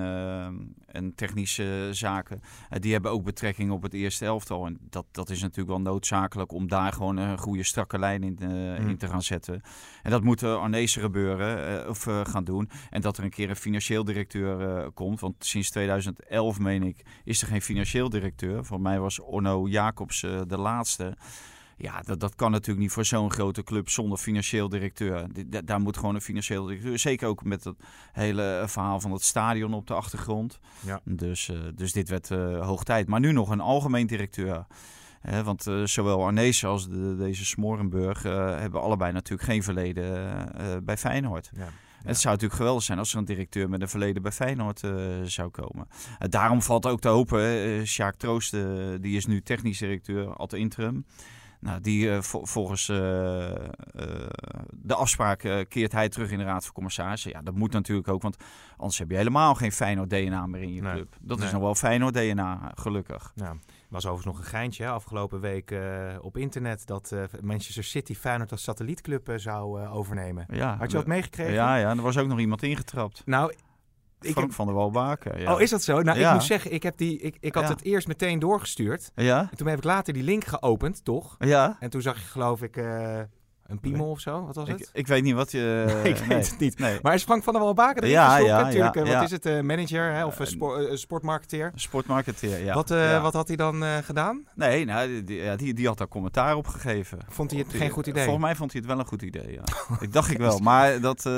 en 0.85 1.15
technische 1.15 1.87
zaken. 1.91 2.41
Die 2.79 2.93
hebben 2.93 3.11
ook 3.11 3.23
betrekking 3.23 3.71
op 3.71 3.81
het 3.83 3.93
eerste 3.93 4.25
elftal. 4.25 4.65
En 4.65 4.77
dat, 4.89 5.05
dat 5.11 5.29
is 5.29 5.41
natuurlijk 5.41 5.69
wel 5.69 5.81
noodzakelijk 5.81 6.51
om 6.51 6.67
daar 6.67 6.93
gewoon 6.93 7.17
een 7.17 7.37
goede 7.37 7.63
strakke 7.63 7.99
lijn 7.99 8.23
in, 8.23 8.37
Mm. 8.43 8.89
in 8.89 8.97
te 8.97 9.07
gaan 9.07 9.21
zetten. 9.21 9.61
En 10.03 10.11
dat 10.11 10.23
moet 10.23 10.43
Arnezen 10.43 11.01
gebeuren 11.01 11.89
of 11.89 12.03
gaan 12.23 12.43
doen. 12.43 12.69
En 12.89 13.01
dat 13.01 13.17
er 13.17 13.23
een 13.23 13.29
keer 13.29 13.49
een 13.49 13.55
financieel 13.55 14.03
directeur 14.03 14.91
komt. 14.91 15.19
Want 15.19 15.45
sinds 15.45 15.69
2011, 15.69 16.59
meen 16.59 16.83
ik, 16.83 17.05
is 17.23 17.41
er 17.41 17.47
geen 17.47 17.61
financieel 17.61 18.09
directeur. 18.09 18.52
Voor 18.61 18.81
mij 18.81 18.99
was 18.99 19.19
Orno 19.19 19.67
Jacobs 19.67 20.23
eh, 20.23 20.41
de 20.47 20.57
laatste. 20.57 21.17
Ja, 21.77 22.01
dat, 22.01 22.19
dat 22.19 22.35
kan 22.35 22.51
natuurlijk 22.51 22.79
niet 22.79 22.91
voor 22.91 23.05
zo'n 23.05 23.31
grote 23.31 23.63
club 23.63 23.89
zonder 23.89 24.17
financieel 24.17 24.69
directeur. 24.69 25.27
Di- 25.33 25.49
da- 25.49 25.61
Daar 25.61 25.79
moet 25.79 25.97
gewoon 25.97 26.15
een 26.15 26.21
financieel 26.21 26.65
directeur. 26.65 26.99
Zeker 26.99 27.27
ook 27.27 27.43
met 27.43 27.63
het 27.63 27.75
hele 28.11 28.63
verhaal 28.67 28.99
van 28.99 29.11
het 29.11 29.23
stadion 29.23 29.73
op 29.73 29.87
de 29.87 29.93
achtergrond. 29.93 30.59
Ja. 30.79 30.99
Dus, 31.03 31.49
eh, 31.49 31.57
dus 31.75 31.91
dit 31.91 32.09
werd 32.09 32.31
eh, 32.31 32.65
hoog 32.65 32.83
tijd. 32.83 33.07
Maar 33.07 33.19
nu 33.19 33.31
nog 33.31 33.49
een 33.49 33.59
algemeen 33.61 34.07
directeur. 34.07 34.65
Want 35.43 35.67
eh, 35.67 35.83
zowel 35.83 36.23
Arnees 36.25 36.65
als 36.65 36.89
de, 36.89 37.15
deze 37.17 37.45
Smorenburg 37.45 38.25
eh, 38.25 38.59
hebben 38.59 38.81
allebei 38.81 39.11
natuurlijk 39.11 39.49
geen 39.49 39.63
verleden 39.63 40.35
eh, 40.55 40.65
bij 40.83 40.97
Feyenoord. 40.97 41.51
Ja. 41.55 41.67
Het 42.03 42.17
zou 42.19 42.33
natuurlijk 42.33 42.59
geweldig 42.59 42.83
zijn 42.83 42.97
als 42.99 43.11
er 43.11 43.17
een 43.17 43.25
directeur 43.25 43.69
met 43.69 43.81
een 43.81 43.89
verleden 43.89 44.21
bij 44.21 44.31
Feyenoord 44.31 44.83
eh, 44.83 44.91
zou 45.23 45.49
komen. 45.49 45.87
Eh, 46.19 46.29
daarom 46.29 46.61
valt 46.61 46.85
ook 46.85 46.99
te 46.99 47.07
hopen. 47.07 47.39
eh, 47.41 47.83
Sjaak 47.83 48.15
Troost, 48.15 48.53
eh, 48.53 48.61
die 49.01 49.17
is 49.17 49.25
nu 49.25 49.41
technisch 49.41 49.77
directeur, 49.77 50.35
ad 50.35 50.53
interim. 50.53 51.05
Nou, 51.59 51.81
die 51.81 52.21
vol- 52.21 52.45
volgens 52.45 52.85
de 54.71 54.95
afspraak 54.95 55.65
keert 55.69 55.91
hij 55.91 56.09
terug 56.09 56.31
in 56.31 56.37
de 56.37 56.43
Raad 56.43 56.63
van 56.65 56.73
Commissarissen. 56.73 57.31
Ja, 57.31 57.41
dat 57.41 57.55
moet 57.55 57.71
natuurlijk 57.71 58.07
ook, 58.07 58.21
want 58.21 58.37
anders 58.77 58.97
heb 58.97 59.09
je 59.09 59.15
helemaal 59.15 59.55
geen 59.55 59.71
Feyenoord 59.71 60.09
DNA 60.09 60.45
meer 60.47 60.61
in 60.61 60.73
je 60.73 60.81
Nee. 60.81 60.93
club. 60.93 61.15
Dat 61.21 61.37
Nee. 61.37 61.45
is 61.47 61.53
nog 61.53 61.61
wel 61.61 61.75
Feyenoord 61.75 62.13
DNA, 62.13 62.71
gelukkig. 62.75 63.31
Nou, 63.35 63.57
was 63.93 64.05
overigens 64.05 64.35
nog 64.35 64.45
een 64.45 64.51
geintje 64.51 64.83
hè, 64.83 64.89
afgelopen 64.89 65.39
week 65.39 65.71
eh, 65.71 66.15
op 66.21 66.37
internet 66.37 66.85
dat 66.87 67.11
eh, 67.11 67.23
Manchester 67.41 67.83
City 67.83 68.15
Feyenoord 68.15 68.51
als 68.51 68.63
satellietclub 68.63 69.29
eh, 69.29 69.37
zou 69.37 69.87
overnemen. 69.87 70.45
Ja, 70.49 70.77
Had 70.77 70.91
je 70.91 70.97
dat 70.97 71.07
meegekregen? 71.07 71.53
Ja, 71.53 71.75
ja, 71.75 71.89
er 71.89 72.01
was 72.01 72.17
ook 72.17 72.27
nog 72.27 72.39
iemand 72.39 72.63
ingetrapt. 72.63 73.21
Nou, 73.25 73.53
ik 74.21 74.31
Frank 74.31 74.53
van 74.53 74.65
der 74.65 74.75
Walbaken. 74.75 75.39
Ja. 75.39 75.53
Oh, 75.53 75.61
is 75.61 75.69
dat 75.69 75.83
zo? 75.83 76.01
Nou, 76.01 76.19
Ja. 76.19 76.27
ik 76.27 76.33
moet 76.33 76.43
zeggen, 76.43 76.71
ik, 76.73 76.83
heb 76.83 76.97
die, 76.97 77.19
ik, 77.19 77.37
ik 77.39 77.53
had 77.53 77.63
Ja. 77.63 77.69
het 77.69 77.83
eerst 77.83 78.07
meteen 78.07 78.39
doorgestuurd. 78.39 79.11
Ja? 79.15 79.47
En 79.51 79.57
toen 79.57 79.67
heb 79.67 79.77
ik 79.77 79.83
later 79.83 80.13
die 80.13 80.23
link 80.23 80.45
geopend, 80.45 81.03
toch? 81.05 81.35
Ja? 81.39 81.77
En 81.79 81.89
toen 81.89 82.01
zag 82.01 82.19
je 82.19 82.25
geloof 82.25 82.61
ik 82.61 82.75
een 83.67 83.79
piemel 83.79 84.09
of 84.09 84.19
zo. 84.19 84.45
Wat 84.45 84.55
was 84.55 84.67
Ik, 84.69 84.77
het? 84.79 84.89
ik 84.93 85.07
weet 85.07 85.23
niet 85.23 85.33
wat 85.33 85.51
je... 85.51 85.85
ik 86.03 86.15
weet 86.17 86.49
het 86.49 86.59
niet. 86.59 86.79
Nee. 86.79 86.99
Maar 87.01 87.13
is 87.13 87.23
Frank 87.23 87.43
van 87.43 87.53
der 87.53 87.61
Walbaken 87.61 88.01
erin 88.01 88.13
Ja, 88.13 88.27
natuurlijk. 88.27 88.95
ja, 88.95 89.01
eh, 89.01 89.07
ja. 89.07 89.13
Wat 89.15 89.23
is 89.23 89.31
het? 89.31 89.45
eh, 89.45 89.61
manager 89.61 90.13
hè, 90.13 90.25
of 90.25 90.39
spo- 90.43 90.75
eh, 90.75 90.95
sportmarketeer? 90.95 91.71
Sportmarketeer, 91.75 92.63
ja. 92.63 92.73
wat, 92.73 92.89
wat 93.21 93.33
had 93.33 93.47
hij 93.47 93.57
dan 93.57 93.83
gedaan? 94.03 94.45
Nee, 94.55 94.85
nou, 94.85 95.23
die, 95.23 95.55
die- 95.55 95.73
die, 95.73 95.87
had 95.87 95.97
daar 95.97 96.07
commentaar 96.07 96.55
op 96.55 96.67
gegeven. 96.67 97.17
Vond 97.29 97.51
hij 97.51 97.59
het 97.59 97.69
die- 97.69 97.79
geen 97.79 97.89
goed 97.89 98.07
idee? 98.07 98.23
Volgens 98.23 98.45
mij 98.45 98.55
vond 98.55 98.71
hij 98.71 98.81
het 98.81 98.89
wel 98.89 98.99
een 98.99 99.07
goed 99.07 99.21
idee, 99.21 99.51
ja. 99.51 99.63
ik 99.99 100.13
dacht 100.13 100.31
ik 100.31 100.37
wel, 100.37 100.59
maar 100.59 100.99
dat, 101.01 101.29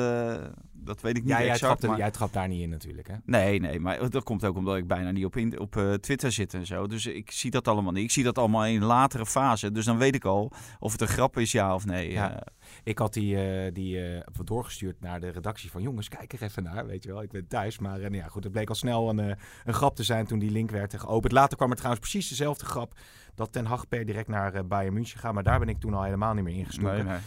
dat 0.85 1.01
weet 1.01 1.15
ik 1.17 1.21
niet 1.23 1.31
Ja, 1.31 1.43
jij 1.43 1.57
trapt, 1.57 1.87
maar- 1.87 1.97
jij 1.97 2.11
trapt 2.11 2.33
daar 2.33 2.47
niet 2.47 2.61
in 2.61 2.69
natuurlijk. 2.69 3.07
Hè? 3.07 3.13
Nee, 3.25 3.59
nee, 3.59 3.79
maar 3.79 4.09
dat 4.09 4.23
komt 4.23 4.45
ook 4.45 4.55
omdat 4.57 4.77
ik 4.77 4.87
bijna 4.87 5.11
niet 5.11 5.25
op, 5.25 5.35
in, 5.35 5.59
op 5.59 5.75
eh, 5.77 5.93
Twitter 5.93 6.31
zit 6.31 6.53
en 6.53 6.65
zo. 6.65 6.87
Dus 6.87 7.05
ik 7.05 7.31
zie 7.31 7.51
dat 7.51 7.67
allemaal 7.67 7.91
niet. 7.91 8.03
Ik 8.03 8.11
zie 8.11 8.23
dat 8.23 8.37
allemaal 8.37 8.65
in 8.65 8.83
latere 8.83 9.25
fase. 9.25 9.71
Dus 9.71 9.85
dan 9.85 9.97
weet 9.97 10.15
ik 10.15 10.25
al 10.25 10.51
of 10.79 10.91
het 10.91 11.01
een 11.01 11.07
grap 11.07 11.37
is, 11.37 11.51
ja 11.51 11.73
of 11.75 11.85
nee. 11.85 12.11
Ja. 12.11 12.33
Eh, 12.39 12.41
Ik 12.83 12.97
had 12.97 13.13
die, 13.13 13.37
eh, 13.65 13.73
die 13.73 14.23
doorgestuurd 14.43 15.01
naar 15.01 15.19
de 15.19 15.29
redactie 15.29 15.71
van 15.71 15.81
jongens, 15.81 16.09
kijk 16.09 16.33
er 16.33 16.41
even 16.43 16.63
naar, 16.63 16.85
weet 16.85 17.03
je 17.03 17.11
wel. 17.11 17.21
Ik 17.21 17.31
ben 17.31 17.47
thuis, 17.47 17.79
maar 17.79 17.95
eh, 17.95 18.01
nou 18.01 18.15
ja, 18.15 18.27
goed, 18.27 18.43
het 18.43 18.51
bleek 18.53 18.69
al 18.69 18.75
snel 18.75 19.09
een, 19.09 19.35
een 19.65 19.73
grap 19.73 19.95
te 19.95 20.03
zijn 20.03 20.25
toen 20.25 20.39
die 20.39 20.51
link 20.51 20.71
werd 20.71 20.99
geopend. 20.99 21.33
Later 21.33 21.57
kwam 21.57 21.69
er 21.69 21.75
trouwens 21.75 22.09
precies 22.09 22.29
dezelfde 22.29 22.65
grap 22.65 22.93
dat 23.35 23.51
Ten 23.51 23.65
Hag 23.65 23.87
per 23.87 24.05
direct 24.05 24.27
naar 24.27 24.67
Bayern 24.67 24.93
München 24.93 25.19
gaat, 25.19 25.33
maar 25.33 25.43
daar 25.43 25.59
ben 25.59 25.69
ik 25.69 25.79
toen 25.79 25.93
al 25.93 26.03
helemaal 26.03 26.33
niet 26.33 26.43
meer 26.43 26.55
ingestoken. 26.55 26.93
nee, 26.93 27.03
nee. 27.03 27.19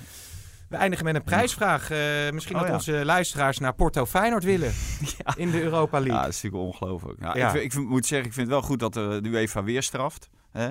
We 0.68 0.76
eindigen 0.76 1.04
met 1.04 1.14
een 1.14 1.22
prijsvraag. 1.22 1.90
Eh, 1.90 1.98
misschien 2.32 2.54
Oh, 2.54 2.60
dat 2.60 2.70
ja. 2.70 2.76
onze 2.76 3.04
luisteraars 3.04 3.58
naar 3.58 3.74
Porto 3.74 4.06
Feyenoord 4.06 4.44
willen 4.44 4.72
Ja. 5.18 5.36
in 5.36 5.50
de 5.50 5.62
Europa 5.62 5.98
League. 5.98 6.16
Ja, 6.16 6.22
dat 6.22 6.32
is 6.34 6.42
natuurlijk 6.42 6.72
ongelooflijk. 6.72 7.20
Nou, 7.20 7.38
Ja. 7.38 7.52
ik, 7.52 7.62
ik 7.62 7.74
moet 7.88 8.06
zeggen, 8.06 8.26
ik 8.28 8.34
vind 8.34 8.46
het 8.46 8.56
wel 8.56 8.64
goed 8.68 8.78
dat 8.78 8.94
de, 8.94 9.20
UEFA 9.22 9.62
weer 9.62 9.82
straft. 9.82 10.30
Hè? 10.52 10.70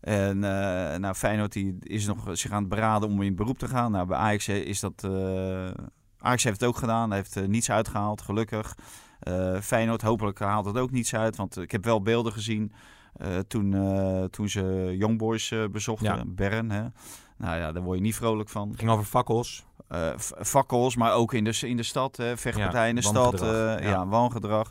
En 0.00 0.44
eh 0.44 0.98
nou, 0.98 1.14
Feyenoord 1.14 1.52
die 1.52 1.76
is 1.80 2.06
nog 2.06 2.28
zich 2.32 2.50
aan 2.50 2.60
het 2.60 2.68
beraden 2.68 3.08
om 3.08 3.22
in 3.22 3.34
beroep 3.36 3.58
te 3.58 3.68
gaan. 3.68 3.90
Nou, 3.90 4.06
bij 4.06 4.16
Ajax 4.16 4.48
is 4.48 4.80
dat... 4.80 5.04
eh, 5.04 5.70
Ajax 6.18 6.44
heeft 6.44 6.60
het 6.60 6.68
ook 6.68 6.76
gedaan. 6.76 7.08
Hij 7.10 7.18
heeft 7.18 7.48
niets 7.48 7.70
uitgehaald, 7.70 8.22
gelukkig. 8.22 8.74
Feyenoord 9.62 10.02
hopelijk 10.02 10.38
haalt 10.38 10.64
het 10.66 10.78
ook 10.78 10.90
niets 10.90 11.14
uit. 11.14 11.36
Want 11.36 11.56
ik 11.56 11.70
heb 11.72 11.84
wel 11.84 12.02
beelden 12.02 12.32
gezien 12.32 12.72
toen, 13.48 13.76
toen 14.30 14.48
ze 14.48 14.94
Young 14.98 15.18
Boys 15.18 15.52
bezochten. 15.70 16.16
Ja. 16.16 16.22
Bern, 16.26 16.70
hè. 16.70 16.84
Nou 17.36 17.58
ja, 17.58 17.72
daar 17.72 17.82
word 17.82 17.96
je 17.98 18.04
niet 18.04 18.14
vrolijk 18.16 18.48
van. 18.48 18.68
Het 18.68 18.78
ging 18.78 18.90
over 18.90 19.04
fakkels. 19.04 19.64
V- 20.16 20.30
fakkels, 20.40 20.96
maar 20.96 21.12
ook 21.12 21.34
in 21.34 21.44
de, 21.44 21.58
in 21.60 21.76
de 21.76 21.82
stad. 21.82 22.16
Hè, 22.16 22.36
vechtpartijen 22.36 22.88
in 22.88 22.94
de 22.94 23.02
stad. 23.02 23.42
eh, 23.42 23.48
ja. 23.48 23.78
ja. 23.78 24.06
wangedrag. 24.06 24.70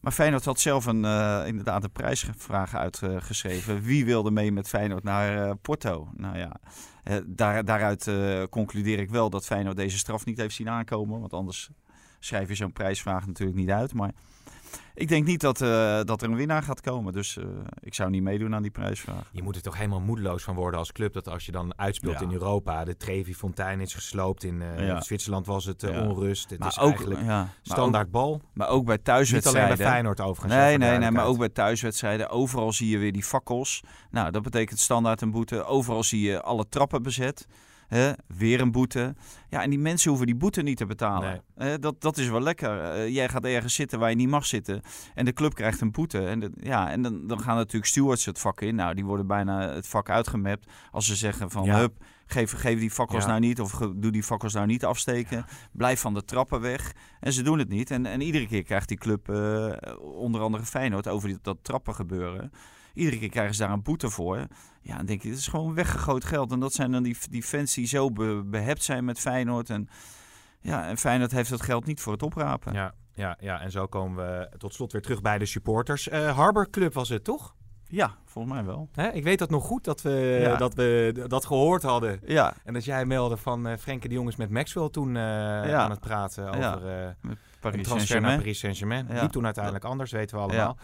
Maar 0.00 0.12
Feyenoord 0.12 0.44
had 0.44 0.60
zelf 0.60 0.86
een, 0.86 1.04
eh, 1.04 1.42
inderdaad 1.46 1.84
een 1.84 1.90
prijsvraag 1.92 2.74
uitgeschreven. 2.74 3.82
Wie 3.82 4.04
wilde 4.04 4.30
mee 4.30 4.52
met 4.52 4.68
Feyenoord 4.68 5.02
naar 5.02 5.56
Porto? 5.56 6.08
Nou 6.16 6.38
ja, 6.38 6.60
daar, 7.26 7.64
daaruit 7.64 8.10
concludeer 8.50 8.98
ik 8.98 9.10
wel 9.10 9.30
dat 9.30 9.46
Feyenoord 9.46 9.76
deze 9.76 9.98
straf 9.98 10.24
niet 10.24 10.38
heeft 10.38 10.54
zien 10.54 10.68
aankomen. 10.68 11.20
Want 11.20 11.32
anders 11.32 11.70
schrijf 12.18 12.48
je 12.48 12.54
zo'n 12.54 12.72
prijsvraag 12.72 13.26
natuurlijk 13.26 13.58
niet 13.58 13.70
uit. 13.70 13.94
Maar 13.94 14.12
ik 14.94 15.08
denk 15.08 15.26
niet 15.26 15.40
dat, 15.40 15.60
eh, 15.60 16.00
dat 16.04 16.22
er 16.22 16.28
een 16.30 16.36
winnaar 16.36 16.62
gaat 16.62 16.80
komen. 16.80 17.12
Dus 17.12 17.36
eh, 17.36 17.44
ik 17.80 17.94
zou 17.94 18.10
niet 18.10 18.22
meedoen 18.22 18.54
aan 18.54 18.62
die 18.62 18.70
prijsvraag. 18.70 19.28
Je 19.32 19.42
moet 19.42 19.56
er 19.56 19.62
toch 19.62 19.76
helemaal 19.76 20.00
moedeloos 20.00 20.42
van 20.42 20.54
worden 20.54 20.78
als 20.80 20.92
club. 20.92 21.12
Dat 21.12 21.28
als 21.28 21.46
je 21.46 21.52
dan 21.52 21.72
uitspeelt 21.78 22.18
Ja. 22.20 22.26
in 22.26 22.32
Europa. 22.32 22.84
De 22.84 22.96
Trevi-fontein 22.96 23.80
is 23.80 23.94
gesloopt. 23.94 24.44
In 24.44 24.62
eh, 24.62 24.86
Ja. 24.86 25.00
Zwitserland 25.00 25.46
was 25.46 25.64
het 25.64 25.82
onrust. 25.90 26.50
Het 26.50 26.58
Maar 26.58 26.68
is 26.68 26.78
ook, 26.78 26.88
eigenlijk 26.88 27.20
ja, 27.20 27.26
maar 27.26 27.42
ook, 27.42 27.48
standaard 27.62 28.10
bal. 28.10 28.40
maar 28.54 28.68
ook 28.68 28.84
bij 28.84 28.96
Niet 28.96 29.08
alleen 29.08 29.18
thuiswedstrijden. 29.24 29.76
bij 29.76 29.86
Feyenoord 29.86 30.20
overigens. 30.20 30.54
Nee, 30.60 30.78
nee, 30.78 30.98
nee, 30.98 31.10
maar 31.10 31.24
ook 31.26 31.38
bij 31.38 31.48
thuiswedstrijden. 31.48 32.28
Overal 32.30 32.72
zie 32.72 32.88
je 32.88 32.98
weer 32.98 33.12
die 33.12 33.24
fakkels. 33.24 33.82
Nou, 34.10 34.30
dat 34.30 34.42
betekent 34.42 34.78
standaard 34.78 35.20
een 35.20 35.30
boete. 35.30 35.64
Overal 35.64 36.02
zie 36.02 36.20
je 36.20 36.42
alle 36.42 36.68
trappen 36.68 37.02
bezet. 37.02 37.46
Hè, 37.88 38.12
weer 38.26 38.60
een 38.60 38.72
boete. 38.72 39.14
Ja, 39.48 39.62
en 39.62 39.70
die 39.70 39.78
mensen 39.78 40.08
hoeven 40.08 40.26
die 40.26 40.36
boete 40.36 40.62
niet 40.62 40.76
te 40.76 40.86
betalen. 40.86 41.42
Hè, 41.54 41.78
dat, 41.78 42.00
dat 42.00 42.16
is 42.18 42.28
wel 42.28 42.40
lekker. 42.40 42.80
Eh, 42.80 43.08
jij 43.14 43.28
gaat 43.28 43.44
ergens 43.44 43.74
zitten 43.74 43.98
waar 43.98 44.10
je 44.10 44.16
niet 44.16 44.28
mag 44.28 44.46
zitten. 44.46 44.82
En 45.14 45.24
de 45.24 45.32
club 45.32 45.54
krijgt 45.54 45.80
een 45.80 45.90
boete. 45.92 46.26
En, 46.26 46.40
de- 46.40 46.52
ja, 46.60 46.90
en 46.90 47.02
dan, 47.02 47.26
dan 47.26 47.40
gaan 47.40 47.56
natuurlijk 47.56 47.86
stewards 47.86 48.24
het 48.24 48.38
vak 48.38 48.60
in. 48.60 48.74
Nou, 48.74 48.94
die 48.94 49.04
worden 49.04 49.26
bijna 49.26 49.68
het 49.74 49.86
vak 49.88 50.10
uitgemapt. 50.10 50.70
Als 50.90 51.06
ze 51.06 51.16
zeggen 51.16 51.50
van, 51.50 51.64
Ja. 51.64 51.78
hup, 51.78 52.04
geef, 52.26 52.52
geef 52.52 52.78
die 52.78 52.90
fakkels 52.90 53.22
Ja. 53.24 53.28
nou 53.28 53.40
niet. 53.40 53.60
Of 53.60 53.72
doe 53.96 54.10
die 54.12 54.22
fakkels 54.22 54.52
nou 54.54 54.66
niet 54.66 54.84
afsteken. 54.84 55.44
Blijf 55.72 56.00
van 56.00 56.14
de 56.14 56.24
trappen 56.24 56.60
weg. 56.60 56.92
En 57.20 57.32
ze 57.32 57.42
doen 57.42 57.58
het 57.58 57.68
niet. 57.68 57.90
En, 57.90 58.06
en 58.06 58.20
iedere 58.20 58.46
keer 58.46 58.62
krijgt 58.62 58.88
die 58.88 58.98
club, 58.98 59.28
eh, 59.28 59.72
onder 60.00 60.40
andere 60.40 60.64
Feyenoord, 60.64 61.08
over 61.08 61.28
die, 61.28 61.38
dat 61.42 61.58
trappen 61.62 61.94
gebeuren. 61.94 62.52
Iedere 62.94 63.18
keer 63.18 63.28
krijgen 63.30 63.54
ze 63.54 63.60
daar 63.62 63.72
een 63.72 63.82
boete 63.82 64.10
voor. 64.10 64.46
Ja, 64.88 64.96
dan 64.96 65.06
denk 65.06 65.22
je, 65.22 65.28
dit 65.28 65.38
is 65.38 65.46
gewoon 65.48 65.74
weggegooid 65.74 66.24
geld. 66.24 66.52
En 66.52 66.60
dat 66.60 66.72
zijn 66.72 66.92
dan 66.92 67.02
die, 67.02 67.16
die 67.30 67.42
fans 67.42 67.74
die 67.74 67.86
zo 67.86 68.10
be- 68.10 68.42
behept 68.44 68.82
zijn 68.82 69.04
met 69.04 69.18
Feyenoord. 69.18 69.70
En, 69.70 69.88
ja, 70.60 70.86
en 70.88 70.96
Feyenoord 70.96 71.30
heeft 71.30 71.50
dat 71.50 71.62
geld 71.62 71.86
niet 71.86 72.00
voor 72.00 72.12
het 72.12 72.22
oprapen. 72.22 72.72
Ja, 72.72 72.94
ja, 73.14 73.36
ja, 73.40 73.60
en 73.60 73.70
zo 73.70 73.86
komen 73.86 74.16
we 74.26 74.48
tot 74.58 74.74
slot 74.74 74.92
weer 74.92 75.02
terug 75.02 75.20
bij 75.20 75.38
de 75.38 75.46
supporters. 75.46 76.08
Harbor 76.10 76.70
Club 76.70 76.94
was 76.94 77.08
het, 77.08 77.24
toch? 77.24 77.54
Ja, 77.90 78.14
volgens 78.24 78.54
mij 78.54 78.64
wel. 78.64 78.88
Hè? 78.92 79.08
Ik 79.08 79.24
weet 79.24 79.38
dat 79.38 79.50
nog 79.50 79.64
goed, 79.64 79.84
dat 79.84 80.02
we, 80.02 80.38
Ja. 80.40 80.56
dat 80.56 80.74
we 80.74 81.24
dat 81.26 81.44
gehoord 81.46 81.82
hadden. 81.82 82.20
Ja, 82.26 82.54
En 82.64 82.72
dat 82.72 82.84
jij 82.84 83.04
meldde 83.06 83.36
van 83.36 83.66
eh 83.66 83.76
Frenkie 83.78 84.08
de 84.08 84.14
Jong 84.14 84.28
is 84.28 84.36
met 84.36 84.50
Maxwell 84.50 84.88
toen 84.88 85.16
eh, 85.16 85.22
aan 85.74 85.90
het 85.90 86.00
praten 86.00 86.48
over 86.48 86.60
Ja. 86.60 87.16
Paris 87.60 87.86
transfer 87.86 88.20
naar. 88.20 88.36
Paris 88.36 88.58
Saint-Germain. 88.58 89.06
Ja. 89.10 89.20
Liep 89.20 89.30
toen 89.30 89.44
uiteindelijk 89.44 89.84
anders, 89.84 90.10
weten 90.10 90.36
we 90.36 90.42
allemaal. 90.42 90.78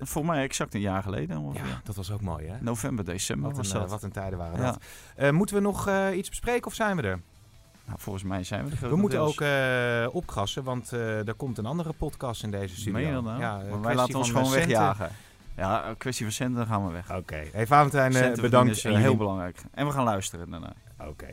Volgens 0.00 0.34
mij 0.34 0.42
exact 0.42 0.74
een 0.74 0.80
jaar 0.80 1.02
geleden 1.02 1.38
ongeveer. 1.38 1.66
Ja, 1.68 1.80
dat 1.84 1.96
was 1.96 2.10
ook 2.10 2.20
mooi, 2.20 2.46
hè? 2.46 2.56
November, 2.60 3.04
december 3.04 3.48
Wat 3.54 3.58
een, 3.58 3.72
eh, 3.72 3.80
dat. 3.80 3.90
wat 3.90 4.02
een 4.02 4.12
tijden 4.12 4.38
waren 4.38 4.60
dat. 4.60 4.78
Eh, 5.16 5.30
moeten 5.30 5.56
we 5.56 5.62
nog 5.62 5.88
eh, 5.88 6.16
iets 6.16 6.28
bespreken 6.28 6.66
of 6.66 6.74
zijn 6.74 6.96
we 6.96 7.02
er? 7.02 7.20
Nou, 7.84 7.98
volgens 8.00 8.24
mij 8.24 8.44
zijn 8.44 8.64
we 8.64 8.76
er 8.82 8.88
We 8.90 8.96
moeten 8.96 9.20
ook 9.20 9.40
eh 9.40 10.14
opkrassen, 10.14 10.64
want 10.64 10.90
er 10.90 11.34
komt 11.34 11.58
een 11.58 11.66
andere 11.66 11.92
podcast 11.92 12.42
in 12.42 12.50
deze 12.50 12.76
studio. 12.76 13.20
Nou? 13.20 13.40
Ja, 13.40 13.56
Maar 13.70 13.80
wij 13.80 13.94
laten 13.94 14.14
ons 14.18 14.30
gewoon 14.30 14.46
centen. 14.46 14.68
wegjagen. 14.68 15.10
Ja, 15.56 15.88
een 15.88 15.96
kwestie 15.96 16.24
van 16.24 16.34
centen, 16.34 16.56
dan 16.56 16.66
gaan 16.66 16.86
we 16.86 16.92
weg. 16.92 17.16
Oké. 17.16 17.44
Hey, 17.52 17.66
Valentijn, 17.66 18.40
bedankt. 18.40 18.76
is 18.76 18.82
heel 18.82 19.16
belangrijk. 19.16 19.62
En 19.70 19.86
we 19.86 19.92
gaan 19.92 20.04
luisteren 20.04 20.50
daarna. 20.50 20.72
Oké. 21.06 21.26